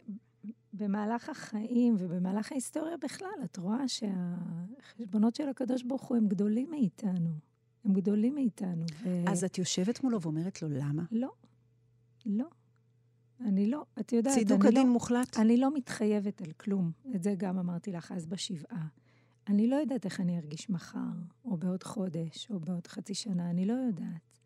במהלך 0.84 1.30
החיים 1.30 1.96
ובמהלך 2.00 2.52
ההיסטוריה 2.52 2.98
בכלל, 2.98 3.28
את 3.44 3.58
רואה 3.58 3.88
שהחשבונות 3.88 5.36
של 5.36 5.50
הקדוש 5.50 5.84
ברוך 5.84 6.04
הוא 6.04 6.18
הם 6.18 6.28
גדולים 6.28 6.70
מאיתנו. 6.72 7.30
הם 7.86 7.94
גדולים 7.94 8.36
מאיתנו. 8.36 8.86
ו... 9.04 9.24
אז 9.28 9.44
את 9.44 9.58
יושבת 9.58 10.04
מולו 10.04 10.22
ואומרת 10.22 10.62
לו, 10.62 10.70
למה? 10.70 11.04
לא. 11.12 11.32
לא. 12.26 12.48
אני 13.40 13.66
לא, 13.66 13.86
את 14.00 14.14
יודעת, 14.14 14.34
צידוק 14.34 14.66
הדין 14.66 14.88
לא, 14.88 14.94
מוחלט? 14.94 15.38
אני 15.40 15.58
לא 15.58 15.74
מתחייבת 15.74 16.42
על 16.42 16.52
כלום. 16.52 16.92
את 17.16 17.24
זה 17.24 17.36
גם 17.38 17.60
אמרתי 17.60 17.92
לך 17.92 18.12
אז 18.12 18.26
בשבעה. 18.26 18.88
אני 19.48 19.68
לא 19.68 19.76
יודעת 19.76 20.06
איך 20.06 20.20
אני 20.20 20.38
ארגיש 20.38 20.70
מחר, 20.70 21.00
או 21.46 21.58
בעוד 21.58 21.84
חודש, 21.84 22.48
או 22.52 22.60
בעוד 22.60 22.88
חצי 22.88 23.14
שנה, 23.14 23.50
אני 23.50 23.66
לא 23.66 23.74
יודעת. 23.74 24.40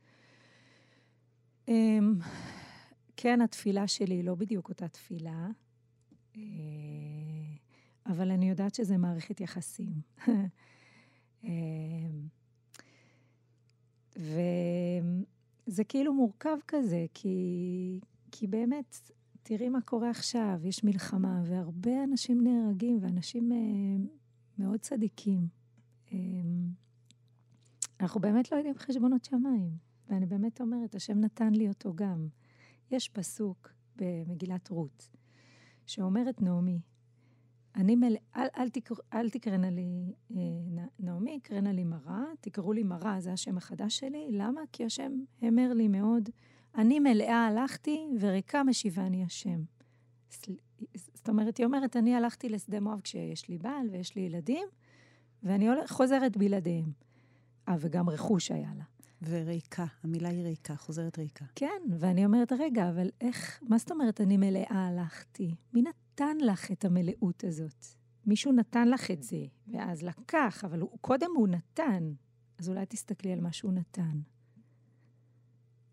Um, 1.66 1.72
כן, 3.18 3.42
התפילה 3.42 3.88
שלי 3.88 4.16
היא 4.16 4.24
לא 4.24 4.36
בדיוק 4.36 4.70
אותה 4.70 4.88
תפילה, 4.88 5.48
אבל 8.06 8.32
אני 8.32 8.50
יודעת 8.50 8.76
שזה 8.76 8.98
מערכת 8.98 9.42
יחסים. 9.42 10.02
uh, 11.44 11.48
וזה 14.16 15.84
כאילו 15.84 16.14
מורכב 16.14 16.58
כזה, 16.68 17.06
כי, 17.14 18.00
כי 18.32 18.48
באמת, 18.48 19.12
תראי 19.44 19.70
מה 19.70 19.82
קורה 19.82 20.10
עכשיו, 20.10 20.60
יש 20.64 20.84
מלחמה, 20.84 21.42
והרבה 21.46 22.04
אנשים 22.04 22.44
נהרגים, 22.44 22.98
ואנשים 23.02 23.52
uh, 23.52 24.08
מאוד 24.60 24.80
צדיקים. 24.80 25.48
אנחנו 28.00 28.22
באמת 28.22 28.52
לא 28.52 28.58
יודעים 28.58 28.78
חשבונות 28.78 29.26
שמיים, 29.26 29.72
ואני 30.10 30.26
באמת 30.26 30.62
אומרת, 30.62 30.96
השם 30.96 31.20
נתן 31.20 31.54
לי 31.54 31.68
אותו 31.68 31.94
גם. 31.96 32.28
יש 32.92 33.10
פסוק 33.10 33.74
במגילת 33.96 34.70
רות, 34.70 35.10
שאומרת 35.88 36.42
נעמי, 36.42 36.80
אני 37.78 37.96
מל... 37.96 38.16
אל, 38.36 38.48
אל, 38.58 38.70
תקר... 38.70 38.96
אל 39.14 39.30
תקרנה 39.30 39.70
לי 39.70 40.14
אה, 40.32 40.36
נעמי, 41.00 41.40
קרנה 41.44 41.72
לי 41.72 41.84
מרה, 41.84 42.24
תקראו 42.42 42.74
לי 42.74 42.84
מרה, 42.84 43.20
זה 43.20 43.34
השם 43.34 43.58
החדש 43.58 44.00
שלי. 44.00 44.28
למה? 44.32 44.62
כי 44.72 44.86
השם 44.86 45.12
המר 45.42 45.74
לי 45.74 45.88
מאוד. 45.88 46.30
אני 46.76 47.00
מלאה 47.00 47.46
הלכתי, 47.46 48.08
וריקה 48.20 48.64
משיבני 48.64 49.24
השם. 49.24 49.64
זאת 51.14 51.30
אומרת, 51.30 51.58
היא 51.58 51.66
אומרת, 51.66 51.96
אני 51.98 52.16
הלכתי 52.16 52.50
לשדה 52.50 52.80
מואב 52.80 53.02
כשיש 53.02 53.50
לי 53.50 53.58
בעל 53.58 53.90
ויש 53.92 54.16
לי 54.16 54.22
ילדים, 54.22 54.68
ואני 55.44 55.68
חוזרת 55.88 56.38
בלעדיהם. 56.38 56.92
אה, 57.68 57.76
וגם 57.80 58.10
רכוש 58.10 58.52
היה 58.52 58.72
לה. 58.78 58.84
וריקה, 59.22 59.86
המילה 60.04 60.30
היא 60.30 60.44
ריקה, 60.44 60.76
חוזרת 60.76 61.20
ריקה. 61.20 61.46
כן, 61.56 61.82
ואני 62.00 62.26
אומרת, 62.26 62.52
רגע, 62.52 62.90
אבל 62.90 63.10
איך, 63.22 63.60
מה 63.70 63.78
זאת 63.78 63.92
אומרת 63.92 64.22
אני 64.22 64.38
מלאה 64.38 64.88
הלכתי? 64.88 65.56
מי 65.74 65.82
נתן 65.82 66.38
לך 66.38 66.72
את 66.72 66.86
המלאות 66.86 67.44
הזאת? 67.44 67.86
מישהו 68.26 68.52
נתן 68.52 68.88
לך 68.88 69.12
את 69.12 69.24
זה, 69.24 69.46
ואז 69.68 70.04
לקח, 70.04 70.64
אבל 70.66 70.80
הוא, 70.80 70.98
קודם 71.02 71.30
הוא 71.36 71.48
נתן. 71.48 72.14
אז 72.58 72.70
אולי 72.70 72.86
תסתכלי 72.86 73.34
על 73.34 73.42
מה 73.42 73.52
שהוא 73.52 73.74
נתן. 73.74 74.20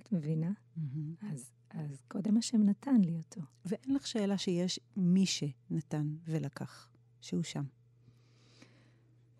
את 0.03 0.13
מבינה? 0.13 0.51
Mm-hmm. 0.51 1.27
אז, 1.33 1.51
אז 1.71 2.03
קודם 2.09 2.37
השם 2.37 2.63
נתן 2.63 3.01
לי 3.01 3.17
אותו. 3.17 3.41
ואין 3.65 3.95
לך 3.95 4.07
שאלה 4.07 4.39
שיש 4.39 4.81
מי 4.97 5.27
שנתן 5.27 6.17
ולקח, 6.25 6.89
שהוא 7.21 7.43
שם. 7.43 7.65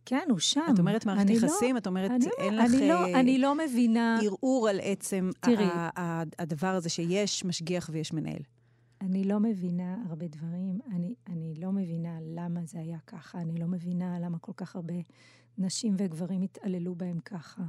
כן, 0.07 0.27
הוא 0.31 0.39
שם. 0.39 0.61
את 0.75 0.79
אומרת 0.79 1.07
מערכת 1.07 1.31
לא- 1.31 1.35
יחסים, 1.35 1.75
לא, 1.75 1.79
את 1.81 1.87
אומרת, 1.87 2.11
אני 2.11 2.25
לא- 2.27 2.31
אין 2.39 2.55
לא, 2.55 2.63
לך 2.65 2.75
אני 2.75 2.89
לא, 2.89 3.21
אני 3.21 3.39
לא 3.39 3.55
מבינה... 3.55 4.19
ערעור 4.23 4.69
על 4.69 4.81
עצם 4.83 5.31
תראי, 5.41 5.67
הדבר 6.39 6.67
הזה 6.67 6.89
שיש 6.89 7.45
משגיח 7.45 7.91
ויש 7.93 8.13
מנהל. 8.13 8.43
אני 9.01 9.25
לא 9.25 9.41
מבינה 9.41 9.97
הרבה 10.09 10.27
דברים, 10.29 10.79
אני, 10.93 11.15
אני 11.27 11.55
לא 11.55 11.73
מבינה 11.73 12.19
למה 12.23 12.61
זה 12.67 12.79
היה 12.79 12.99
ככה, 13.07 13.41
אני 13.41 13.57
לא 13.57 13.67
מבינה 13.67 14.19
למה 14.21 14.39
כל 14.39 14.53
כך 14.57 14.77
הרבה 14.77 14.95
נשים 15.59 15.95
וגברים 15.99 16.43
התעללו 16.43 16.95
בהם 16.95 17.19
ככה. 17.21 17.63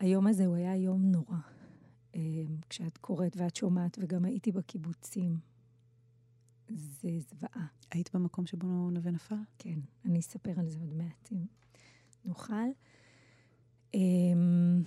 היום 0.00 0.26
הזה 0.26 0.46
הוא 0.46 0.56
היה 0.56 0.76
יום 0.76 1.02
נורא. 1.02 1.36
אה, 2.14 2.20
כשאת 2.68 2.98
קוראת 2.98 3.36
ואת 3.36 3.56
שומעת, 3.56 3.98
וגם 4.00 4.24
הייתי 4.24 4.52
בקיבוצים. 4.52 5.38
זה 6.68 7.08
זוועה. 7.18 7.66
היית 7.90 8.14
במקום 8.14 8.46
שבו 8.46 8.90
נווה 8.90 9.10
נפל? 9.10 9.34
כן, 9.58 9.78
אני 10.04 10.18
אספר 10.18 10.60
על 10.60 10.68
זה 10.68 10.78
עוד 10.80 10.94
מעט 10.94 11.28
אם 11.32 11.44
נוכל. 12.24 12.68
אמ, 13.94 14.82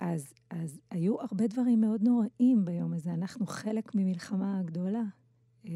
אז, 0.00 0.34
אז 0.50 0.80
היו 0.90 1.20
הרבה 1.20 1.46
דברים 1.46 1.80
מאוד 1.80 2.02
נוראים 2.02 2.64
ביום 2.64 2.92
הזה. 2.92 3.14
אנחנו 3.14 3.46
חלק 3.46 3.94
ממלחמה 3.94 4.62
גדולה. 4.64 5.04
אה, 5.66 5.72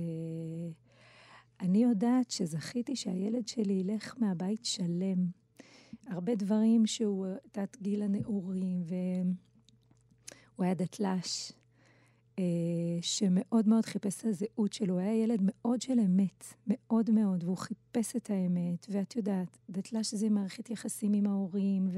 אני 1.61 1.83
יודעת 1.83 2.31
שזכיתי 2.31 2.97
שהילד 2.97 3.49
שלי 3.49 3.73
ילך 3.73 4.15
מהבית 4.19 4.65
שלם. 4.65 5.27
הרבה 6.07 6.35
דברים 6.35 6.87
שהוא 6.87 7.27
תת 7.53 7.77
גיל 7.83 8.03
הנעורים, 8.03 8.83
והוא 8.87 10.65
היה 10.65 10.75
דתל"ש, 10.75 11.53
אה, 12.39 12.45
שמאוד 13.01 13.69
מאוד 13.69 13.85
חיפש 13.85 14.21
את 14.21 14.25
הזהות 14.25 14.73
שלו. 14.73 14.95
הוא 14.95 15.01
היה 15.01 15.23
ילד 15.23 15.41
מאוד 15.43 15.83
של 15.83 16.01
אמת, 16.01 16.45
מאוד 16.67 17.11
מאוד, 17.11 17.45
והוא 17.45 17.57
חיפש 17.57 18.17
את 18.17 18.31
האמת. 18.31 18.87
ואת 18.91 19.17
יודעת, 19.17 19.59
דתל"ש 19.71 20.15
זה 20.15 20.31
מערכת 20.31 20.71
יחסים 20.71 21.13
עם 21.13 21.27
ההורים, 21.27 21.89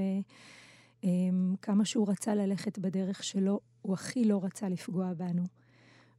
וכמה 1.01 1.85
שהוא 1.85 2.09
רצה 2.09 2.35
ללכת 2.35 2.79
בדרך 2.79 3.25
שלו, 3.25 3.61
הוא 3.83 3.95
הכי 3.95 4.25
לא 4.25 4.45
רצה 4.45 4.69
לפגוע 4.69 5.15
בנו. 5.15 5.45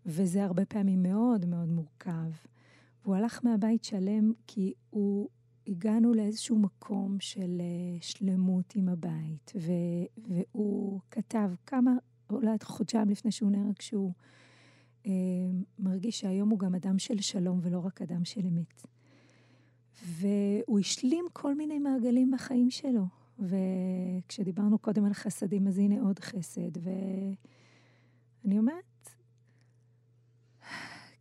וזה 0.05 0.43
הרבה 0.43 0.65
פעמים 0.65 1.03
מאוד 1.03 1.45
מאוד 1.45 1.69
מורכב. 1.69 2.31
והוא 3.03 3.15
הלך 3.15 3.39
מהבית 3.43 3.83
שלם 3.83 4.31
כי 4.47 4.73
הוא, 4.89 5.29
הגענו 5.67 6.13
לאיזשהו 6.13 6.59
מקום 6.59 7.17
של 7.19 7.61
אה, 7.61 7.97
שלמות 8.01 8.75
עם 8.75 8.89
הבית, 8.89 9.53
ו, 9.55 9.71
והוא 10.17 10.99
כתב 11.11 11.49
כמה 11.65 11.91
אולי 12.29 12.57
חודשיים 12.63 13.09
לפני 13.09 13.31
שהוא 13.31 13.51
נהרג, 13.51 13.81
שהוא 13.81 14.13
אה, 15.05 15.11
מרגיש 15.79 16.19
שהיום 16.19 16.49
הוא 16.49 16.59
גם 16.59 16.75
אדם 16.75 16.99
של 16.99 17.21
שלום 17.21 17.59
ולא 17.61 17.79
רק 17.79 18.01
אדם 18.01 18.25
של 18.25 18.41
אמת. 18.45 18.85
והוא 20.05 20.79
השלים 20.79 21.25
כל 21.33 21.55
מיני 21.55 21.79
מעגלים 21.79 22.31
בחיים 22.31 22.69
שלו. 22.69 23.05
וכשדיברנו 23.39 24.77
קודם 24.77 25.05
על 25.05 25.13
חסדים, 25.13 25.67
אז 25.67 25.77
הנה 25.77 26.01
עוד 26.01 26.19
חסד. 26.19 26.71
ואני 26.77 28.59
אומרת, 28.59 29.09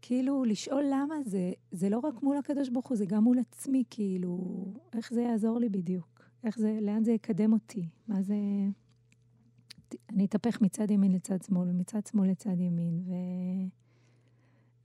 כאילו, 0.03 0.45
לשאול 0.45 0.85
למה 0.91 1.15
זה, 1.25 1.53
זה 1.73 1.89
לא 1.89 1.99
רק 1.99 2.23
מול 2.23 2.37
הקדוש 2.37 2.69
ברוך 2.69 2.89
הוא, 2.89 2.97
זה 2.97 3.07
גם 3.07 3.25
מול 3.25 3.39
עצמי, 3.39 3.85
כאילו, 3.91 4.65
איך 4.93 5.13
זה 5.13 5.23
יעזור 5.23 5.59
לי 5.59 5.69
בדיוק? 5.69 6.31
איך 6.45 6.59
זה, 6.59 6.79
לאן 6.83 7.05
זה 7.05 7.13
יקדם 7.13 7.53
אותי? 7.53 7.89
מה 8.09 8.23
זה... 8.23 8.35
אני 10.11 10.25
אתהפך 10.25 10.61
מצד 10.61 10.91
ימין 10.91 11.13
לצד 11.13 11.43
שמאל 11.43 11.69
ומצד 11.69 12.07
שמאל 12.07 12.31
לצד 12.31 12.61
ימין, 12.61 13.01
ו... 13.07 13.13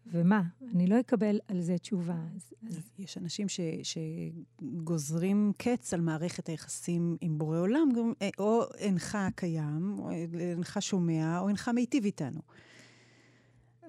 ומה? 0.06 0.44
אני 0.72 0.88
לא 0.88 1.00
אקבל 1.00 1.40
על 1.48 1.62
זה 1.62 1.78
תשובה. 1.78 2.26
אז, 2.36 2.54
אז... 2.70 2.92
יש 3.00 3.18
אנשים 3.18 3.48
ש, 3.50 3.60
שגוזרים 3.84 5.52
קץ 5.58 5.94
על 5.94 6.02
מערכת 6.02 6.48
היחסים 6.48 7.18
עם 7.22 7.38
בורא 7.38 7.60
עולם, 7.60 7.90
גם, 7.96 8.14
אה, 8.22 8.30
או 8.40 8.64
אינך 8.78 9.18
קיים, 9.36 9.96
או 10.00 10.12
אינך 10.40 10.78
שומע, 10.80 11.40
או 11.40 11.48
אינך 11.48 11.68
מיטיב 11.68 12.06
איתנו. 12.06 12.42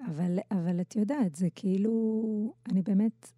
אבל, 0.07 0.39
אבל 0.51 0.81
את 0.81 0.95
יודעת, 0.95 1.35
זה 1.35 1.47
כאילו, 1.55 2.53
אני 2.71 2.81
באמת 2.81 3.31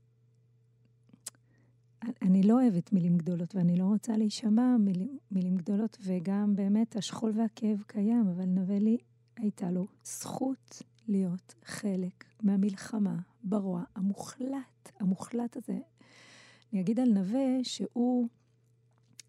אני 2.22 2.44
לא 2.44 2.54
אוהבת 2.54 2.94
מילים 2.94 3.18
גדולות, 3.18 3.56
ואני 3.56 3.78
לא 3.78 3.84
רוצה 3.84 4.18
להישמע 4.18 4.78
מילים, 4.78 5.18
מילים 5.32 5.56
גדולות, 5.56 5.98
וגם 6.02 6.56
באמת 6.56 6.96
השכול 6.96 7.32
והכאב 7.36 7.84
קיים, 7.88 8.28
אבל 8.28 8.46
נבלי 8.46 8.98
הייתה 9.38 9.72
לו 9.72 9.88
זכות 10.04 10.82
להיות 11.08 11.56
חלק 11.66 12.26
מהמלחמה 12.44 13.16
ברוע 13.44 13.84
המוחלט, 13.96 14.92
המוחלט 15.00 15.58
הזה. 15.58 15.80
אני 16.74 16.82
אגיד 16.82 17.00
על 17.00 17.10
נווה 17.10 17.64
שהוא 17.64 18.28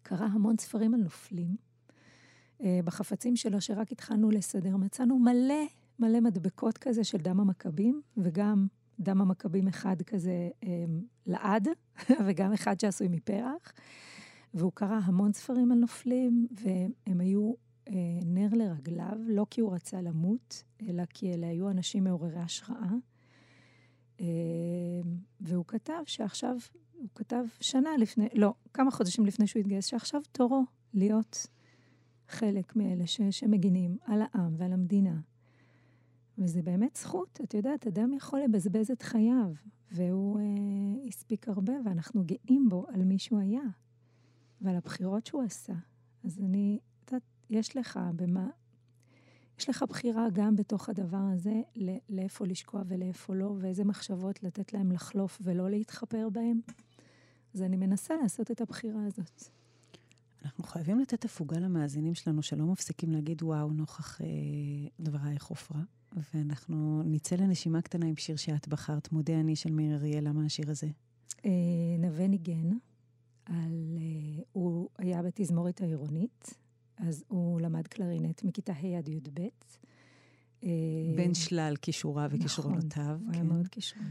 קרא 0.03 0.25
המון 0.25 0.57
ספרים 0.57 0.93
על 0.93 1.01
נופלים. 1.01 1.55
אה, 2.63 2.79
בחפצים 2.85 3.35
שלו, 3.35 3.61
שרק 3.61 3.91
התחלנו 3.91 4.31
לסדר, 4.31 4.77
מצאנו 4.77 5.19
מלא 5.19 5.65
מלא 5.99 6.19
מדבקות 6.19 6.77
כזה 6.77 7.03
של 7.03 7.17
דם 7.17 7.39
המכבים, 7.39 8.01
וגם 8.17 8.67
דם 8.99 9.21
המכבים 9.21 9.67
אחד 9.67 10.01
כזה 10.01 10.49
אמ, 10.63 11.01
לעד, 11.25 11.67
וגם 12.27 12.53
אחד 12.53 12.79
שעשוי 12.79 13.07
מפרח. 13.07 13.73
והוא 14.53 14.71
קרא 14.75 14.99
המון 15.03 15.33
ספרים 15.33 15.71
על 15.71 15.77
נופלים, 15.77 16.47
והם 16.51 17.19
היו 17.19 17.53
אה, 17.87 17.93
נר 18.25 18.49
לרגליו, 18.51 19.17
לא 19.27 19.45
כי 19.49 19.61
הוא 19.61 19.73
רצה 19.73 20.01
למות, 20.01 20.63
אלא 20.81 21.03
כי 21.09 21.33
אלה 21.33 21.47
היו 21.47 21.69
אנשים 21.69 22.03
מעוררי 22.03 22.39
השראה. 22.39 22.91
אה, 24.19 24.25
והוא 25.41 25.65
כתב 25.67 26.01
שעכשיו, 26.05 26.57
הוא 26.93 27.09
כתב 27.15 27.43
שנה 27.59 27.97
לפני, 27.97 28.27
לא, 28.33 28.53
כמה 28.73 28.91
חודשים 28.91 29.25
לפני 29.25 29.47
שהוא 29.47 29.59
התגייס, 29.59 29.85
שעכשיו 29.85 30.21
תורו 30.31 30.63
להיות 30.93 31.47
חלק 32.27 32.75
מאלה 32.75 33.07
ש, 33.07 33.21
שמגינים 33.31 33.97
על 34.05 34.21
העם 34.21 34.55
ועל 34.57 34.73
המדינה. 34.73 35.19
וזה 36.37 36.61
באמת 36.61 36.95
זכות. 36.95 37.39
את 37.43 37.53
יודעת, 37.53 37.87
אדם 37.87 38.13
יכול 38.13 38.39
לבזבז 38.39 38.91
את 38.91 39.01
חייו, 39.01 39.51
והוא 39.91 40.39
אה, 40.39 40.43
הספיק 41.07 41.47
הרבה, 41.47 41.73
ואנחנו 41.85 42.23
גאים 42.23 42.69
בו 42.69 42.85
על 42.93 43.03
מי 43.03 43.19
שהוא 43.19 43.39
היה, 43.39 43.63
ועל 44.61 44.75
הבחירות 44.75 45.25
שהוא 45.25 45.43
עשה. 45.43 45.73
אז 46.23 46.39
אני, 46.39 46.79
את 47.05 47.11
יודעת, 47.11 47.23
יש 47.49 47.77
לך 47.77 47.99
במה... 48.15 48.47
יש 49.59 49.69
לך 49.69 49.85
בחירה 49.89 50.27
גם 50.33 50.55
בתוך 50.55 50.89
הדבר 50.89 51.23
הזה, 51.33 51.61
לאיפה 52.09 52.45
לשקוע 52.45 52.81
ולאיפה 52.87 53.35
לא, 53.35 53.55
ואיזה 53.59 53.83
מחשבות 53.83 54.43
לתת 54.43 54.73
להם 54.73 54.91
לחלוף 54.91 55.39
ולא 55.43 55.69
להתחפר 55.69 56.29
בהם. 56.29 56.59
אז 57.53 57.61
אני 57.61 57.77
מנסה 57.77 58.15
לעשות 58.21 58.51
את 58.51 58.61
הבחירה 58.61 59.05
הזאת. 59.05 59.43
אנחנו 60.45 60.63
חייבים 60.63 60.99
לתת 60.99 61.25
הפוגה 61.25 61.59
למאזינים 61.59 62.15
שלנו 62.15 62.43
שלא 62.43 62.65
מפסיקים 62.65 63.11
להגיד 63.11 63.43
וואו 63.43 63.73
נוכח 63.73 64.21
אה, 64.21 64.27
דברייך 64.99 65.45
עופרה. 65.45 65.81
ואנחנו 66.33 67.03
נצא 67.05 67.35
לנשימה 67.35 67.81
קטנה 67.81 68.05
עם 68.05 68.15
שיר 68.15 68.35
שאת 68.35 68.67
בחרת, 68.67 69.11
מודה 69.11 69.39
אני 69.39 69.55
של 69.55 69.71
מאיר 69.71 69.95
אריאל, 69.95 70.27
למה 70.27 70.45
השיר 70.45 70.71
הזה? 70.71 70.87
אה, 71.45 71.51
נווה 71.99 72.27
ניגן, 72.27 72.69
על, 73.45 73.97
אה, 73.97 74.43
הוא 74.51 74.89
היה 74.97 75.23
בתזמורת 75.23 75.81
העירונית, 75.81 76.53
אז 76.97 77.23
הוא 77.27 77.61
למד 77.61 77.87
קלרינט 77.87 78.43
מכיתה 78.43 78.73
ה' 78.73 78.97
עד 78.97 79.09
י"ב. 79.09 79.39
אה, 80.63 80.69
בין 81.15 81.33
שלל 81.33 81.75
כישוריו 81.81 82.29
וכישרונותיו. 82.33 83.03
נכון, 83.03 83.25
הוא 83.25 83.33
כן. 83.33 83.39
היה 83.39 83.43
מאוד 83.43 83.67
כישרוני. 83.67 84.09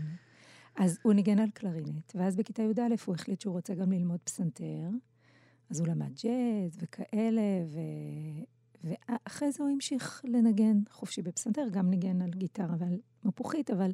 אז 0.77 0.99
הוא 1.03 1.13
ניגן 1.13 1.39
על 1.39 1.51
קלרינט, 1.51 2.13
ואז 2.15 2.37
בכיתה 2.37 2.63
י"א 2.63 2.95
הוא 3.07 3.15
החליט 3.15 3.41
שהוא 3.41 3.55
רוצה 3.55 3.75
גם 3.75 3.93
ללמוד 3.93 4.21
פסנתר. 4.25 4.89
אז 5.71 5.81
הוא 5.81 5.89
למד 5.89 6.13
ג'אז 6.23 6.79
וכאלה. 6.83 7.43
ואחרי 8.87 9.53
זה 9.53 9.62
הוא 9.62 9.70
המשיך 9.70 10.22
לנגן 10.25 10.81
חופשי 10.90 11.22
בפסנתר, 11.22 11.68
גם 11.70 11.90
ניגן 11.90 12.22
על 12.22 12.31
גיטרה 12.31 12.75
ועל 12.79 12.99
מפוחית, 13.25 13.70
אבל 13.70 13.92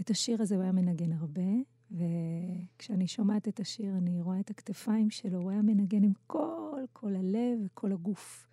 את 0.00 0.10
השיר 0.10 0.42
הזה 0.42 0.54
הוא 0.54 0.62
היה 0.62 0.72
מנגן 0.72 1.12
הרבה, 1.12 1.42
וכשאני 1.90 3.06
שומעת 3.06 3.48
את 3.48 3.60
השיר 3.60 3.96
אני 3.96 4.20
רואה 4.20 4.40
את 4.40 4.50
הכתפיים 4.50 5.10
שלו, 5.10 5.38
הוא 5.38 5.50
היה 5.50 5.62
מנגן 5.62 6.04
עם 6.04 6.12
כל, 6.26 6.82
כל 6.92 7.16
הלב 7.16 7.58
וכל 7.64 7.92
הגוף. 7.92 8.48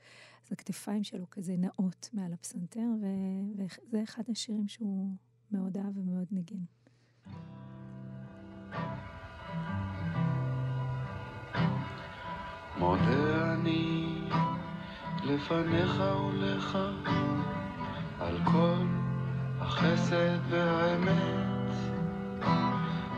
אז 0.45 0.51
הכתפיים 0.51 1.03
שלו 1.03 1.29
כזה 1.31 1.55
נאות 1.57 2.09
מעל 2.13 2.33
הפסנתר, 2.33 2.87
ו... 3.01 3.05
וזה 3.55 4.03
אחד 4.03 4.23
השירים 4.31 4.67
שהוא 4.67 5.15
מאוד 5.51 5.77
אהב 5.77 5.97
ומאוד 5.97 6.27
ניגן. 6.31 6.63
מודה 12.77 13.55
לפניך 15.23 16.01
ולך 16.27 16.77
על 18.19 18.37
כל 18.43 18.85
החסד 19.59 20.37
והאמת 20.49 21.73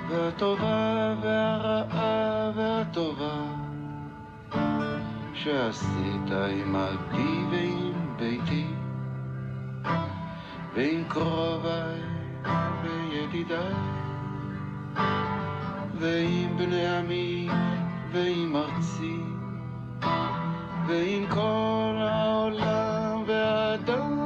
והטובה 0.10 1.16
והרעה 1.22 2.52
והטובה 2.56 3.34
שעשית 5.34 6.32
עמדי 6.32 7.44
ועם 7.52 8.18
ביתי 8.18 8.68
ועם 10.76 11.04
קרוביי 11.08 12.02
וידידיי 12.84 13.74
ועם 16.00 16.58
בני 16.58 16.88
עמי 16.88 17.50
ועם 18.12 18.56
ארצי 18.56 19.33
ועם 20.88 21.28
כל 21.28 21.96
העולם 22.00 23.24
והאדם 23.28 24.24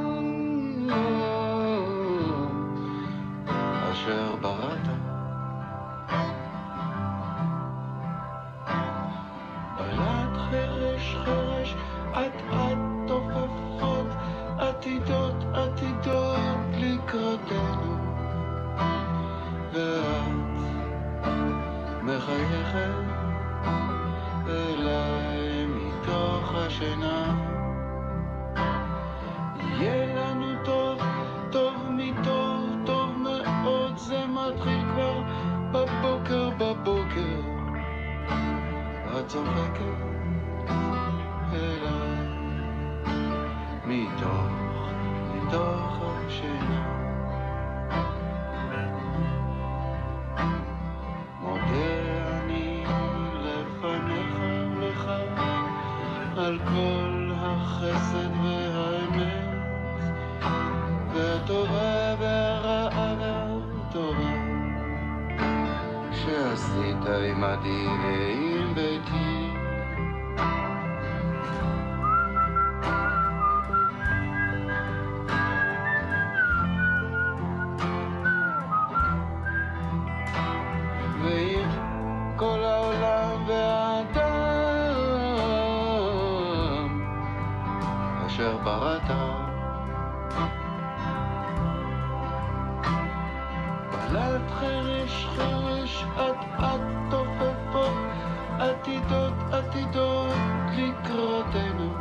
אשר 3.91 4.35
בראת. 4.41 4.87
בלט 9.77 10.37
חרש 10.51 11.15
חרש 11.25 11.75
אט 12.11 12.41
אט 12.51 12.77
תופפות 13.07 14.07
עתידות 14.59 15.43
עתידות 15.53 16.39
לקראתנו 16.77 17.97
ואת 19.73 20.57
מחייכת 22.03 23.06
השינה. 26.77 27.35
יהיה 29.57 30.15
לנו 30.15 30.65
טוב, 30.65 30.99
טוב 31.51 31.73
מטוב, 31.89 32.69
טוב 32.85 33.09
מאוד, 33.17 33.97
זה 33.97 34.25
מתחיל 34.27 34.81
כבר 34.93 35.21
בבוקר, 35.71 36.49
בבוקר. 36.49 37.39
את 39.19 39.27
צוחקת 39.27 39.81
אליי 41.53 42.27
מתוך, 43.85 44.89
מתוך 45.35 45.86
די 67.07 67.31
עמדי 67.31 67.87
ועם 68.03 68.73
ביתי. 68.73 69.53
ועם 81.21 81.69
כל 82.35 82.59
העולם 82.63 83.43
והאדם 83.47 84.27
אשר 88.27 88.57
בראת 88.57 89.11
בלט 93.91 94.51
חרש 94.59 95.25
חרש 95.25 96.05
עד 96.17 96.56
עתידות 98.87 99.33
עתידות 99.51 100.35
לקראתנו 100.77 101.93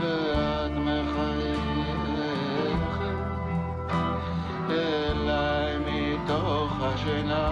ואת 0.00 0.70
מחייכת 0.70 1.56
אליי 4.70 5.78
מתוך 5.78 6.72
השינה. 6.80 7.50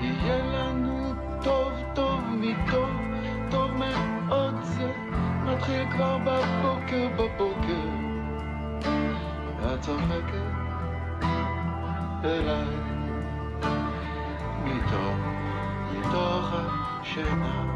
יהיה 0.00 0.38
לנו 0.44 1.12
טוב 1.42 1.72
טוב 1.94 2.20
מטוב 2.30 2.90
טוב 3.50 3.70
מאוד 3.72 4.54
זה 4.62 4.92
מתחיל 5.44 5.90
כבר 5.90 6.18
בבוקר 6.18 7.08
בבוקר. 7.16 7.88
את 9.74 9.80
צוחקת 9.80 10.56
אליי. 12.24 12.95
should. 17.16 17.75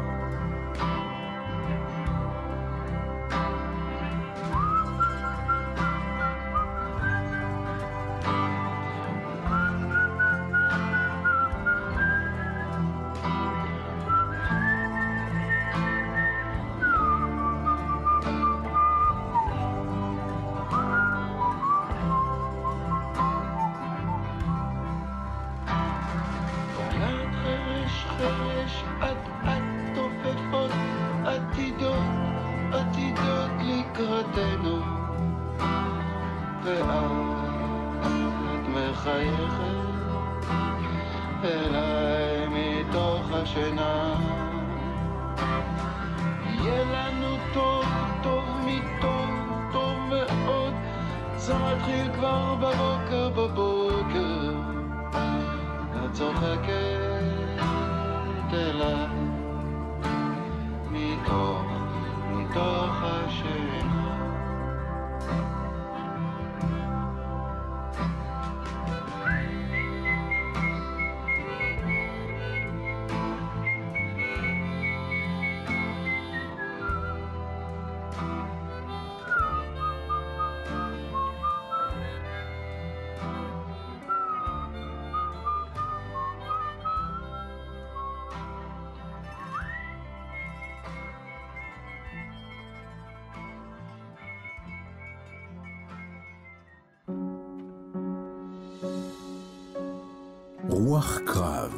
רוח 101.21 101.33
קרב, 101.33 101.73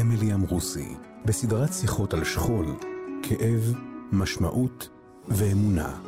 אמילי 0.00 0.34
אמרוסי, 0.34 0.94
בסדרת 1.24 1.72
שיחות 1.72 2.14
על 2.14 2.24
שכול, 2.24 2.66
כאב, 3.22 3.74
משמעות 4.12 4.88
ואמונה. 5.28 6.00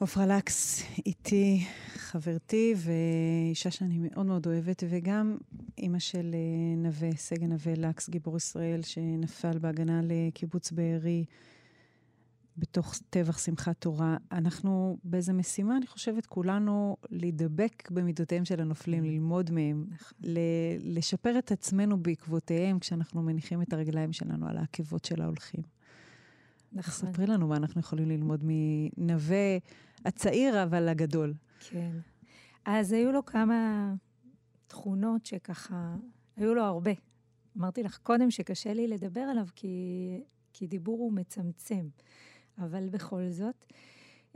עפרה 0.00 0.26
לקס 0.26 0.82
איתי, 1.06 1.64
חברתי 1.94 2.74
ואישה 2.76 3.70
שאני 3.70 3.98
מאוד 3.98 4.26
מאוד 4.26 4.46
אוהבת, 4.46 4.82
וגם 4.90 5.36
אימא 5.78 5.98
של 5.98 6.34
אה, 6.34 6.76
נווה, 6.76 7.10
סגן 7.16 7.48
נווה 7.48 7.72
לקס, 7.76 8.08
גיבור 8.10 8.36
ישראל, 8.36 8.82
שנפל 8.82 9.58
בהגנה 9.58 10.00
לקיבוץ 10.04 10.72
בארי 10.72 11.24
בתוך 12.58 12.94
טבח 13.10 13.38
שמחת 13.38 13.80
תורה. 13.80 14.16
אנחנו 14.32 14.98
באיזה 15.04 15.32
משימה, 15.32 15.76
אני 15.76 15.86
חושבת, 15.86 16.26
כולנו 16.26 16.96
להידבק 17.10 17.90
במידותיהם 17.90 18.44
של 18.44 18.60
הנופלים, 18.60 19.04
ללמוד 19.04 19.50
מהם, 19.50 19.86
ל- 20.20 20.98
לשפר 20.98 21.38
את 21.38 21.52
עצמנו 21.52 22.02
בעקבותיהם 22.02 22.78
כשאנחנו 22.78 23.22
מניחים 23.22 23.62
את 23.62 23.72
הרגליים 23.72 24.12
שלנו 24.12 24.48
על 24.48 24.58
העקבות 24.58 25.04
של 25.04 25.22
ההולכים. 25.22 25.62
נכון. 26.72 27.12
ספרי 27.12 27.26
לנו 27.26 27.48
מה 27.48 27.56
אנחנו 27.56 27.80
יכולים 27.80 28.08
ללמוד 28.08 28.44
מנווה 28.44 29.58
הצעיר, 30.04 30.62
אבל 30.62 30.88
הגדול. 30.88 31.34
כן. 31.70 31.90
אז 32.64 32.92
היו 32.92 33.12
לו 33.12 33.24
כמה 33.24 33.94
תכונות 34.66 35.26
שככה, 35.26 35.96
היו 36.36 36.54
לו 36.54 36.62
הרבה. 36.62 36.90
אמרתי 37.58 37.82
לך 37.82 37.98
קודם 37.98 38.30
שקשה 38.30 38.74
לי 38.74 38.88
לדבר 38.88 39.20
עליו 39.20 39.46
כי, 39.54 39.68
כי 40.52 40.66
דיבור 40.66 40.98
הוא 40.98 41.12
מצמצם, 41.12 41.88
אבל 42.58 42.88
בכל 42.88 43.28
זאת. 43.30 43.64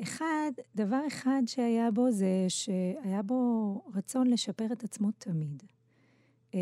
אחד, 0.03 0.53
דבר 0.75 1.01
אחד 1.07 1.43
שהיה 1.47 1.91
בו 1.91 2.11
זה 2.11 2.47
שהיה 2.49 3.23
בו 3.23 3.85
רצון 3.95 4.27
לשפר 4.27 4.73
את 4.73 4.85
עצמו 4.85 5.11
תמיד. 5.19 5.63
אה, 6.55 6.61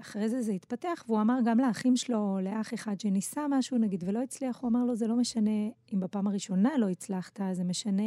אחרי 0.00 0.28
זה 0.28 0.42
זה 0.42 0.52
התפתח, 0.52 1.04
והוא 1.06 1.20
אמר 1.20 1.38
גם 1.44 1.58
לאחים 1.60 1.96
שלו, 1.96 2.38
לאח 2.42 2.74
אחד 2.74 3.00
שניסה 3.00 3.46
משהו 3.50 3.78
נגיד 3.78 4.04
ולא 4.06 4.22
הצליח, 4.22 4.60
הוא 4.60 4.68
אמר 4.70 4.84
לו, 4.84 4.96
זה 4.96 5.06
לא 5.06 5.16
משנה 5.16 5.68
אם 5.94 6.00
בפעם 6.00 6.26
הראשונה 6.26 6.78
לא 6.78 6.88
הצלחת, 6.88 7.40
זה 7.52 7.64
משנה 7.64 8.02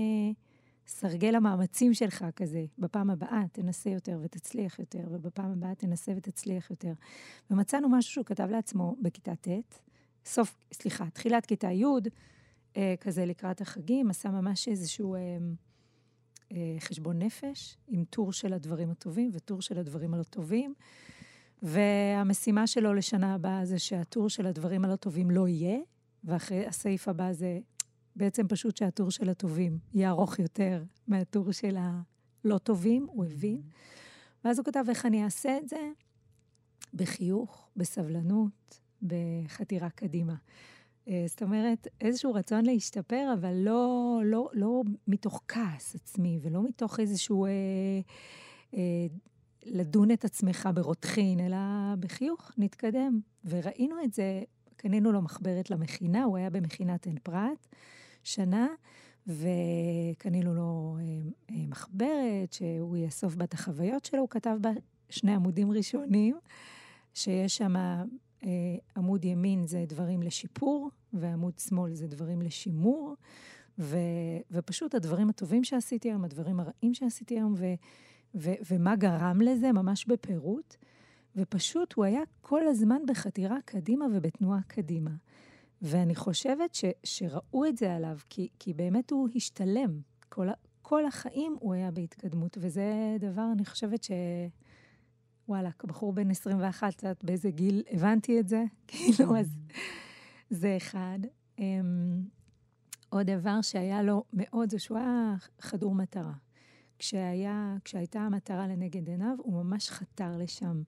סרגל 0.87 1.35
המאמצים 1.35 1.93
שלך 1.93 2.25
כזה. 2.35 2.65
בפעם 2.77 3.09
הבאה 3.09 3.43
תנסה 3.51 3.89
יותר 3.89 4.19
ותצליח 4.23 4.79
יותר, 4.79 5.03
ובפעם 5.11 5.51
הבאה 5.51 5.75
תנסה 5.75 6.11
ותצליח 6.15 6.69
יותר. 6.69 6.93
ומצאנו 7.51 7.89
משהו 7.89 8.11
שהוא 8.11 8.25
כתב 8.25 8.47
לעצמו 8.51 8.95
בכיתה 9.01 9.35
ט', 9.35 9.47
סוף, 10.25 10.55
סליחה, 10.73 11.09
תחילת 11.09 11.45
כיתה 11.45 11.71
י', 11.71 11.85
כזה 12.99 13.25
לקראת 13.25 13.61
החגים, 13.61 14.09
עשה 14.09 14.29
ממש 14.29 14.67
איזשהו... 14.67 15.15
אה, 15.15 15.19
אה, 16.51 16.75
חשבון 16.79 17.21
נפש, 17.21 17.77
עם 17.87 18.03
טור 18.03 18.33
של 18.33 18.53
הדברים 18.53 18.91
הטובים 18.91 19.29
וטור 19.33 19.61
של 19.61 19.77
הדברים 19.79 20.13
הלא 20.13 20.23
טובים. 20.23 20.73
והמשימה 21.61 22.67
שלו 22.67 22.93
לשנה 22.93 23.33
הבאה 23.33 23.65
זה 23.65 23.79
שהטור 23.79 24.29
של 24.29 24.47
הדברים 24.47 24.85
הלא 24.85 24.95
טובים 24.95 25.31
לא 25.31 25.47
יהיה, 25.47 25.77
ואחרי 26.23 26.65
הסעיף 26.65 27.07
הבא 27.07 27.33
זה 27.33 27.59
בעצם 28.15 28.47
פשוט 28.47 28.77
שהטור 28.77 29.11
של 29.11 29.29
הטובים 29.29 29.79
יהיה 29.93 30.09
ארוך 30.09 30.39
יותר 30.39 30.83
מהטור 31.07 31.51
של 31.51 31.77
הלא 31.79 32.57
טובים, 32.57 33.07
הוא 33.09 33.25
הבין. 33.25 33.61
ואז 34.43 34.59
הוא 34.59 34.65
כתב 34.65 34.83
איך 34.89 35.05
אני 35.05 35.23
אעשה 35.23 35.57
את 35.57 35.69
זה? 35.69 35.89
בחיוך, 36.93 37.69
בסבלנות, 37.75 38.79
בחתירה 39.01 39.89
קדימה. 39.89 40.35
אה, 41.07 41.25
זאת 41.27 41.41
אומרת, 41.41 41.87
איזשהו 42.01 42.33
רצון 42.33 42.65
להשתפר, 42.65 43.33
אבל 43.33 43.53
לא, 43.53 44.21
לא, 44.25 44.49
לא 44.53 44.83
מתוך 45.07 45.41
כעס 45.47 45.95
עצמי, 45.95 46.39
ולא 46.41 46.63
מתוך 46.63 46.99
איזשהו 46.99 47.45
אה, 47.45 47.51
אה, 48.73 49.07
לדון 49.65 50.11
את 50.11 50.25
עצמך 50.25 50.69
ברותחין, 50.73 51.39
אלא 51.39 51.57
בחיוך, 51.99 52.51
נתקדם. 52.57 53.19
וראינו 53.45 53.95
את 54.03 54.13
זה, 54.13 54.43
קנינו 54.75 55.11
לו 55.11 55.21
מחברת 55.21 55.69
למכינה, 55.69 56.23
הוא 56.23 56.37
היה 56.37 56.49
במכינת 56.49 57.05
עין 57.05 57.17
פרת, 57.23 57.67
שנה, 58.23 58.67
וקנינו 59.27 60.55
לו 60.55 60.97
אה, 60.99 61.03
אה, 61.51 61.65
מחברת 61.67 62.53
שהוא 62.53 62.97
יאסוף 62.97 63.35
בה 63.35 63.45
את 63.45 63.53
החוויות 63.53 64.05
שלו, 64.05 64.19
הוא 64.19 64.29
כתב 64.29 64.57
בה 64.61 64.69
שני 65.09 65.33
עמודים 65.33 65.71
ראשונים, 65.71 66.37
שיש 67.13 67.57
שם 67.57 67.75
עמוד 68.97 69.25
ימין 69.25 69.67
זה 69.67 69.85
דברים 69.87 70.23
לשיפור, 70.23 70.89
ועמוד 71.13 71.59
שמאל 71.59 71.93
זה 71.93 72.07
דברים 72.07 72.41
לשימור, 72.41 73.15
ו, 73.79 73.97
ופשוט 74.51 74.95
הדברים 74.95 75.29
הטובים 75.29 75.63
שעשיתי 75.63 76.09
היום, 76.09 76.25
הדברים 76.25 76.59
הרעים 76.59 76.93
שעשיתי 76.93 77.33
היום, 77.35 77.53
ו, 77.57 77.65
ו, 78.35 78.51
ומה 78.71 78.95
גרם 78.95 79.41
לזה, 79.41 79.71
ממש 79.71 80.05
בפירוט. 80.05 80.75
ופשוט 81.35 81.93
הוא 81.93 82.05
היה 82.05 82.21
כל 82.41 82.67
הזמן 82.67 83.01
בחתירה 83.07 83.57
קדימה 83.65 84.05
ובתנועה 84.13 84.59
קדימה. 84.67 85.11
ואני 85.81 86.15
חושבת 86.15 86.75
ש, 86.75 86.85
שראו 87.03 87.65
את 87.65 87.77
זה 87.77 87.95
עליו, 87.95 88.17
כי, 88.29 88.49
כי 88.59 88.73
באמת 88.73 89.11
הוא 89.11 89.29
השתלם. 89.35 89.99
כל, 90.29 90.47
כל 90.81 91.05
החיים 91.05 91.55
הוא 91.59 91.73
היה 91.73 91.91
בהתקדמות, 91.91 92.57
וזה 92.61 93.17
דבר, 93.19 93.49
אני 93.53 93.65
חושבת 93.65 94.03
ש... 94.03 94.11
וואלה, 95.49 95.69
בחור 95.83 96.13
בן 96.13 96.31
21, 96.31 96.95
קצת 96.95 97.23
באיזה 97.23 97.51
גיל 97.51 97.83
הבנתי 97.91 98.39
את 98.39 98.47
זה, 98.47 98.63
כאילו, 98.87 99.37
אז 99.37 99.55
זה 100.49 100.77
אחד. 100.77 101.19
Um, 101.57 101.61
עוד 103.09 103.31
דבר 103.31 103.61
שהיה 103.61 104.03
לו 104.03 104.23
מאוד, 104.33 104.69
זה 104.69 104.79
שהוא 104.79 104.97
היה 104.97 105.35
חדור 105.59 105.95
מטרה. 105.95 106.33
כשהיה, 106.99 107.75
כשהייתה 107.83 108.19
המטרה 108.19 108.67
לנגד 108.67 109.07
עיניו, 109.07 109.35
הוא 109.37 109.63
ממש 109.63 109.89
חתר 109.89 110.37
לשם. 110.37 110.81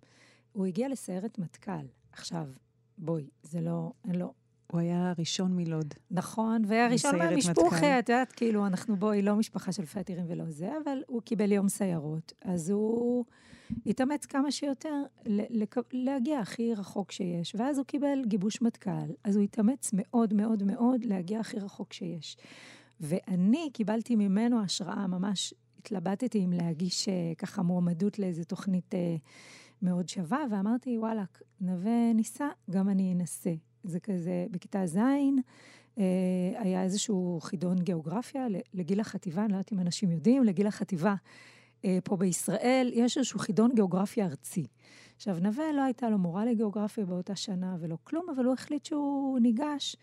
הוא 0.52 0.66
הגיע 0.66 0.90
לסיירת 0.90 1.40
מטכ"ל. 1.40 1.86
עכשיו, 2.12 2.48
בואי, 2.98 3.30
זה 3.44 3.62
לא, 3.62 3.92
אין 4.06 4.16
לו... 4.16 4.34
הוא 4.72 4.80
היה 4.80 5.10
הראשון 5.10 5.56
מלוד. 5.56 5.94
נכון, 6.12 6.62
והיה 6.68 6.88
ראשון 6.88 7.18
מהמשפוחה, 7.18 8.00
את 8.00 8.10
יודעת, 8.10 8.32
כאילו, 8.32 8.68
אנחנו 8.68 8.96
בואי, 8.96 9.22
לא 9.22 9.36
משפחה 9.36 9.72
של 9.72 9.86
פטרים 9.86 10.26
ולא 10.28 10.46
זה, 10.50 10.70
אבל 10.84 10.98
הוא 11.08 11.22
קיבל 11.22 11.52
יום 11.52 11.70
סיירות. 11.70 12.34
אז 12.42 12.70
הוא 12.70 13.26
התאמץ 13.86 14.26
כמה 14.26 14.52
שיותר 14.52 15.04
להגיע 15.94 16.40
הכי 16.40 16.74
רחוק 16.74 17.12
שיש, 17.12 17.56
ואז 17.58 17.78
הוא 17.78 17.86
קיבל 17.86 18.20
גיבוש 18.26 18.62
מטכ"ל. 18.62 19.12
אז 19.24 19.36
הוא 19.36 19.44
התאמץ 19.44 19.92
מאוד 19.94 20.34
מאוד 20.34 20.64
מאוד 20.64 21.06
להגיע 21.06 21.40
הכי 21.40 21.60
רחוק 21.60 21.94
שיש. 21.94 22.38
ואני 23.00 23.70
קיבלתי 23.74 24.16
ממנו 24.16 24.62
השראה, 24.62 25.08
ממש 25.08 25.54
התלבטתי 25.80 26.46
אם 26.46 26.54
להגיש 26.54 27.10
אה, 27.10 27.34
ככה 27.38 27.62
מועמדות 27.62 28.20
לאיזו 28.20 28.44
תוכנית 28.44 28.96
אה, 28.96 29.16
מאוד 29.82 30.10
שווה, 30.10 30.44
ואמרתי, 30.52 30.98
וואלה, 30.98 31.24
נווה 31.62 32.14
ניסה, 32.14 32.48
גם 32.70 32.90
אני 32.90 33.14
אנסה. 33.14 33.54
זה 33.84 34.00
כזה, 34.00 34.46
בכיתה 34.52 34.86
ז', 34.86 34.98
אה, 35.98 36.04
היה 36.56 36.84
איזשהו 36.84 37.40
חידון 37.42 37.78
גיאוגרפיה 37.80 38.48
לגיל 38.74 39.00
החטיבה, 39.00 39.42
אני 39.42 39.52
לא 39.52 39.58
יודעת 39.58 39.74
אם 39.74 39.80
אנשים 39.80 40.12
יודעים, 40.12 40.44
לגיל 40.44 40.68
החטיבה 40.68 41.16
פה 42.04 42.18
בישראל, 42.18 42.92
יש 42.94 43.18
איזשהו 43.18 43.40
חידון 43.40 43.72
גיאוגרפיה 43.76 44.26
ארצי. 44.26 44.68
עכשיו, 45.16 45.38
נווה 45.42 45.72
לא 45.72 45.82
הייתה 45.82 46.10
לו 46.10 46.18
מורה 46.18 46.46
לגיאוגרפיה 46.46 47.06
באותה 47.06 47.36
שנה 47.36 47.76
ולא 47.80 47.98
כלום, 48.04 48.26
אבל 48.36 48.46
הוא 48.46 48.54
החליט 48.54 48.86
שהוא 48.86 49.40
ניגש. 49.40 49.96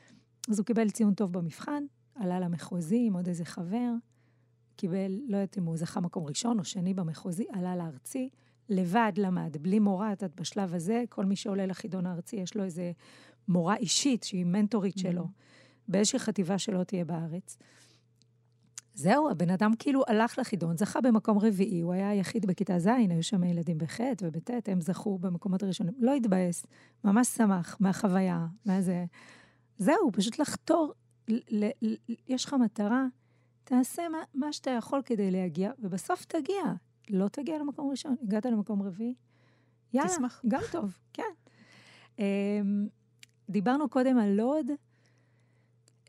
אז 0.50 0.58
הוא 0.58 0.66
קיבל 0.66 0.90
ציון 0.90 1.14
טוב 1.14 1.32
במבחן, 1.32 1.84
עלה 2.14 2.40
למחוזי 2.40 3.04
עם 3.06 3.16
עוד 3.16 3.28
איזה 3.28 3.44
חבר, 3.44 3.92
קיבל, 4.76 5.20
לא 5.28 5.36
יודעת 5.36 5.58
אם 5.58 5.64
הוא 5.64 5.76
זכה 5.76 6.00
מקום 6.00 6.26
ראשון 6.26 6.58
או 6.58 6.64
שני 6.64 6.94
במחוזי, 6.94 7.44
עלה 7.52 7.76
לארצי, 7.76 8.28
לבד 8.68 9.12
למד, 9.16 9.56
בלי 9.60 9.78
מורה, 9.78 10.12
את 10.12 10.22
יודעת, 10.22 10.40
בשלב 10.40 10.74
הזה, 10.74 11.04
כל 11.08 11.24
מי 11.24 11.36
שעולה 11.36 11.66
לחידון 11.66 12.06
הארצי, 12.06 12.36
יש 12.36 12.56
לו 12.56 12.64
איזה 12.64 12.92
מורה 13.48 13.76
אישית 13.76 14.22
שהיא 14.22 14.44
מנטורית 14.44 14.98
שלו, 14.98 15.22
mm-hmm. 15.22 15.88
באיזושהי 15.88 16.18
חטיבה 16.18 16.58
שלא 16.58 16.84
תהיה 16.84 17.04
בארץ. 17.04 17.58
זהו, 18.94 19.30
הבן 19.30 19.50
אדם 19.50 19.70
כאילו 19.78 20.02
הלך 20.06 20.38
לחידון, 20.38 20.76
זכה 20.76 21.00
במקום 21.00 21.38
רביעי, 21.38 21.80
הוא 21.80 21.92
היה 21.92 22.10
היחיד 22.10 22.46
בכיתה 22.46 22.78
ז', 22.78 22.86
היו 22.86 23.22
שם 23.22 23.44
ילדים 23.44 23.78
בח' 23.78 24.00
ובט', 24.22 24.68
הם 24.68 24.80
זכו 24.80 25.18
במקומות 25.18 25.62
הראשונים. 25.62 25.94
לא 25.98 26.14
התבאס, 26.14 26.66
ממש 27.04 27.28
שמח 27.28 27.76
מהחוויה, 27.80 28.46
מה 28.66 28.80
זה. 28.82 29.04
זהו, 29.78 30.12
פשוט 30.12 30.38
לחתור, 30.38 30.92
ל- 31.28 31.64
ל- 31.64 31.70
ל- 31.82 32.14
יש 32.28 32.44
לך 32.44 32.54
מטרה, 32.54 33.06
תעשה 33.64 34.08
מה, 34.08 34.18
מה 34.34 34.52
שאתה 34.52 34.70
יכול 34.70 35.02
כדי 35.04 35.30
להגיע, 35.30 35.70
ובסוף 35.78 36.24
תגיע. 36.24 36.62
לא 37.10 37.28
תגיע 37.28 37.58
למקום 37.58 37.90
ראשון, 37.90 38.16
הגעת 38.22 38.46
למקום 38.46 38.82
רביעי, 38.82 39.14
יאללה, 39.92 40.08
תשמח. 40.10 40.42
גם 40.48 40.60
טוב, 40.72 40.98
כן. 41.12 41.22
אמ, 42.18 42.86
דיברנו 43.50 43.88
קודם 43.88 44.18
על 44.18 44.28
לוד. 44.30 44.66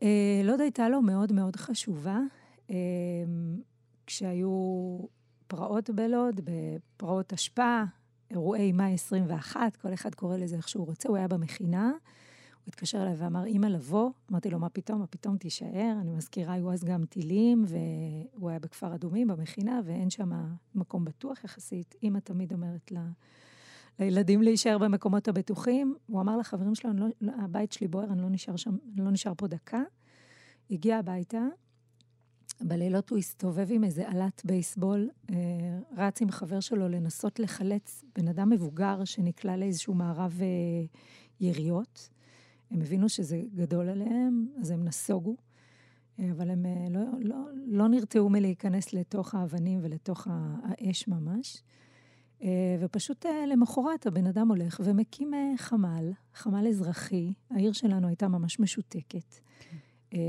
אה, 0.02 0.40
לוד 0.44 0.60
הייתה 0.60 0.88
לו 0.88 1.02
מאוד 1.02 1.32
מאוד 1.32 1.56
חשובה. 1.56 2.20
אמ, 2.70 3.60
כשהיו 4.06 4.98
פרעות 5.46 5.90
בלוד, 5.90 6.40
בפרעות 6.44 7.32
אשפה, 7.32 7.82
אירועי 8.30 8.72
מאי 8.72 8.94
21, 8.94 9.76
כל 9.76 9.94
אחד 9.94 10.14
קורא 10.14 10.36
לזה 10.36 10.56
איך 10.56 10.68
שהוא 10.68 10.86
רוצה, 10.86 11.08
הוא 11.08 11.16
היה 11.16 11.28
במכינה. 11.28 11.90
הוא 12.66 12.70
התקשר 12.72 13.02
אליי 13.02 13.14
ואמר, 13.18 13.46
אמא, 13.46 13.66
לבוא? 13.66 14.10
אמרתי 14.30 14.50
לו, 14.50 14.58
מה 14.58 14.68
פתאום? 14.68 14.98
מה 14.98 15.06
פתאום 15.06 15.36
תישאר? 15.36 15.96
אני 16.00 16.12
מזכירה, 16.12 16.52
היו 16.52 16.72
אז 16.72 16.84
גם 16.84 17.04
טילים, 17.04 17.64
והוא 17.66 18.50
היה 18.50 18.58
בכפר 18.58 18.94
אדומים, 18.94 19.28
במכינה, 19.28 19.80
ואין 19.84 20.10
שם 20.10 20.30
מקום 20.74 21.04
בטוח 21.04 21.44
יחסית. 21.44 21.94
אמא 22.02 22.18
תמיד 22.18 22.52
אומרת 22.52 22.92
לה, 22.92 23.06
לילדים 23.98 24.42
להישאר 24.42 24.78
במקומות 24.78 25.28
הבטוחים. 25.28 25.96
הוא 26.06 26.20
אמר 26.20 26.36
לחברים 26.36 26.74
שלו, 26.74 26.90
לא, 27.20 27.32
הבית 27.38 27.72
שלי 27.72 27.88
בוער, 27.88 28.12
אני 28.12 28.22
לא 28.22 28.28
נשאר 28.28 28.56
שם, 28.56 28.76
אני 28.94 29.04
לא 29.04 29.10
נשאר 29.10 29.32
פה 29.36 29.46
דקה. 29.46 29.82
הגיע 30.70 30.98
הביתה, 30.98 31.42
בלילות 32.60 33.10
הוא 33.10 33.18
הסתובב 33.18 33.66
עם 33.70 33.84
איזה 33.84 34.08
עלת 34.08 34.42
בייסבול, 34.44 35.10
אה, 35.30 35.36
רץ 35.96 36.22
עם 36.22 36.30
חבר 36.30 36.60
שלו 36.60 36.88
לנסות 36.88 37.38
לחלץ 37.38 38.04
בן 38.16 38.28
אדם 38.28 38.50
מבוגר 38.50 39.04
שנקלע 39.04 39.56
לאיזשהו 39.56 39.94
מערב 39.94 40.38
אה, 40.42 40.46
יריות. 41.40 42.08
הם 42.70 42.80
הבינו 42.80 43.08
שזה 43.08 43.42
גדול 43.54 43.88
עליהם, 43.88 44.48
אז 44.60 44.70
הם 44.70 44.84
נסוגו, 44.84 45.36
אה, 46.18 46.30
אבל 46.30 46.50
הם 46.50 46.66
לא, 46.90 47.00
לא, 47.20 47.36
לא 47.66 47.88
נרתעו 47.88 48.28
מלהיכנס 48.28 48.92
לתוך 48.92 49.34
האבנים 49.34 49.80
ולתוך 49.82 50.28
האש 50.30 51.08
ממש. 51.08 51.62
ופשוט 52.80 53.26
למחרת 53.52 54.06
הבן 54.06 54.26
אדם 54.26 54.48
הולך 54.48 54.80
ומקים 54.84 55.32
חמ"ל, 55.56 56.10
חמ"ל 56.34 56.66
אזרחי. 56.68 57.32
העיר 57.50 57.72
שלנו 57.72 58.08
הייתה 58.08 58.28
ממש 58.28 58.60
משותקת. 58.60 59.34
אה, 59.34 59.76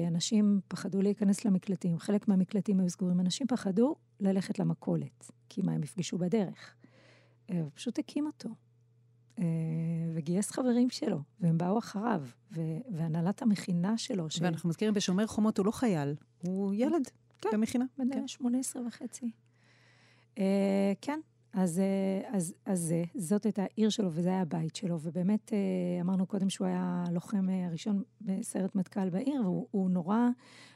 אנשים 0.08 0.60
פחדו 0.68 1.02
להיכנס 1.02 1.46
למקלטים, 1.46 2.00
חלק 2.00 2.28
מהמקלטים 2.28 2.80
היו 2.80 2.90
סגורים. 2.90 3.20
אנשים 3.20 3.48
פחדו 3.48 3.96
ללכת 4.20 4.60
למכולת, 4.60 5.32
כי 5.50 5.62
מה, 5.62 5.72
הם 5.72 5.84
יפגשו 5.84 6.18
בדרך. 6.18 6.76
אה, 7.50 7.62
פשוט 7.74 8.00
הקים 8.00 8.26
אותו. 8.26 8.50
אה, 9.40 9.44
וגייס 10.14 10.52
חברים 10.52 10.90
שלו, 10.90 11.22
והם 11.40 11.58
באו 11.58 11.80
אחריו, 11.80 12.24
והנהלת 12.92 13.42
המכינה 13.42 13.98
שלו, 13.98 14.30
ש... 14.30 14.42
ואנחנו 14.42 14.70
מזכירים, 14.70 14.94
בשומר 14.94 15.28
חומות 15.28 15.58
הוא 15.58 15.66
לא 15.66 15.72
חייל, 15.72 16.16
הוא 16.44 16.74
ילד 16.74 17.10
כן. 17.42 17.50
במכינה. 17.54 17.86
בן 17.98 18.14
כן. 18.14 18.28
18 18.28 18.82
וחצי. 18.88 19.32
אה, 20.38 20.94
כן, 21.02 21.20
אז, 21.58 21.80
אה, 21.80 22.38
אז, 22.38 22.54
אז 22.66 22.80
זה, 22.80 23.04
זאת 23.16 23.46
הייתה 23.46 23.64
העיר 23.64 23.90
שלו 23.90 24.10
וזה 24.12 24.30
היה 24.30 24.42
הבית 24.42 24.76
שלו, 24.76 25.00
ובאמת 25.02 25.54
אה, 25.54 26.02
אמרנו 26.02 26.26
קודם 26.26 26.50
שהוא 26.50 26.68
היה 26.68 27.04
הלוחם 27.08 27.50
אה, 27.50 27.66
הראשון 27.66 28.04
בסיירת 28.22 28.76
מטכ"ל 28.76 29.10
בעיר, 29.10 29.42
והוא 29.42 29.68
הוא 29.72 29.90
נורא, 29.90 30.18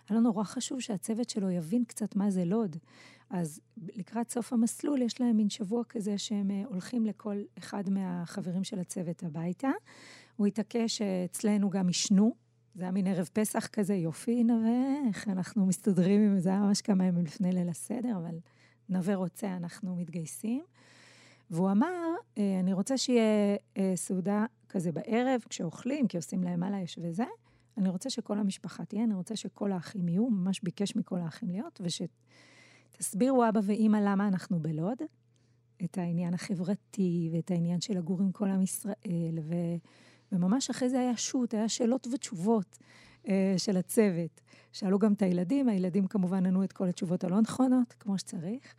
היה 0.09 0.17
לו 0.17 0.21
נורא 0.21 0.43
חשוב 0.43 0.79
שהצוות 0.79 1.29
שלו 1.29 1.49
יבין 1.49 1.84
קצת 1.84 2.15
מה 2.15 2.29
זה 2.29 2.45
לוד. 2.45 2.75
אז 3.29 3.61
לקראת 3.95 4.29
סוף 4.29 4.53
המסלול 4.53 5.01
יש 5.01 5.21
להם 5.21 5.38
מין 5.38 5.49
שבוע 5.49 5.84
כזה 5.89 6.17
שהם 6.17 6.51
אה, 6.51 6.63
הולכים 6.67 7.05
לכל 7.05 7.41
אחד 7.57 7.89
מהחברים 7.89 8.63
של 8.63 8.79
הצוות 8.79 9.23
הביתה. 9.23 9.69
הוא 10.36 10.47
התעקש 10.47 10.97
שאצלנו 10.97 11.69
גם 11.69 11.89
ישנו, 11.89 12.36
זה 12.75 12.84
היה 12.84 12.91
מין 12.91 13.07
ערב 13.07 13.29
פסח 13.34 13.67
כזה, 13.67 13.95
יופי, 13.95 14.43
נווה, 14.43 15.07
איך 15.07 15.27
אנחנו 15.27 15.65
מסתדרים 15.65 16.21
עם 16.21 16.39
זה, 16.39 16.49
היה 16.49 16.59
ממש 16.59 16.82
כמה 16.82 17.05
ימים 17.05 17.25
לפני 17.25 17.51
ליל 17.51 17.69
הסדר, 17.69 18.17
אבל 18.17 18.36
נווה 18.91 19.15
רוצה, 19.15 19.55
אנחנו 19.55 19.95
מתגייסים. 19.95 20.63
והוא 21.51 21.71
אמר, 21.71 22.13
אה, 22.37 22.59
אני 22.59 22.73
רוצה 22.73 22.97
שיהיה 22.97 23.57
אה, 23.77 23.91
סעודה 23.95 24.45
כזה 24.69 24.91
בערב, 24.91 25.41
כשאוכלים, 25.49 26.07
כי 26.07 26.17
עושים 26.17 26.43
להם 26.43 26.63
על 26.63 26.73
האש 26.73 26.99
וזה. 27.01 27.23
אני 27.77 27.89
רוצה 27.89 28.09
שכל 28.09 28.39
המשפחה 28.39 28.85
תהיה, 28.85 29.03
אני 29.03 29.13
רוצה 29.13 29.35
שכל 29.35 29.71
האחים 29.71 30.09
יהיו, 30.09 30.29
ממש 30.29 30.59
ביקש 30.63 30.95
מכל 30.95 31.19
האחים 31.19 31.49
להיות, 31.49 31.81
ושתסבירו 31.83 33.49
אבא 33.49 33.59
ואימא 33.63 33.97
למה 33.97 34.27
אנחנו 34.27 34.59
בלוד, 34.59 34.97
את 35.83 35.97
העניין 35.97 36.33
החברתי 36.33 37.29
ואת 37.33 37.51
העניין 37.51 37.81
של 37.81 37.97
לגור 37.97 38.21
עם 38.21 38.31
כל 38.31 38.49
עם 38.49 38.61
ישראל, 38.61 39.39
ו... 39.41 39.53
וממש 40.31 40.69
אחרי 40.69 40.89
זה 40.89 40.99
היה 40.99 41.17
שו"ת, 41.17 41.53
היה 41.53 41.69
שאלות 41.69 42.07
ותשובות 42.13 42.77
של 43.57 43.78
הצוות. 43.78 44.41
שאלו 44.72 44.99
גם 44.99 45.13
את 45.13 45.22
הילדים, 45.22 45.69
הילדים 45.69 46.07
כמובן 46.07 46.45
ענו 46.45 46.63
את 46.63 46.72
כל 46.72 46.88
התשובות 46.88 47.24
הלא 47.24 47.41
נכונות, 47.41 47.93
כמו 47.99 48.17
שצריך. 48.17 48.76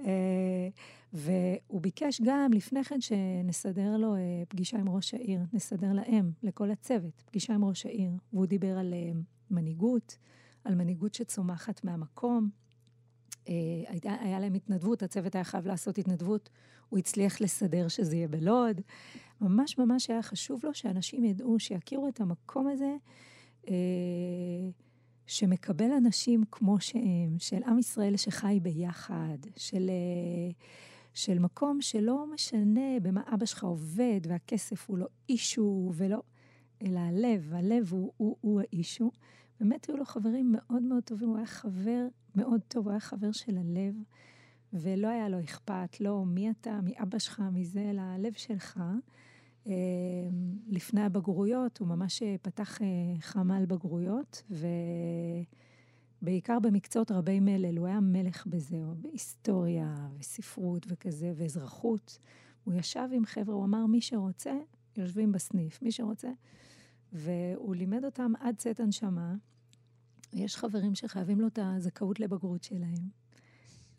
אה, 0.00 0.68
והוא 1.12 1.80
ביקש 1.80 2.20
גם 2.20 2.52
לפני 2.52 2.84
כן 2.84 3.00
שנסדר 3.00 3.96
לו 3.96 4.14
אה, 4.14 4.20
פגישה 4.48 4.78
עם 4.78 4.88
ראש 4.88 5.14
העיר, 5.14 5.40
נסדר 5.52 5.92
להם, 5.92 6.32
לכל 6.42 6.70
הצוות, 6.70 7.22
פגישה 7.26 7.54
עם 7.54 7.64
ראש 7.64 7.86
העיר. 7.86 8.10
והוא 8.32 8.46
דיבר 8.46 8.78
על 8.78 8.94
אה, 8.94 9.12
מנהיגות, 9.50 10.18
על 10.64 10.74
מנהיגות 10.74 11.14
שצומחת 11.14 11.84
מהמקום. 11.84 12.48
אה, 13.48 13.54
הייתה, 13.86 14.16
היה 14.20 14.40
להם 14.40 14.54
התנדבות, 14.54 15.02
הצוות 15.02 15.34
היה 15.34 15.44
חייב 15.44 15.66
לעשות 15.66 15.98
התנדבות, 15.98 16.50
הוא 16.88 16.98
הצליח 16.98 17.40
לסדר 17.40 17.88
שזה 17.88 18.16
יהיה 18.16 18.28
בלוד. 18.28 18.80
ממש 19.40 19.78
ממש 19.78 20.10
היה 20.10 20.22
חשוב 20.22 20.60
לו 20.64 20.74
שאנשים 20.74 21.24
ידעו, 21.24 21.58
שיכירו 21.58 22.08
את 22.08 22.20
המקום 22.20 22.68
הזה, 22.68 22.84
אה, 22.84 22.96
שמקבל 25.26 25.90
אנשים 25.92 26.44
כמו 26.50 26.80
שהם, 26.80 27.36
של 27.38 27.62
עם 27.66 27.78
ישראל 27.78 28.16
שחי 28.16 28.58
ביחד, 28.62 29.38
של, 29.56 29.90
אה, 29.90 30.52
של 31.14 31.38
מקום 31.38 31.80
שלא 31.80 32.26
משנה 32.34 33.00
במה 33.02 33.22
אבא 33.34 33.46
שלך 33.46 33.64
עובד, 33.64 34.20
והכסף 34.28 34.88
הוא 34.88 34.98
לא 34.98 35.06
אישו 35.28 35.92
ולא... 35.94 36.22
אלא 36.82 36.98
הלב, 36.98 37.54
הלב 37.54 37.92
הוא, 37.92 38.12
הוא, 38.16 38.36
הוא 38.40 38.60
האישו. 38.60 39.10
באמת 39.60 39.86
היו 39.86 39.96
לו 39.96 40.04
חברים 40.04 40.52
מאוד 40.52 40.82
מאוד 40.82 41.02
טובים, 41.02 41.28
הוא 41.28 41.36
היה 41.36 41.46
חבר 41.46 42.06
מאוד 42.34 42.60
טוב, 42.68 42.84
הוא 42.84 42.90
היה 42.90 43.00
חבר 43.00 43.32
של 43.32 43.58
הלב, 43.58 43.94
ולא 44.72 45.08
היה 45.08 45.28
לו 45.28 45.40
אכפת, 45.40 46.00
לא 46.00 46.24
מי 46.26 46.50
אתה, 46.50 46.80
מאבא 46.82 47.18
שלך, 47.18 47.42
מזה, 47.52 47.80
אלא 47.90 48.00
הלב 48.00 48.32
שלך. 48.32 48.80
אה, 49.66 49.72
לפני 50.66 51.00
הבגרויות, 51.00 51.78
הוא 51.78 51.88
ממש 51.88 52.22
אה, 52.22 52.36
פתח 52.42 52.82
אה, 52.82 52.86
חמ"ל 53.20 53.66
בגרויות, 53.66 54.42
ובעיקר 56.22 56.58
במקצועות 56.58 57.10
רבי 57.10 57.40
מלל, 57.40 57.78
הוא 57.78 57.86
היה 57.86 58.00
מלך 58.00 58.46
בזה, 58.46 58.76
בהיסטוריה 59.00 60.08
וספרות 60.18 60.86
וכזה, 60.88 61.32
ואזרחות. 61.36 62.18
הוא 62.64 62.74
ישב 62.74 63.08
עם 63.12 63.24
חבר'ה, 63.24 63.54
הוא 63.54 63.64
אמר, 63.64 63.86
מי 63.86 64.00
שרוצה, 64.00 64.54
יושבים 64.96 65.32
בסניף, 65.32 65.82
מי 65.82 65.92
שרוצה. 65.92 66.30
והוא 67.12 67.74
לימד 67.74 68.04
אותם 68.04 68.32
עד 68.40 68.56
צאת 68.56 68.80
הנשמה. 68.80 69.34
יש 70.32 70.56
חברים 70.56 70.94
שחייבים 70.94 71.40
לו 71.40 71.46
את 71.46 71.58
הזכאות 71.62 72.20
לבגרות 72.20 72.62
שלהם. 72.62 73.23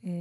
אה, 0.06 0.12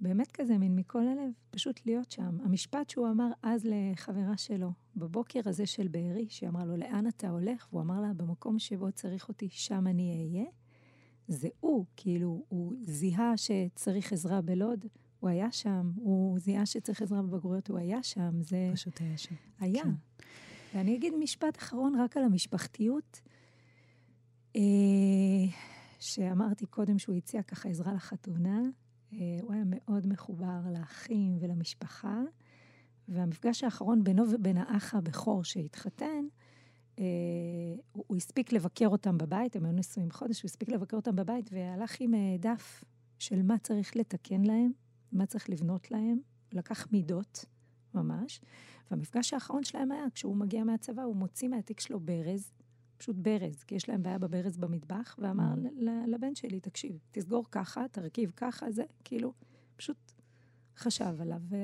באמת 0.00 0.32
כזה, 0.32 0.58
מין 0.58 0.76
מכל 0.76 1.08
הלב, 1.08 1.30
פשוט 1.50 1.80
להיות 1.86 2.10
שם. 2.10 2.38
המשפט 2.44 2.90
שהוא 2.90 3.08
אמר 3.08 3.30
אז 3.42 3.66
לחברה 3.70 4.36
שלו, 4.36 4.72
בבוקר 4.96 5.40
הזה 5.44 5.66
של 5.66 5.88
בארי, 5.88 6.26
שהיא 6.28 6.48
אמרה 6.48 6.64
לו, 6.64 6.76
לאן 6.76 7.06
אתה 7.06 7.30
הולך? 7.30 7.68
והוא 7.70 7.82
אמר 7.82 8.00
לה, 8.00 8.12
במקום 8.12 8.58
שבו 8.58 8.92
צריך 8.92 9.28
אותי, 9.28 9.48
שם 9.50 9.86
אני 9.86 10.12
אהיה. 10.12 10.46
זה 11.28 11.48
הוא, 11.60 11.84
כאילו, 11.96 12.44
הוא 12.48 12.74
זיהה 12.82 13.36
שצריך 13.36 14.12
עזרה 14.12 14.40
בלוד, 14.40 14.84
הוא 15.20 15.30
היה 15.30 15.52
שם, 15.52 15.90
הוא 15.96 16.38
זיהה 16.38 16.66
שצריך 16.66 17.02
עזרה 17.02 17.22
בבגרויות, 17.22 17.68
הוא 17.68 17.78
היה 17.78 18.02
שם, 18.02 18.42
זה... 18.42 18.70
פשוט 18.72 19.00
היה 19.00 19.18
שם. 19.18 19.34
היה. 19.60 19.82
כן. 19.82 19.90
ואני 20.74 20.96
אגיד 20.96 21.14
משפט 21.18 21.58
אחרון 21.58 22.00
רק 22.00 22.16
על 22.16 22.24
המשפחתיות, 22.24 23.20
אה, 24.56 24.62
שאמרתי 25.98 26.66
קודם 26.66 26.98
שהוא 26.98 27.16
הציע 27.16 27.42
ככה 27.42 27.68
עזרה 27.68 27.92
לחתונה. 27.92 28.60
אה, 29.12 29.18
הוא 29.42 29.52
היה 29.52 29.62
מאוד 29.66 30.06
מחובר 30.06 30.60
לאחים 30.72 31.36
ולמשפחה, 31.40 32.22
והמפגש 33.08 33.64
האחרון 33.64 34.04
בינו 34.04 34.24
ובין 34.30 34.56
האח 34.56 34.94
הבכור 34.94 35.44
שהתחתן, 35.44 36.24
אה, 36.98 37.04
הוא, 37.92 38.04
הוא 38.06 38.16
הספיק 38.16 38.52
לבקר 38.52 38.88
אותם 38.88 39.18
בבית, 39.18 39.56
הם 39.56 39.64
היו 39.64 39.72
נשואים 39.72 40.10
חודש, 40.10 40.42
הוא 40.42 40.48
הספיק 40.48 40.68
לבקר 40.68 40.96
אותם 40.96 41.16
בבית, 41.16 41.50
והלך 41.52 41.96
עם 42.00 42.14
אה, 42.14 42.36
דף 42.38 42.84
של 43.18 43.42
מה 43.42 43.58
צריך 43.58 43.96
לתקן 43.96 44.42
להם, 44.42 44.70
מה 45.12 45.26
צריך 45.26 45.50
לבנות 45.50 45.90
להם, 45.90 46.18
לקח 46.52 46.86
מידות, 46.92 47.44
ממש. 47.94 48.40
והמפגש 48.90 49.32
האחרון 49.34 49.64
שלהם 49.64 49.92
היה, 49.92 50.04
כשהוא 50.14 50.36
מגיע 50.36 50.64
מהצבא, 50.64 51.02
הוא 51.02 51.16
מוציא 51.16 51.48
מהתיק 51.48 51.80
שלו 51.80 52.00
ברז, 52.00 52.52
פשוט 52.98 53.16
ברז, 53.16 53.62
כי 53.62 53.74
יש 53.74 53.88
להם 53.88 54.02
בעיה 54.02 54.18
בברז 54.18 54.56
במטבח, 54.56 55.16
ואמר 55.18 55.54
Mm. 55.54 55.68
ל- 55.76 56.14
לבן 56.14 56.34
שלי, 56.34 56.60
תקשיב, 56.60 56.98
תסגור 57.12 57.44
ככה, 57.50 57.88
תרכיב 57.92 58.32
ככה, 58.36 58.70
זה, 58.70 58.82
כאילו, 59.04 59.32
פשוט 59.76 59.96
חשב 60.76 61.14
עליו, 61.20 61.40
ו... 61.50 61.56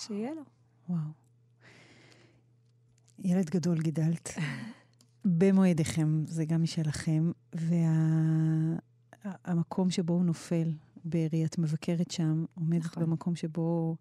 שיהיה 0.00 0.34
לו. 0.34 0.42
וואו. 0.88 1.00
ילד 3.18 3.50
גדול 3.50 3.80
גידלת. 3.82 4.28
במו 5.38 5.64
ידיכם, 5.66 6.26
זה 6.26 6.44
גם 6.44 6.62
משלכם, 6.62 7.30
והמקום 9.44 9.90
שבו 9.90 10.12
הוא 10.14 10.24
נופל, 10.24 10.72
בארי, 11.04 11.44
את 11.44 11.58
מבקרת 11.58 12.10
שם, 12.10 12.44
עומדת 12.54 12.84
נכון. 12.84 13.02
במקום 13.02 13.36
שבו 13.36 13.96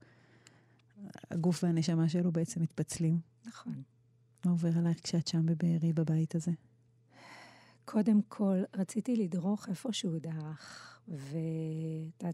הגוף 1.32 1.64
והנשמה 1.64 2.10
שלו 2.10 2.32
בעצם 2.32 2.62
מתפצלים. 2.62 3.20
נכון. 3.46 3.84
מה 4.46 4.52
עובר 4.52 4.78
עלייך 4.78 5.04
כשאת 5.04 5.28
שם 5.28 5.46
בבארי, 5.46 5.94
בבית 5.94 6.36
הזה? 6.36 6.52
קודם 7.86 8.22
כל, 8.28 8.64
רציתי 8.76 9.16
לדרוך 9.16 9.70
איפה 9.70 9.94
שהוא 9.94 10.18
דרך, 10.18 11.00
וזה 11.08 12.32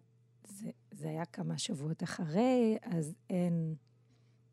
זה 0.92 1.10
היה 1.10 1.26
כמה 1.26 1.58
שבועות 1.58 2.04
אחרי, 2.04 2.78
אז 2.82 3.14
אין, 3.30 3.76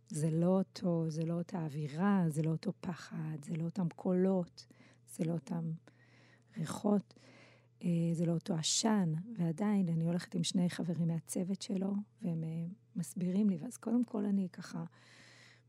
זה 0.09 0.31
לא 0.31 0.47
אותו, 0.47 1.11
זה 1.11 1.25
לא 1.25 1.35
אותה 1.35 1.65
אווירה, 1.65 2.25
זה 2.29 2.43
לא 2.43 2.51
אותו 2.51 2.73
פחד, 2.81 3.37
זה 3.45 3.57
לא 3.57 3.65
אותם 3.65 3.89
קולות, 3.97 4.67
זה 5.17 5.25
לא 5.25 5.33
אותם 5.33 5.71
ריחות, 6.59 7.15
אה, 7.85 7.89
זה 8.13 8.27
לא 8.27 8.33
אותו 8.33 8.55
עשן, 8.55 9.13
ועדיין 9.39 9.89
אני 9.89 10.05
הולכת 10.05 10.35
עם 10.35 10.45
שני 10.45 10.71
חברים 10.71 11.09
מהצוות 11.09 11.63
שלו, 11.63 11.95
והם 12.23 12.45
אה, 12.45 12.67
מסבירים 12.97 13.51
לי, 13.51 13.57
ואז 13.57 13.77
קודם 13.77 14.05
כל 14.05 14.25
אני 14.25 14.49
ככה 14.53 14.85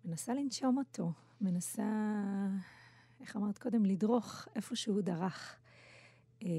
מנסה 0.06 0.34
לנשום 0.34 0.78
אותו, 0.78 1.12
מנסה 1.42 1.84
איך 3.20 3.36
אמרת 3.36 3.58
קודם? 3.58 3.86
לדרוך 3.86 4.48
איפה 4.56 4.76
שהוא 4.76 5.02
דרך. 5.02 5.60
אה, 6.44 6.50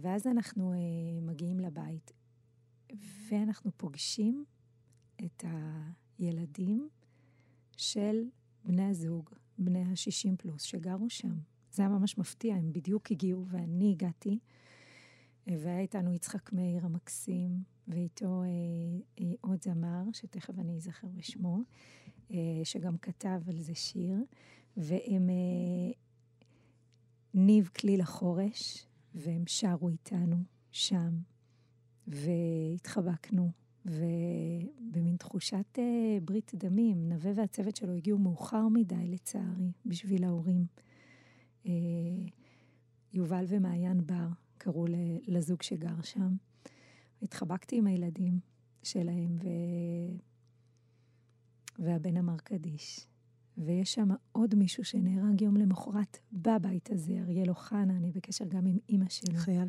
ואז 0.00 0.26
אנחנו 0.26 0.72
אה, 0.72 0.78
מגיעים 1.22 1.60
לבית, 1.60 2.12
ואנחנו 3.28 3.70
פוגשים 3.76 4.44
את 5.24 5.44
הילדים 6.18 6.88
של 7.76 8.24
בני 8.64 8.84
הזוג, 8.84 9.30
בני 9.58 9.82
ה-60 9.82 10.36
פלוס, 10.38 10.62
שגרו 10.62 11.10
שם. 11.10 11.38
זה 11.72 11.82
היה 11.82 11.88
ממש 11.88 12.18
מפתיע, 12.18 12.54
הם 12.54 12.72
בדיוק 12.72 13.10
הגיעו 13.10 13.46
ואני 13.48 13.90
הגעתי, 13.90 14.38
והיה 15.46 15.80
איתנו 15.80 16.12
יצחק 16.12 16.52
מאיר 16.52 16.86
המקסים, 16.86 17.62
ואיתו 17.88 18.42
אה, 18.42 18.48
אה, 19.20 19.32
עוד 19.40 19.62
זמר, 19.62 20.02
שתכף 20.12 20.58
אני 20.58 20.76
אזכר 20.76 21.08
בשמו, 21.08 21.58
שגם 22.64 22.98
כתב 22.98 23.40
על 23.48 23.58
זה 23.58 23.74
שיר. 23.74 24.16
והם 24.76 25.30
אה, 25.30 25.92
ניב 27.34 27.68
כליל 27.68 28.00
החורש, 28.00 28.86
והם 29.14 29.42
שרו 29.46 29.88
איתנו 29.88 30.36
שם, 30.70 31.18
והתחבקנו, 32.06 33.50
ובמין 33.84 35.16
תחושת 35.16 35.78
אה, 35.78 36.18
ברית 36.24 36.52
דמים, 36.54 37.08
נווה 37.08 37.32
והצוות 37.34 37.76
שלו 37.76 37.92
הגיעו 37.92 38.18
מאוחר 38.18 38.68
מדי, 38.68 39.06
לצערי, 39.06 39.72
בשביל 39.86 40.24
ההורים. 40.24 40.66
אה, 41.66 41.72
יובל 43.12 43.44
ומעיין 43.48 44.06
בר 44.06 44.28
קראו 44.58 44.84
לזוג 45.26 45.62
שגר 45.62 46.02
שם. 46.02 46.34
התחבקתי 47.22 47.76
עם 47.76 47.86
הילדים 47.86 48.40
שלהם, 48.82 49.36
ו... 49.42 49.48
והבן 51.80 52.16
אמר 52.16 52.36
קדיש. 52.36 53.06
ויש 53.58 53.94
שם 53.94 54.08
עוד 54.32 54.54
מישהו 54.54 54.84
שנהרג 54.84 55.42
יום 55.42 55.56
למחרת 55.56 56.18
בבית 56.32 56.90
הזה, 56.90 57.12
אריאל 57.20 57.48
אוחנה, 57.48 57.96
אני 57.96 58.12
בקשר 58.12 58.44
גם 58.48 58.66
עם 58.66 58.78
אימא 58.88 59.08
שלו. 59.08 59.38
חייל. 59.38 59.68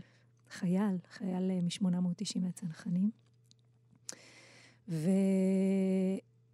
חייל, 0.50 0.98
חייל 1.10 1.52
אה, 1.52 1.60
מ-890 1.62 2.40
מהצנחנים. 2.42 3.12
ו... 4.90 5.10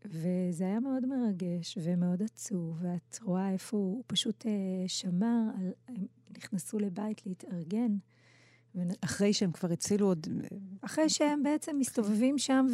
וזה 0.05 0.63
היה 0.63 0.79
מאוד 0.79 1.05
מרגש 1.05 1.77
ומאוד 1.81 2.23
עצוב, 2.23 2.77
ואת 2.81 3.19
רואה 3.23 3.51
איפה 3.51 3.77
הוא, 3.77 3.95
הוא 3.95 4.03
פשוט 4.07 4.45
אה, 4.45 4.87
שמר, 4.87 5.41
על, 5.57 5.71
הם 5.87 6.05
נכנסו 6.37 6.79
לבית 6.79 7.25
להתארגן. 7.25 7.97
אחרי 9.01 9.33
שהם 9.33 9.51
כבר 9.51 9.71
הצילו 9.71 10.07
עוד... 10.07 10.27
אחרי 10.81 11.09
שהם 11.09 11.43
בעצם 11.43 11.75
מסתובבים 11.79 12.37
שם 12.37 12.65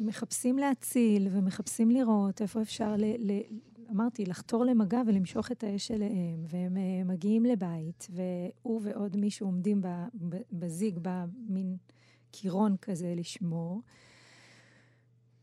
ומחפשים 0.00 0.58
להציל 0.58 1.28
ומחפשים 1.30 1.90
לראות 1.90 2.42
איפה 2.42 2.62
אפשר, 2.62 2.96
ל- 2.96 3.30
ל- 3.32 3.40
אמרתי, 3.90 4.24
לחתור 4.24 4.64
למגע 4.64 5.02
ולמשוך 5.06 5.52
את 5.52 5.64
האש 5.64 5.90
אליהם, 5.90 6.44
והם 6.48 6.76
אה, 6.76 7.04
מגיעים 7.04 7.44
לבית, 7.44 8.06
והוא 8.10 8.80
ועוד 8.84 9.16
מישהו 9.16 9.46
עומדים 9.46 9.82
בזיג, 10.52 10.98
במין 11.02 11.76
קירון 12.30 12.76
כזה 12.82 13.14
לשמור, 13.16 13.82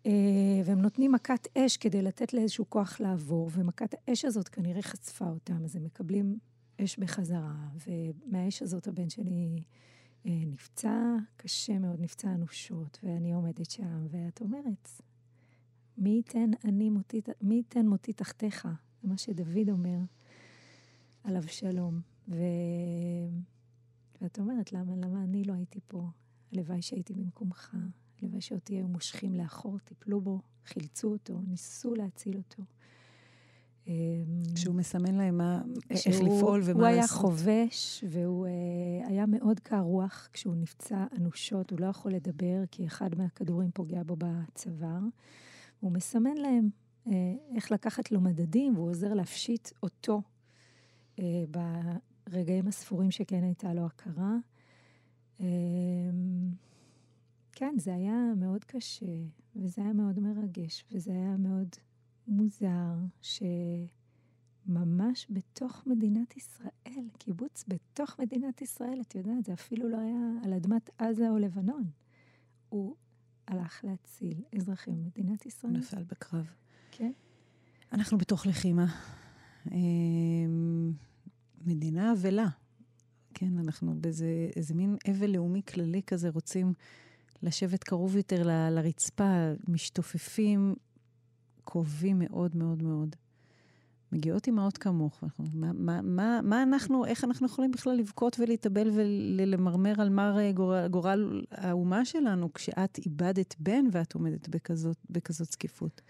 אה, 0.06 0.12
והם 0.66 0.82
נותנים 0.82 1.12
מכת 1.12 1.48
אש 1.58 1.78
כדי 1.78 2.02
לתת 2.02 2.34
לאיזשהו 2.34 2.66
כוח 2.70 3.00
לעבור, 3.00 3.50
ומכת 3.54 3.96
האש 4.08 4.26
הזאת 4.26 4.48
כנראה 4.50 4.82
חשפה 4.82 5.26
אותם, 5.26 5.64
אז 5.66 5.76
הם 5.76 5.84
מקבלים 5.84 6.38
אש 6.84 7.00
בחזרה, 7.00 7.68
ומהאש 7.88 8.62
הזאת 8.62 8.88
הבן 8.88 9.10
שלי... 9.10 9.64
אה, 10.26 10.44
נפצע 10.46 11.16
קשה 11.38 11.80
מאוד, 11.80 12.02
נפצע 12.02 12.34
אנושות, 12.34 13.00
ואני 13.04 13.34
עומדת 13.34 13.72
שם, 13.72 14.08
ואת 14.10 14.42
אומרת, 14.42 14.90
מי 15.98 16.10
ייתן 16.10 16.50
אני 16.66 16.90
מותי, 16.90 17.22
מי 17.42 17.56
ייתן 17.56 17.88
מותי 17.88 18.14
תחתיך? 18.14 18.68
זה 19.02 19.08
מה 19.08 19.18
שדוד 19.18 19.70
אומר 19.70 19.98
על 21.24 21.38
אבשלום. 21.38 22.02
ו... 22.28 22.36
ואת 24.22 24.40
אומרת, 24.40 24.74
למה, 24.74 24.96
למה 24.96 25.24
אני 25.24 25.44
לא 25.44 25.54
הייתי 25.54 25.80
פה? 25.88 26.08
הלוואי 26.52 26.82
שהייתי 26.82 27.14
במקומך, 27.14 27.78
הלוואי 28.22 28.42
שאותי 28.42 28.76
היו 28.76 28.88
מושכים 28.88 29.34
לאחור, 29.34 29.80
טיפלו 29.80 30.22
בו, 30.22 30.42
חילצו 30.66 31.12
אותו, 31.12 31.42
ניסו 31.48 31.96
להציל 31.96 32.38
אותו. 32.38 32.64
אמ, 33.88 33.94
שהוא 34.56 34.76
מסמן 34.76 35.16
להם 35.16 35.38
מה, 35.38 35.62
איך 35.90 36.00
שהוא- 36.00 36.38
לפעול 36.38 36.62
ומה 36.64 36.80
הוא 36.80 36.86
היה 36.86 36.98
לעשות. 36.98 37.18
חובש, 37.22 38.04
והוא 38.10 38.48
uh, 38.48 38.50
היה 39.10 39.26
מאוד 39.26 39.60
קר 39.60 39.80
רוח 39.80 40.30
כשהוא 40.34 40.56
נפצע 40.56 41.06
אנושות, 41.18 41.72
הוא 41.72 41.80
לא 41.80 41.86
יכול 41.86 42.14
לדבר, 42.14 42.64
כי 42.72 42.86
אחד 42.88 43.10
מהכדורים 43.18 43.72
פוגע 43.74 44.04
בו 44.04 44.16
בצוואר. 44.20 45.00
הוא 45.80 45.92
מסמן 45.92 46.38
להם 46.38 46.70
uh, 47.06 47.10
איך 47.56 47.72
לקחת 47.72 48.12
לו 48.12 48.22
מדדים, 48.22 48.76
והוא 48.78 48.90
עוזר 48.90 49.14
להפשיט 49.14 49.70
אותו 49.84 50.22
uh, 51.16 51.20
ברגעים 52.30 52.68
הספורים 52.68 53.12
שכן 53.12 53.44
הייתה 53.44 53.74
לו 53.74 53.86
הכרה. 53.86 54.36
Um, 55.40 55.44
כן, 57.52 57.76
זה 57.80 57.94
היה 57.96 58.34
מאוד 58.38 58.64
קשה, 58.64 59.06
וזה 59.56 59.82
היה 59.82 59.94
מאוד 59.94 60.20
מרגש, 60.20 60.86
וזה 60.92 61.12
היה 61.12 61.36
מאוד 61.38 61.68
מוזר, 62.28 62.96
ש... 63.22 63.44
ממש 64.68 65.28
בתוך 65.30 65.84
מדינת 65.86 66.38
ישראל, 66.38 67.06
קיבוץ 67.18 67.66
בתוך 67.68 68.20
מדינת 68.20 68.62
ישראל, 68.62 69.02
את 69.02 69.16
יודעת, 69.16 69.46
זה 69.46 69.54
אפילו 69.54 69.90
לא 69.90 69.98
היה 69.98 70.44
על 70.44 70.54
אדמת 70.54 70.90
עזה 70.98 71.30
או 71.30 71.38
לבנון. 71.38 71.84
הוא 72.70 72.96
הלך 73.48 73.82
להציל 73.84 74.44
אזרחים 74.56 75.04
במדינת 75.04 75.46
ישראל. 75.46 75.74
נפל 75.74 76.04
בקרב. 76.04 76.52
כן. 76.92 77.12
אנחנו 77.94 78.18
בתוך 78.18 78.48
לחימה. 78.48 78.86
אמ, 79.72 80.94
מדינה 81.66 82.12
אבלה. 82.12 82.48
כן, 83.34 83.58
אנחנו 83.58 83.96
באיזה 84.02 84.50
איזה 84.56 84.74
מין 84.74 84.96
אבל 85.12 85.30
לאומי 85.30 85.62
כללי 85.64 86.02
כזה, 86.08 86.30
רוצים 86.30 86.74
לשבת 87.44 87.84
קרוב 87.84 88.16
יותר 88.16 88.48
ל- 88.48 88.70
לרצפה, 88.70 89.52
משתופפים, 89.68 90.76
קרובים 91.68 92.20
מאוד 92.20 92.56
מאוד 92.56 92.84
מאוד. 92.84 93.16
מגיעות 94.12 94.48
אימהות 94.48 94.78
כמוך, 94.78 95.24
מה, 95.54 95.74
מה, 95.74 96.02
מה, 96.02 96.40
מה 96.44 96.64
אנחנו, 96.64 97.06
איך 97.06 97.24
אנחנו 97.24 97.46
יכולים 97.46 97.72
בכלל 97.72 97.94
לבכות 97.94 98.40
ולהתאבל 98.40 98.90
ולמרמר 98.94 100.02
על 100.02 100.10
מר 100.10 100.40
אה, 100.40 100.52
גורל, 100.52 100.88
גורל 100.88 101.46
האומה 101.52 102.06
שלנו, 102.06 102.54
כשאת 102.54 102.98
איבדת 102.98 103.56
בן 103.60 103.86
ואת 103.92 104.14
עומדת 104.14 104.50
בכזאת, 104.50 104.98
בכזאת 105.10 105.52
זקיפות? 105.52 106.02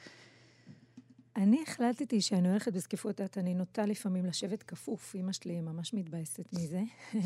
אני 1.36 1.64
החלטתי 1.68 2.22
שאני 2.22 2.50
הולכת 2.50 2.74
בזקיפות, 2.74 3.22
את 3.22 3.38
אני 3.38 3.54
נוטה 3.54 3.86
לפעמים 3.86 4.26
לשבת 4.26 4.64
כפוף, 4.64 5.16
אמא 5.16 5.32
שלי 5.32 5.62
ממש 5.62 5.94
מתבאסת 5.94 6.54
מזה. 6.54 6.82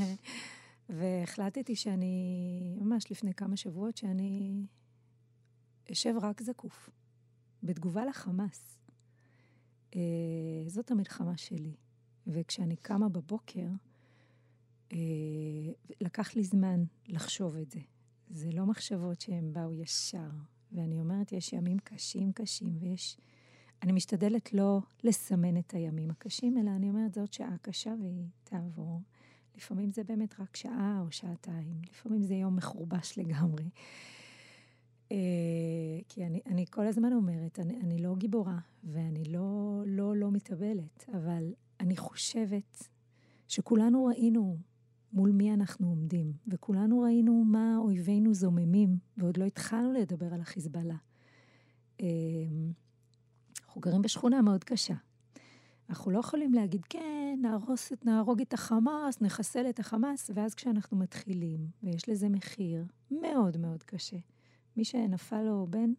והחלטתי 0.90 1.76
שאני, 1.76 2.76
ממש 2.80 3.12
לפני 3.12 3.34
כמה 3.34 3.58
שבועות, 3.58 3.98
שאני 3.98 4.54
אשב 5.92 6.14
רק 6.22 6.42
זקוף, 6.42 6.90
בתגובה 7.64 8.06
לחמאס. 8.06 8.80
אה, 9.96 10.00
זאת 10.68 10.92
המלחמה 10.92 11.38
שלי. 11.38 11.76
וכשאני 12.28 12.76
קמה 12.76 13.10
בבוקר, 13.10 13.68
אה, 14.94 14.98
לקח 16.02 16.36
לי 16.36 16.44
זמן 16.44 16.84
לחשוב 17.08 17.56
את 17.56 17.72
זה. 17.72 17.80
זה 18.30 18.52
לא 18.52 18.66
מחשבות 18.66 19.22
שהן 19.22 19.54
באו 19.54 19.74
ישר. 19.74 20.30
ואני 20.72 21.00
אומרת, 21.00 21.32
יש 21.32 21.54
ימים 21.54 21.80
קשים 21.80 22.32
קשים, 22.32 22.78
ויש 22.80 23.18
אני 23.84 23.92
משתדלת 23.92 24.54
לא 24.54 24.80
לסמן 25.04 25.58
את 25.58 25.74
הימים 25.74 26.12
הקשים, 26.12 26.58
אלא 26.58 26.70
אני 26.70 26.90
אומרת, 26.90 27.14
זאת 27.14 27.34
שעה 27.34 27.56
קשה 27.62 27.94
והיא 28.02 28.28
תעבור. 28.44 29.02
לפעמים 29.56 29.92
זה 29.92 30.04
באמת 30.04 30.40
רק 30.40 30.56
שעה 30.56 31.02
או 31.06 31.12
שעתיים, 31.12 31.82
לפעמים 31.90 32.22
זה 32.22 32.34
יום 32.34 32.56
מחורבש 32.56 33.18
לגמרי. 33.18 33.70
אה, 35.12 35.16
כי 36.10 36.26
אני, 36.26 36.42
אני 36.46 36.66
כל 36.70 36.88
הזמן 36.88 37.14
אומרת, 37.14 37.60
אני, 37.60 37.80
אני 37.82 37.98
לא 37.98 38.16
גיבורה 38.16 38.60
ואני 38.84 39.24
לא, 39.24 39.82
לא, 39.86 40.16
לא 40.16 40.32
מתאבלת, 40.32 41.10
אבל 41.14 41.54
אני 41.80 41.98
חושבת 41.98 42.90
שכולנו 43.48 44.06
ראינו 44.06 44.58
מול 45.14 45.32
מי 45.32 45.54
אנחנו 45.54 45.88
עומדים, 45.88 46.34
וכולנו 46.48 47.00
ראינו 47.00 47.44
מה 47.46 47.78
אויבינו 47.78 48.34
זוממים, 48.34 48.98
ועוד 49.18 49.38
לא 49.38 49.46
התחלנו 49.46 49.94
לדבר 49.94 50.34
על 50.34 50.42
החיזבאללה. 50.42 50.96
אה, 52.02 52.08
אנחנו 53.66 53.82
גרים 53.82 54.02
בשכונה 54.02 54.42
מאוד 54.42 54.64
קשה. 54.64 54.94
אנחנו 55.90 56.12
לא 56.12 56.20
יכולים 56.20 56.54
להגיד, 56.54 56.86
כן, 56.86 57.40
נהרוס 57.42 57.92
נהרוג 58.04 58.42
את 58.42 58.54
החמאס, 58.54 59.22
נחסל 59.22 59.70
את 59.70 59.80
החמאס, 59.80 60.32
ואז 60.34 60.56
כשאנחנו 60.56 60.98
מתחילים, 60.98 61.68
ויש 61.84 62.10
לזה 62.10 62.30
מחיר 62.30 62.86
מאוד 63.12 63.58
מאוד 63.58 63.84
קשה, 63.84 64.18
מי 64.78 64.86
שנפל 64.86 65.42
לו 65.42 65.68
בן, 65.70 65.94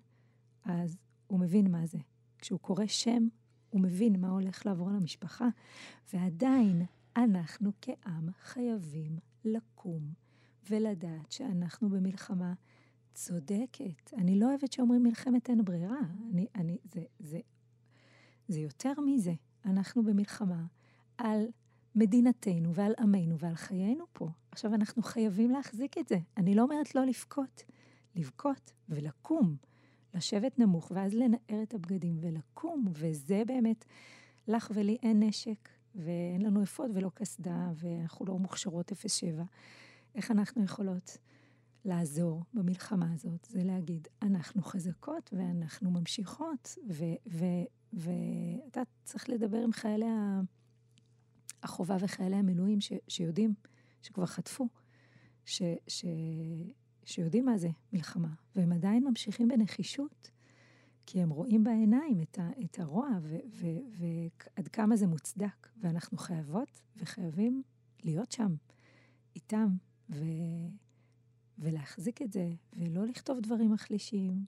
אז 0.64 0.97
הוא 1.27 1.41
מבין 1.41 1.70
מה 1.70 1.87
זה. 1.87 1.99
כשהוא 2.39 2.61
קורא 2.61 2.87
שם, 2.87 3.29
הוא 3.70 3.81
מבין 3.81 4.20
מה 4.20 4.29
הולך 4.29 4.66
לעבור 4.66 4.89
על 4.89 4.97
המשפחה, 4.97 5.49
ועדיין 6.12 6.83
אנחנו 7.16 7.73
כעם 7.81 8.29
חייבים 8.41 9.18
לקום 9.45 10.12
ולדעת 10.70 11.33
שאנחנו 11.33 11.89
במלחמה 11.89 12.55
צודקת. 13.14 14.12
אני 14.16 14.39
לא 14.39 14.49
אוהבת 14.49 14.73
שאומרים 14.73 15.03
מלחמת 15.03 15.51
אין 15.51 15.64
ברירה. 15.64 16.01
אני, 16.31 16.47
אני, 16.55 16.79
זה, 16.93 17.03
זה, 17.18 17.41
זה 18.49 18.61
יותר 18.61 18.93
מזה. 19.07 19.35
אנחנו 19.64 20.03
במלחמה 20.03 20.64
על 21.18 21.47
מדינתנו 21.95 22.75
ועל 22.75 22.95
עמנו 22.99 23.39
ועל 23.39 23.55
חיינו 23.55 24.05
פה. 24.12 24.29
עכשיו, 24.51 24.75
אנחנו 24.75 25.03
חייבים 25.03 25.51
להחזיק 25.51 25.99
את 25.99 26.09
זה. 26.09 26.18
אני 26.37 26.55
לא 26.55 26.62
אומרת 26.62 26.95
לא 26.95 27.05
לבכות. 27.05 27.62
לבכות 28.15 28.73
ולקום, 28.89 29.57
לשבת 30.15 30.59
נמוך, 30.59 30.93
ואז 30.95 31.15
לנער 31.15 31.63
את 31.63 31.75
הבגדים 31.75 32.19
ולקום, 32.21 32.85
וזה 32.93 33.43
באמת, 33.47 33.85
לך 34.49 34.71
ולי 34.75 34.97
אין 35.03 35.23
נשק, 35.23 35.69
ואין 35.95 36.43
לנו 36.43 36.63
אפוד 36.63 36.91
ולא 36.95 37.11
קסדה, 37.15 37.73
ואנחנו 37.75 38.27
לא 38.27 38.39
מוכשרות 38.39 38.93
07. 39.07 39.45
איך 40.15 40.31
אנחנו 40.31 40.65
יכולות 40.65 41.19
לעזור 41.85 42.43
במלחמה 42.55 43.13
הזאת? 43.13 43.47
זה 43.51 43.65
להגיד, 43.65 44.09
אנחנו 44.23 44.63
חזקות 44.63 45.31
ואנחנו 45.33 45.91
ממשיכות, 45.91 46.79
ואתה 47.93 48.83
צריך 49.05 49.31
לדבר 49.31 49.59
עם 49.59 49.73
חיילי 49.73 50.07
החובה 51.63 51.97
וחיילי 52.01 52.37
המילואים 52.37 52.81
ש, 52.81 52.93
שיודעים, 53.09 53.55
שכבר 54.03 54.27
חטפו, 54.27 54.69
ש, 55.45 55.63
ש, 55.89 56.05
שיודעים 57.05 57.44
מה 57.44 57.59
זה 57.59 57.68
מלחמה, 57.92 58.34
והם 58.57 58.72
עדיין 58.72 59.05
ממשיכים 59.05 59.48
בנחישות, 59.48 60.30
כי 61.07 61.22
הם 61.22 61.30
רואים 61.30 61.64
בעיניים 61.64 62.20
את, 62.20 62.38
ה, 62.38 62.50
את 62.64 62.78
הרוע 62.78 63.09
ועד 63.98 64.68
כמה 64.68 64.96
זה 64.96 65.07
מוצדק, 65.07 65.68
ואנחנו 65.76 66.18
חייבות 66.18 66.82
וחייבים 66.96 67.62
להיות 68.05 68.32
שם, 68.32 68.55
איתם, 69.36 69.68
ו, 70.11 70.24
ולהחזיק 71.59 72.22
את 72.22 72.32
זה, 72.32 72.50
ולא 72.76 73.07
לכתוב 73.07 73.40
דברים 73.40 73.72
מחלישים. 73.72 74.44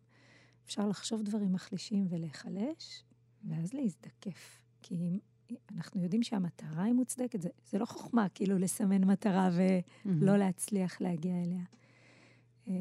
אפשר 0.65 0.89
לחשוב 0.89 1.23
דברים 1.23 1.53
מחלישים 1.53 2.07
ולהיחלש, 2.09 3.05
ואז 3.45 3.75
להזדקף. 3.75 4.61
כי 4.83 5.21
אנחנו 5.71 6.03
יודעים 6.03 6.23
שהמטרה 6.23 6.83
היא 6.83 6.95
מוצדקת, 6.95 7.43
זה, 7.43 7.49
זה 7.71 7.79
לא 7.79 7.85
חוכמה 7.85 8.29
כאילו 8.29 8.59
לסמן 8.59 9.05
מטרה 9.05 9.51
ולא 9.53 10.33
mm-hmm. 10.33 10.37
להצליח 10.37 11.01
להגיע 11.01 11.43
אליה. 11.43 11.63
אה, 12.69 12.73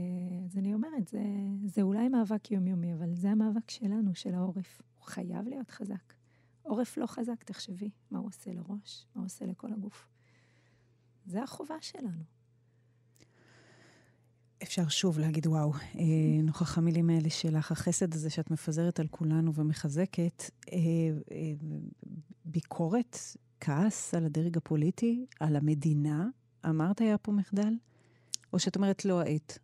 אז 0.46 0.58
אני 0.58 0.74
אומרת, 0.74 1.08
זה, 1.08 1.24
זה 1.66 1.82
אולי 1.82 2.10
מאבק 2.10 2.52
יומיומי, 2.52 2.94
אבל 2.94 3.16
זה 3.16 3.30
המאבק 3.30 3.70
שלנו, 3.70 4.16
של 4.16 4.34
העורף. 4.34 4.82
הוא 5.00 5.06
חייב 5.06 5.48
להיות 5.48 5.72
חזק. 5.72 6.14
עורף 6.62 6.98
לא 6.98 7.06
חזק, 7.06 7.44
תחשבי, 7.44 7.90
מה 8.12 8.20
הוא 8.20 8.28
עושה 8.28 8.52
לראש, 8.52 9.06
מה 9.16 9.22
הוא 9.22 9.26
עושה 9.26 9.46
לכל 9.46 9.74
הגוף. 9.74 10.08
זה 11.26 11.44
החובה 11.44 11.76
שלנו. 11.82 12.24
אפשר 14.64 14.88
שוב 14.88 15.20
להגיד 15.20 15.48
וואו, 15.48 15.74
אה, 15.74 16.42
נוכח 16.44 16.78
המילים 16.78 17.10
האלה 17.10 17.30
שלך, 17.30 17.72
החסד 17.72 18.14
הזה 18.14 18.30
שאת 18.30 18.52
מפזרת 18.52 19.00
על 19.00 19.08
כולנו 19.08 19.54
ומחזקת, 19.56 20.44
אה, 20.72 20.78
ביקורת, 22.46 23.18
כעס 23.60 24.14
על 24.14 24.26
הדרג 24.26 24.58
הפוליטי, 24.58 25.26
על 25.40 25.56
המדינה, 25.56 26.28
אמרת 26.66 27.02
היה 27.02 27.18
פה 27.18 27.32
מחדל? 27.32 27.74
או 28.54 28.60
שאת 28.60 28.76
אומרת 28.76 29.06
לא 29.06 29.22
העת? 29.22 29.60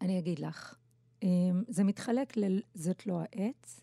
אני 0.00 0.18
אגיד 0.18 0.38
לך, 0.38 0.74
זה 1.68 1.84
מתחלק 1.84 2.36
ל... 2.36 2.60
זאת 2.74 3.06
לא 3.06 3.20
העת, 3.20 3.80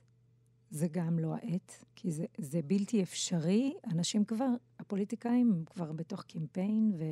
זה 0.69 0.87
גם 0.91 1.19
לא 1.19 1.35
העת, 1.35 1.83
כי 1.95 2.11
זה, 2.11 2.25
זה 2.37 2.61
בלתי 2.61 3.03
אפשרי. 3.03 3.73
אנשים 3.91 4.25
כבר, 4.25 4.49
הפוליטיקאים 4.79 5.63
כבר 5.65 5.91
בתוך 5.91 6.23
קמפיין, 6.23 6.91
ו... 6.97 7.03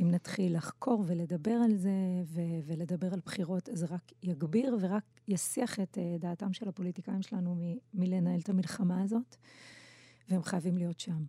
אם 0.00 0.10
נתחיל 0.10 0.56
לחקור 0.56 1.04
ולדבר 1.06 1.50
על 1.64 1.76
זה, 1.76 1.90
ו- 2.24 2.60
ולדבר 2.66 3.12
על 3.12 3.20
בחירות, 3.24 3.68
זה 3.72 3.86
רק 3.86 4.12
יגביר 4.22 4.76
ורק 4.80 5.04
יסיח 5.28 5.80
את 5.80 5.98
uh, 5.98 6.20
דעתם 6.20 6.52
של 6.52 6.68
הפוליטיקאים 6.68 7.22
שלנו 7.22 7.54
מ- 7.54 7.78
מלנהל 7.94 8.40
את 8.40 8.48
המלחמה 8.48 9.02
הזאת, 9.02 9.36
והם 10.28 10.42
חייבים 10.42 10.76
להיות 10.76 11.00
שם. 11.00 11.24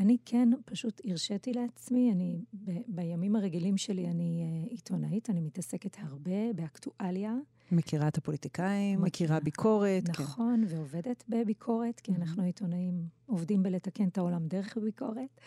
אני 0.00 0.16
כן 0.24 0.48
פשוט 0.64 1.00
הרשיתי 1.04 1.52
לעצמי, 1.52 2.12
אני, 2.12 2.44
ב- 2.54 2.80
בימים 2.88 3.36
הרגילים 3.36 3.76
שלי 3.76 4.06
אני 4.08 4.44
uh, 4.66 4.70
עיתונאית, 4.70 5.30
אני 5.30 5.40
מתעסקת 5.40 5.96
הרבה 5.98 6.52
באקטואליה. 6.54 7.34
מכירה 7.72 8.08
את 8.08 8.18
הפוליטיקאים, 8.18 9.02
מכירה, 9.02 9.06
מכירה 9.06 9.40
ביקורת. 9.40 10.04
כן. 10.04 10.22
נכון, 10.22 10.64
כן. 10.68 10.76
ועובדת 10.76 11.24
בביקורת, 11.28 12.00
כי 12.00 12.12
mm-hmm. 12.12 12.14
אנחנו 12.14 12.42
עיתונאים 12.42 13.08
עובדים 13.26 13.62
בלתקן 13.62 14.08
את 14.08 14.18
העולם 14.18 14.46
דרך 14.46 14.76
ביקורת. 14.76 15.40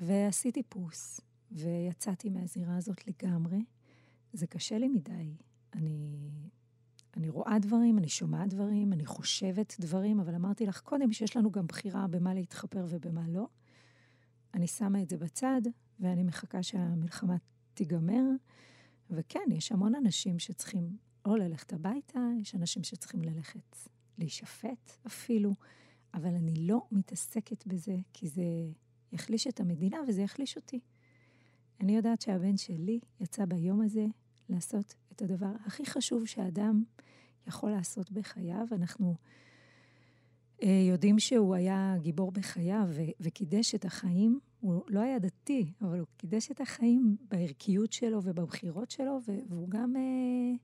ועשיתי 0.00 0.62
פוס, 0.62 1.20
ויצאתי 1.50 2.28
מהזירה 2.28 2.76
הזאת 2.76 3.06
לגמרי. 3.06 3.64
זה 4.32 4.46
קשה 4.46 4.78
לי 4.78 4.88
מדי. 4.88 5.36
אני, 5.74 6.30
אני 7.16 7.28
רואה 7.28 7.58
דברים, 7.58 7.98
אני 7.98 8.08
שומעת 8.08 8.48
דברים, 8.48 8.92
אני 8.92 9.06
חושבת 9.06 9.76
דברים, 9.80 10.20
אבל 10.20 10.34
אמרתי 10.34 10.66
לך 10.66 10.80
קודם 10.80 11.12
שיש 11.12 11.36
לנו 11.36 11.50
גם 11.50 11.66
בחירה 11.66 12.06
במה 12.06 12.34
להתחפר 12.34 12.86
ובמה 12.88 13.28
לא. 13.28 13.46
אני 14.54 14.66
שמה 14.66 15.02
את 15.02 15.08
זה 15.08 15.16
בצד, 15.16 15.60
ואני 16.00 16.22
מחכה 16.22 16.62
שהמלחמה 16.62 17.36
תיגמר. 17.74 18.24
וכן, 19.10 19.44
יש 19.50 19.72
המון 19.72 19.94
אנשים 19.94 20.38
שצריכים 20.38 20.96
או 21.24 21.36
ללכת 21.36 21.72
הביתה, 21.72 22.20
יש 22.40 22.54
אנשים 22.54 22.84
שצריכים 22.84 23.22
ללכת 23.22 23.76
להישפט 24.18 24.90
אפילו, 25.06 25.54
אבל 26.14 26.34
אני 26.34 26.54
לא 26.54 26.86
מתעסקת 26.92 27.66
בזה, 27.66 27.96
כי 28.12 28.28
זה 28.28 28.42
יחליש 29.12 29.46
את 29.46 29.60
המדינה 29.60 29.96
וזה 30.08 30.22
יחליש 30.22 30.56
אותי. 30.56 30.80
אני 31.80 31.96
יודעת 31.96 32.20
שהבן 32.20 32.56
שלי 32.56 33.00
יצא 33.20 33.44
ביום 33.44 33.80
הזה 33.80 34.06
לעשות 34.48 34.94
את 35.12 35.22
הדבר 35.22 35.52
הכי 35.66 35.86
חשוב 35.86 36.26
שאדם 36.26 36.84
יכול 37.46 37.70
לעשות 37.70 38.10
בחייו. 38.10 38.66
אנחנו 38.72 39.14
יודעים 40.62 41.18
שהוא 41.18 41.54
היה 41.54 41.94
גיבור 42.00 42.32
בחייו 42.32 42.88
וקידש 43.20 43.74
את 43.74 43.84
החיים. 43.84 44.40
הוא 44.60 44.82
לא 44.88 45.00
היה 45.00 45.18
דתי, 45.18 45.72
אבל 45.80 45.98
הוא 45.98 46.06
קידש 46.16 46.50
את 46.50 46.60
החיים 46.60 47.16
בערכיות 47.30 47.92
שלו 47.92 48.20
ובבחירות 48.22 48.90
שלו, 48.90 49.18
והוא 49.48 49.68
גם 49.68 49.96
אה, 49.96 50.54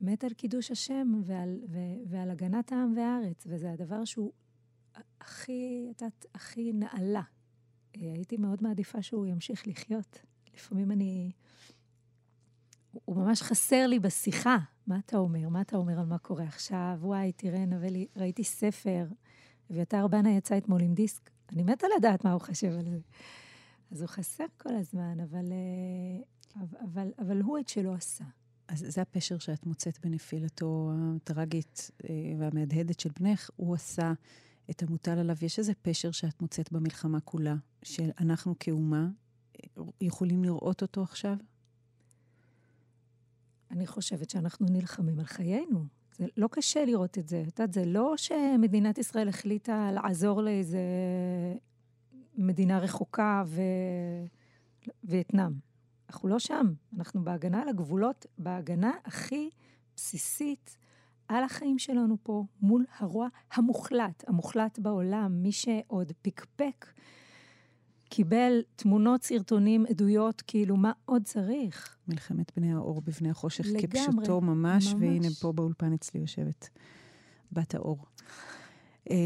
מת 0.00 0.24
על 0.24 0.32
קידוש 0.32 0.70
השם 0.70 1.20
ועל, 1.24 1.60
ו- 1.68 1.78
ועל 2.06 2.30
הגנת 2.30 2.72
העם 2.72 2.94
והארץ, 2.96 3.46
וזה 3.46 3.72
הדבר 3.72 4.04
שהוא 4.04 4.32
הכי, 5.20 5.88
את 5.90 6.02
יודעת, 6.02 6.26
הכי 6.34 6.72
נעלה 6.72 7.22
הייתי 7.94 8.36
מאוד 8.36 8.62
מעדיפה 8.62 9.02
שהוא 9.02 9.26
ימשיך 9.26 9.66
לחיות. 9.66 10.18
לפעמים 10.54 10.90
אני... 10.90 11.32
הוא 13.04 13.16
ממש 13.16 13.42
חסר 13.42 13.86
לי 13.86 13.98
בשיחה. 13.98 14.58
מה 14.86 14.98
אתה 14.98 15.16
אומר? 15.16 15.48
מה 15.48 15.60
אתה 15.60 15.76
אומר 15.76 16.00
על 16.00 16.06
מה 16.06 16.18
קורה 16.18 16.44
עכשיו? 16.44 16.98
וואי, 17.00 17.32
תראה, 17.32 17.64
נווה 17.66 17.88
ראיתי 18.16 18.44
ספר, 18.44 19.06
אביתר 19.70 20.06
בנה 20.06 20.30
יצא 20.30 20.58
אתמול 20.58 20.82
עם 20.82 20.94
דיסק. 20.94 21.30
אני 21.52 21.62
מתה 21.62 21.86
לדעת 21.98 22.24
מה 22.24 22.32
הוא 22.32 22.40
חושב 22.40 22.72
על 22.78 22.90
זה. 22.90 22.98
אז 23.90 24.00
הוא 24.00 24.08
חסר 24.08 24.44
כל 24.58 24.74
הזמן, 24.74 25.20
אבל, 25.20 25.52
אה, 25.52 26.62
אבל, 26.80 27.12
אבל 27.18 27.40
הוא 27.40 27.58
את 27.58 27.68
שלו 27.68 27.94
עשה. 27.94 28.24
אז 28.68 28.86
זה 28.88 29.02
הפשר 29.02 29.38
שאת 29.38 29.66
מוצאת 29.66 29.98
בנפילתו 30.06 30.90
הטרגית 30.94 31.90
אה, 32.04 32.14
והמהדהדת 32.38 33.00
של 33.00 33.10
בנך. 33.20 33.50
הוא 33.56 33.74
עשה 33.74 34.12
את 34.70 34.82
המוטל 34.82 35.18
עליו. 35.18 35.36
יש 35.42 35.58
איזה 35.58 35.72
פשר 35.82 36.10
שאת 36.10 36.42
מוצאת 36.42 36.72
במלחמה 36.72 37.20
כולה, 37.20 37.54
שאנחנו 37.82 38.54
כאומה 38.60 39.08
יכולים 40.00 40.44
לראות 40.44 40.82
אותו 40.82 41.02
עכשיו? 41.02 41.36
אני 43.70 43.86
חושבת 43.86 44.30
שאנחנו 44.30 44.66
נלחמים 44.70 45.18
על 45.18 45.24
חיינו. 45.24 45.84
זה 46.16 46.26
לא 46.36 46.48
קשה 46.50 46.84
לראות 46.84 47.18
את 47.18 47.28
זה. 47.28 47.44
את 47.48 47.58
יודעת, 47.58 47.72
זה 47.72 47.84
לא 47.84 48.14
שמדינת 48.16 48.98
ישראל 48.98 49.28
החליטה 49.28 49.90
לעזור 49.92 50.42
לאיזה 50.42 50.78
מדינה 52.36 52.78
רחוקה 52.78 53.42
ו... 53.46 53.62
וייטנאם. 55.04 55.52
אנחנו 56.08 56.28
לא 56.28 56.38
שם, 56.38 56.72
אנחנו 56.96 57.24
בהגנה 57.24 57.62
על 57.62 57.68
הגבולות, 57.68 58.26
בהגנה 58.38 58.92
הכי 59.04 59.50
בסיסית 59.96 60.76
על 61.28 61.44
החיים 61.44 61.78
שלנו 61.78 62.16
פה, 62.22 62.44
מול 62.60 62.84
הרוע 62.98 63.28
המוחלט, 63.52 64.24
המוחלט 64.26 64.78
בעולם, 64.78 65.42
מי 65.42 65.52
שעוד 65.52 66.12
פקפק, 66.22 66.86
קיבל 68.14 68.62
תמונות, 68.76 69.22
סרטונים, 69.22 69.86
עדויות, 69.90 70.42
כאילו, 70.46 70.76
מה 70.76 70.92
עוד 71.04 71.22
צריך? 71.24 71.96
מלחמת 72.08 72.52
בני 72.56 72.72
האור 72.72 73.00
בבני 73.00 73.30
החושך, 73.30 73.64
לגמרי, 73.66 73.88
כפשוטו 73.88 74.40
ממש, 74.40 74.86
ממש. 74.86 74.94
והנה 75.00 75.28
פה 75.40 75.52
באולפן 75.52 75.92
אצלי 75.92 76.20
יושבת 76.20 76.68
בת 77.52 77.74
האור. 77.74 77.98
אה, 79.10 79.16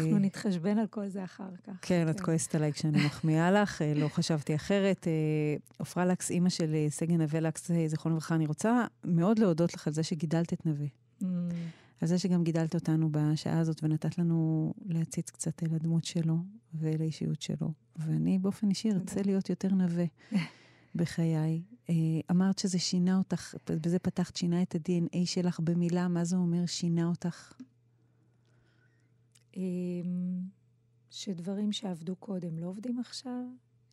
אנחנו 0.00 0.18
נתחשבן 0.18 0.78
על 0.78 0.86
כל 0.86 1.08
זה 1.08 1.24
אחר 1.24 1.50
כך. 1.66 1.72
כן, 1.82 2.08
את 2.10 2.20
כועסת 2.20 2.54
עליי 2.54 2.72
כשאני 2.72 3.06
מחמיאה 3.06 3.50
לך, 3.50 3.82
אה, 3.82 3.94
לא 3.94 4.08
חשבתי 4.08 4.54
אחרת. 4.54 5.06
אה, 5.08 5.56
עפרה 5.78 6.06
לקס, 6.06 6.30
אימא 6.30 6.48
של 6.48 6.74
סגן 6.88 7.20
נווה 7.20 7.40
לקס, 7.40 7.70
זיכרונו 7.86 8.16
לברכה, 8.16 8.34
אני 8.34 8.46
רוצה 8.46 8.84
מאוד 9.04 9.38
להודות 9.38 9.74
לך 9.74 9.86
על 9.86 9.92
זה 9.92 10.02
שגידלת 10.02 10.52
את 10.52 10.66
נווה. 10.66 10.86
על 12.00 12.08
זה 12.08 12.18
שגם 12.18 12.44
גידלת 12.44 12.74
אותנו 12.74 13.08
בשעה 13.12 13.58
הזאת 13.58 13.84
ונתת 13.84 14.18
לנו 14.18 14.72
להציץ 14.86 15.30
קצת 15.30 15.62
אל 15.62 15.74
הדמות 15.74 16.04
שלו 16.04 16.36
ואל 16.74 17.00
האישיות 17.00 17.42
שלו. 17.42 17.72
ואני 17.96 18.38
באופן 18.38 18.68
אישי 18.68 18.90
ארצה 18.90 19.22
להיות 19.22 19.50
יותר 19.50 19.68
נווה 19.68 20.04
בחיי. 20.94 21.62
אה, 21.90 21.94
אמרת 22.30 22.58
שזה 22.58 22.78
שינה 22.78 23.18
אותך, 23.18 23.54
בזה 23.70 23.98
פתחת, 23.98 24.36
שינה 24.36 24.62
את 24.62 24.74
ה-DNA 24.74 25.18
שלך 25.24 25.60
במילה, 25.60 26.08
מה 26.08 26.24
זה 26.24 26.36
אומר 26.36 26.66
שינה 26.66 27.06
אותך? 27.06 27.52
אמ, 29.56 30.40
שדברים 31.10 31.72
שעבדו 31.72 32.16
קודם 32.16 32.58
לא 32.58 32.66
עובדים 32.66 32.98
עכשיו, 32.98 33.44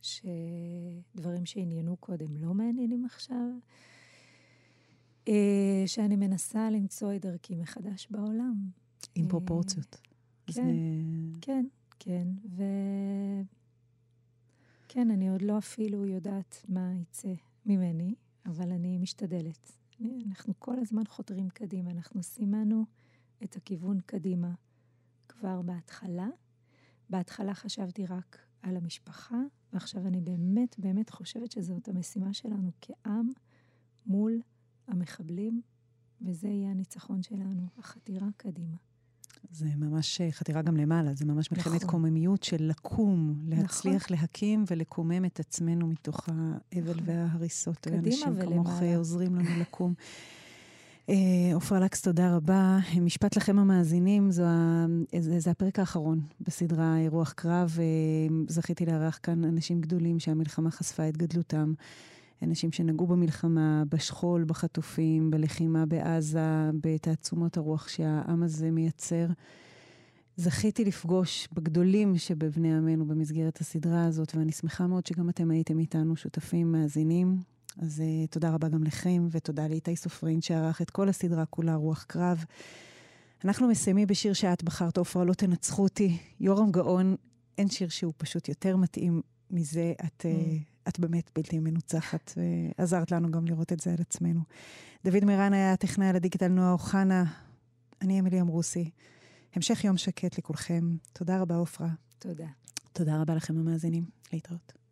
שדברים 0.01 1.45
שעניינו 1.45 1.97
קודם 1.97 2.38
לא 2.38 2.53
מעניינים 2.53 3.06
עכשיו, 3.06 3.49
שאני 5.86 6.15
מנסה 6.15 6.69
למצוא 6.69 7.15
את 7.15 7.21
דרכי 7.21 7.55
מחדש 7.55 8.07
בעולם. 8.11 8.55
עם 9.15 9.26
אה, 9.26 9.30
פרופורציות. 9.30 10.01
כן. 10.47 10.61
אה, 10.61 11.39
כן, 11.41 11.65
כן, 11.99 12.28
ו... 12.49 12.63
כן, 14.88 15.11
אני 15.11 15.30
עוד 15.30 15.41
לא 15.41 15.57
אפילו 15.57 16.05
יודעת 16.05 16.65
מה 16.67 16.93
יצא 17.01 17.34
ממני, 17.65 18.15
אבל 18.45 18.71
אני 18.71 18.97
משתדלת. 18.97 19.71
אנחנו 20.28 20.53
כל 20.59 20.80
הזמן 20.80 21.03
חותרים 21.07 21.49
קדימה, 21.49 21.91
אנחנו 21.91 22.23
סימנו 22.23 22.86
את 23.43 23.55
הכיוון 23.55 23.99
קדימה 24.05 24.53
כבר 25.28 25.61
בהתחלה. 25.61 26.28
בהתחלה 27.09 27.53
חשבתי 27.53 28.05
רק 28.05 28.38
על 28.61 28.78
המשפחה, 28.78 29.41
ועכשיו 29.73 30.07
אני 30.07 30.21
באמת 30.21 30.80
באמת 30.80 31.09
חושבת 31.09 31.51
שזאת 31.51 31.88
המשימה 31.88 32.34
שלנו 32.34 32.71
כעם 32.82 33.30
מול 34.05 34.41
המחבלים, 34.88 35.61
וזה 36.21 36.47
יהיה 36.47 36.71
הניצחון 36.71 37.23
שלנו, 37.23 37.67
החתירה 37.77 38.27
קדימה. 38.38 38.77
זה 39.51 39.65
ממש 39.77 40.21
אה, 40.21 40.31
חתירה 40.31 40.61
גם 40.61 40.77
למעלה, 40.77 41.13
זה 41.13 41.25
ממש 41.25 41.51
מלחמת 41.51 41.75
נכון. 41.75 41.89
קוממיות 41.89 42.43
של 42.43 42.57
לקום, 42.59 43.36
להצליח 43.47 44.03
נכון. 44.03 44.17
להקים 44.17 44.63
ולקומם 44.67 45.25
את 45.25 45.39
עצמנו 45.39 45.88
מתוך 45.88 46.29
האבל 46.29 46.91
נכון. 46.91 47.03
וההריסות. 47.05 47.77
קדימה 47.77 48.01
ואנשים 48.01 48.36
כמוך 48.41 48.67
ולמעלה. 48.67 48.91
אה, 48.91 48.97
עוזרים 48.97 49.36
לנו 49.36 49.49
לקום. 49.59 49.93
אה, 51.09 51.15
עופרה 51.53 51.79
לקס, 51.79 52.01
תודה 52.01 52.36
רבה. 52.36 52.77
משפט 53.01 53.38
לכם 53.38 53.59
המאזינים, 53.59 54.31
זו 54.31 54.43
ה... 54.43 54.86
זה, 55.19 55.39
זה 55.39 55.51
הפרק 55.51 55.79
האחרון 55.79 56.21
בסדרה 56.41 56.95
רוח 57.07 57.31
קרב. 57.31 57.77
אה, 57.79 57.86
זכיתי 58.47 58.86
לארח 58.86 59.19
כאן 59.23 59.43
אנשים 59.43 59.81
גדולים 59.81 60.19
שהמלחמה 60.19 60.71
חשפה 60.71 61.09
את 61.09 61.17
גדלותם. 61.17 61.73
אנשים 62.41 62.71
שנגעו 62.71 63.07
במלחמה, 63.07 63.83
בשכול, 63.89 64.43
בחטופים, 64.43 65.31
בלחימה 65.31 65.86
בעזה, 65.86 66.69
בתעצומות 66.81 67.57
הרוח 67.57 67.88
שהעם 67.88 68.43
הזה 68.43 68.71
מייצר. 68.71 69.25
זכיתי 70.38 70.86
לפגוש 70.86 71.47
בגדולים 71.53 72.17
שבבני 72.17 72.73
עמנו 72.73 73.05
במסגרת 73.05 73.61
הסדרה 73.61 74.05
הזאת, 74.05 74.36
ואני 74.36 74.51
שמחה 74.51 74.88
מאוד 74.88 75.05
שגם 75.05 75.29
אתם 75.29 75.51
הייתם 75.51 75.79
איתנו 75.79 76.15
שותפים, 76.15 76.71
מאזינים. 76.71 77.38
אז 77.81 77.99
uh, 77.99 78.31
תודה 78.31 78.53
רבה 78.53 78.67
גם 78.67 78.83
לכם, 78.83 79.27
ותודה 79.31 79.67
לאיתי 79.67 79.95
סופרין 79.95 80.41
שערך 80.41 80.81
את 80.81 80.89
כל 80.89 81.09
הסדרה 81.09 81.45
כולה 81.45 81.75
רוח 81.75 82.03
קרב. 82.03 82.45
אנחנו 83.45 83.67
מסיימים 83.67 84.07
בשיר 84.07 84.33
שאת 84.33 84.63
בחרת, 84.63 84.97
עופרה, 84.97 85.23
לא 85.23 85.33
תנצחו 85.33 85.83
אותי. 85.83 86.17
יורם 86.39 86.71
גאון, 86.71 87.15
אין 87.57 87.69
שיר 87.69 87.89
שהוא 87.89 88.13
פשוט 88.17 88.49
יותר 88.49 88.77
מתאים 88.77 89.21
מזה. 89.51 89.93
את, 90.05 90.25
uh, 90.25 90.87
את 90.87 90.99
באמת 90.99 91.31
בלתי 91.35 91.59
מנוצחת, 91.59 92.31
ועזרת 92.37 93.11
לנו 93.11 93.31
גם 93.31 93.45
לראות 93.45 93.73
את 93.73 93.79
זה 93.79 93.89
על 93.89 93.97
עצמנו. 93.99 94.41
דוד 95.05 95.25
מירן 95.25 95.53
היה 95.53 95.73
הטכנאי 95.73 96.07
על 96.07 96.15
הדיגיטל, 96.15 96.47
נועה 96.47 96.71
אוחנה. 96.71 97.23
אני 98.01 98.19
אמילי 98.19 98.41
אמרוסי. 98.41 98.89
המשך 99.53 99.83
יום 99.83 99.97
שקט 99.97 100.37
לכולכם. 100.37 100.95
תודה 101.13 101.41
רבה, 101.41 101.55
עופרה. 101.55 101.89
תודה. 102.19 102.47
תודה 102.93 103.21
רבה 103.21 103.35
לכם 103.35 103.57
המאזינים. 103.57 104.03
להתראות. 104.33 104.84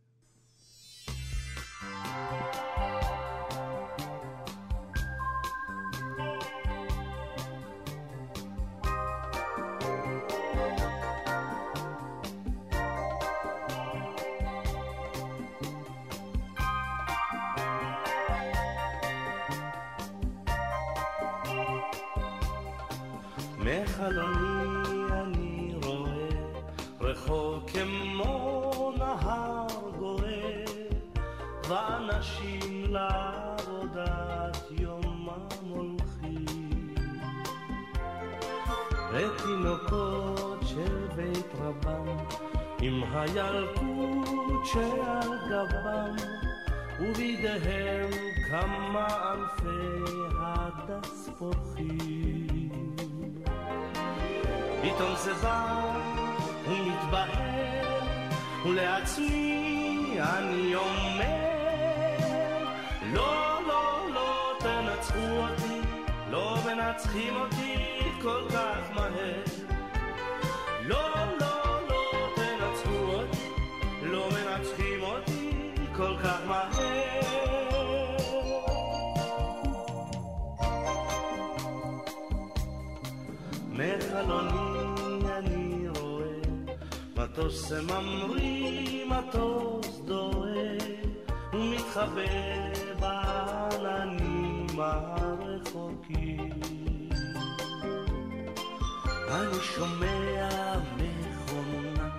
מחלוני 23.64 25.12
אני 25.12 25.74
רואה 25.86 26.30
רחוב 27.02 27.66
כמו 27.74 28.94
נהר 28.98 29.68
גואה 30.00 30.64
ואנשים 31.70 32.94
לעבודת 32.94 34.58
יומם 34.72 35.48
הולכים. 35.70 36.46
ותינוקות 39.12 40.64
של 40.66 41.08
בית 41.16 41.48
רבם 41.62 42.18
עם 42.82 43.04
הילקוט 43.12 44.66
שעל 44.66 45.30
גבם 45.50 46.16
ובידיהם 47.00 48.10
כמה 48.50 49.08
ענפי 49.08 50.04
הדס 50.40 51.30
פורחים 51.38 52.43
פתאום 54.96 55.16
זה 55.16 55.34
בא 55.34 55.82
ומתבהר 56.68 58.00
ולעצמי 58.66 60.18
אני 60.20 60.76
אומר 60.76 62.18
לא, 63.14 63.60
לא, 63.68 64.08
לא 64.14 64.54
תנצחו 64.60 65.18
אותי 65.18 65.80
לא 66.32 66.58
מנצחים 66.66 67.36
אותי 67.36 67.76
כל 68.22 68.42
כך 68.50 68.96
מהר. 68.96 69.44
לא, 70.84 71.10
לא, 71.40 71.80
לא 71.90 72.30
תנצחו 72.36 73.14
אותי 73.14 73.50
לא 74.04 74.30
מנצחים 74.30 75.02
אותי 75.02 75.52
כל 75.96 76.16
כך 76.24 76.40
מהר. 76.48 77.24
מחלוני 83.72 84.73
מטוס 87.34 87.72
ממריא, 87.72 89.06
מטוס 89.06 90.02
דוהה 90.06 90.78
ומתחבא 91.54 92.22
בעננים 93.00 94.68
הרחוקים. 94.80 96.50
אני 99.32 99.60
שומע 99.62 100.50
מכונה 100.98 102.10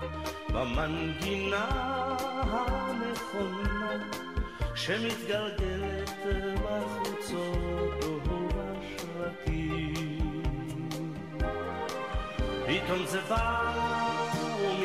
במנגינה 0.48 1.66
הנכונה 2.50 3.90
שמתגלגלת 4.74 6.10
בחוצות 6.64 8.04
ובשרתים 8.04 9.64
פתאום 12.66 13.06
זה 13.06 13.20
בא 13.28 14.23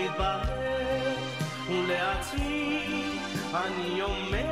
ומתבהר 0.10 1.16
ולעצמי 1.70 3.20
אני 3.54 4.02
אומר 4.02 4.52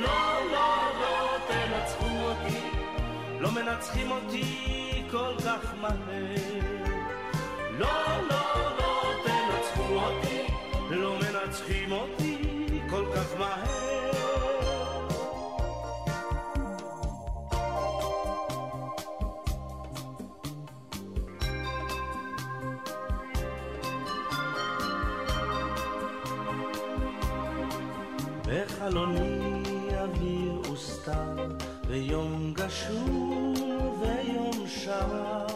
לא, 0.00 0.40
לא, 0.52 0.92
לא 1.00 1.36
תנצחו 1.48 2.06
אותי 2.20 2.70
לא 3.40 3.50
מנצחים 3.50 4.10
אותי 4.10 5.02
כל 5.10 5.34
כך 5.46 5.74
מהר. 5.80 6.00
לא, 7.78 7.88
לא, 8.30 8.76
לא 8.78 9.12
תנצחו 9.24 9.94
אותי, 9.94 10.46
לא 10.90 11.16
מנצחים 11.18 11.92
אותי 11.92 12.38
כל 12.90 13.04
כך 13.14 13.38
מהר. 13.38 14.09
ויום 31.90 32.52
גשור 32.54 33.54
ויום 34.00 34.66
שרר, 34.66 35.46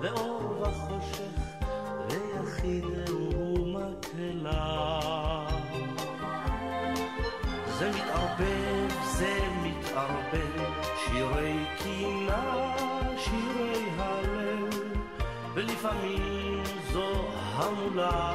ואור 0.00 0.62
וחושך, 0.62 1.66
ויחיד 2.08 2.84
הוא 3.08 3.66
מקהלה. 3.66 5.00
זה 7.78 7.90
מתערבב, 7.90 8.88
זה 9.04 9.38
מתערבב, 9.62 10.72
שירי 10.96 11.64
קינה, 11.82 12.74
שירי 13.16 13.84
הלב, 13.98 14.74
ולפעמים 15.54 16.62
זו 16.92 17.12
המולה 17.54 18.34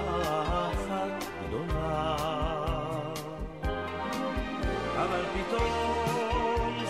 אחת 0.71 1.25
גדולה. 1.47 2.15
אבל 4.95 5.23
פתאום 5.33 6.04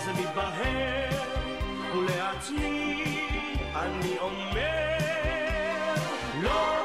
זה 0.06 0.12
מתבהר, 0.12 1.22
ולעצמי 1.94 3.04
אני 3.76 4.18
אומר, 4.20 5.94
לא, 6.42 6.75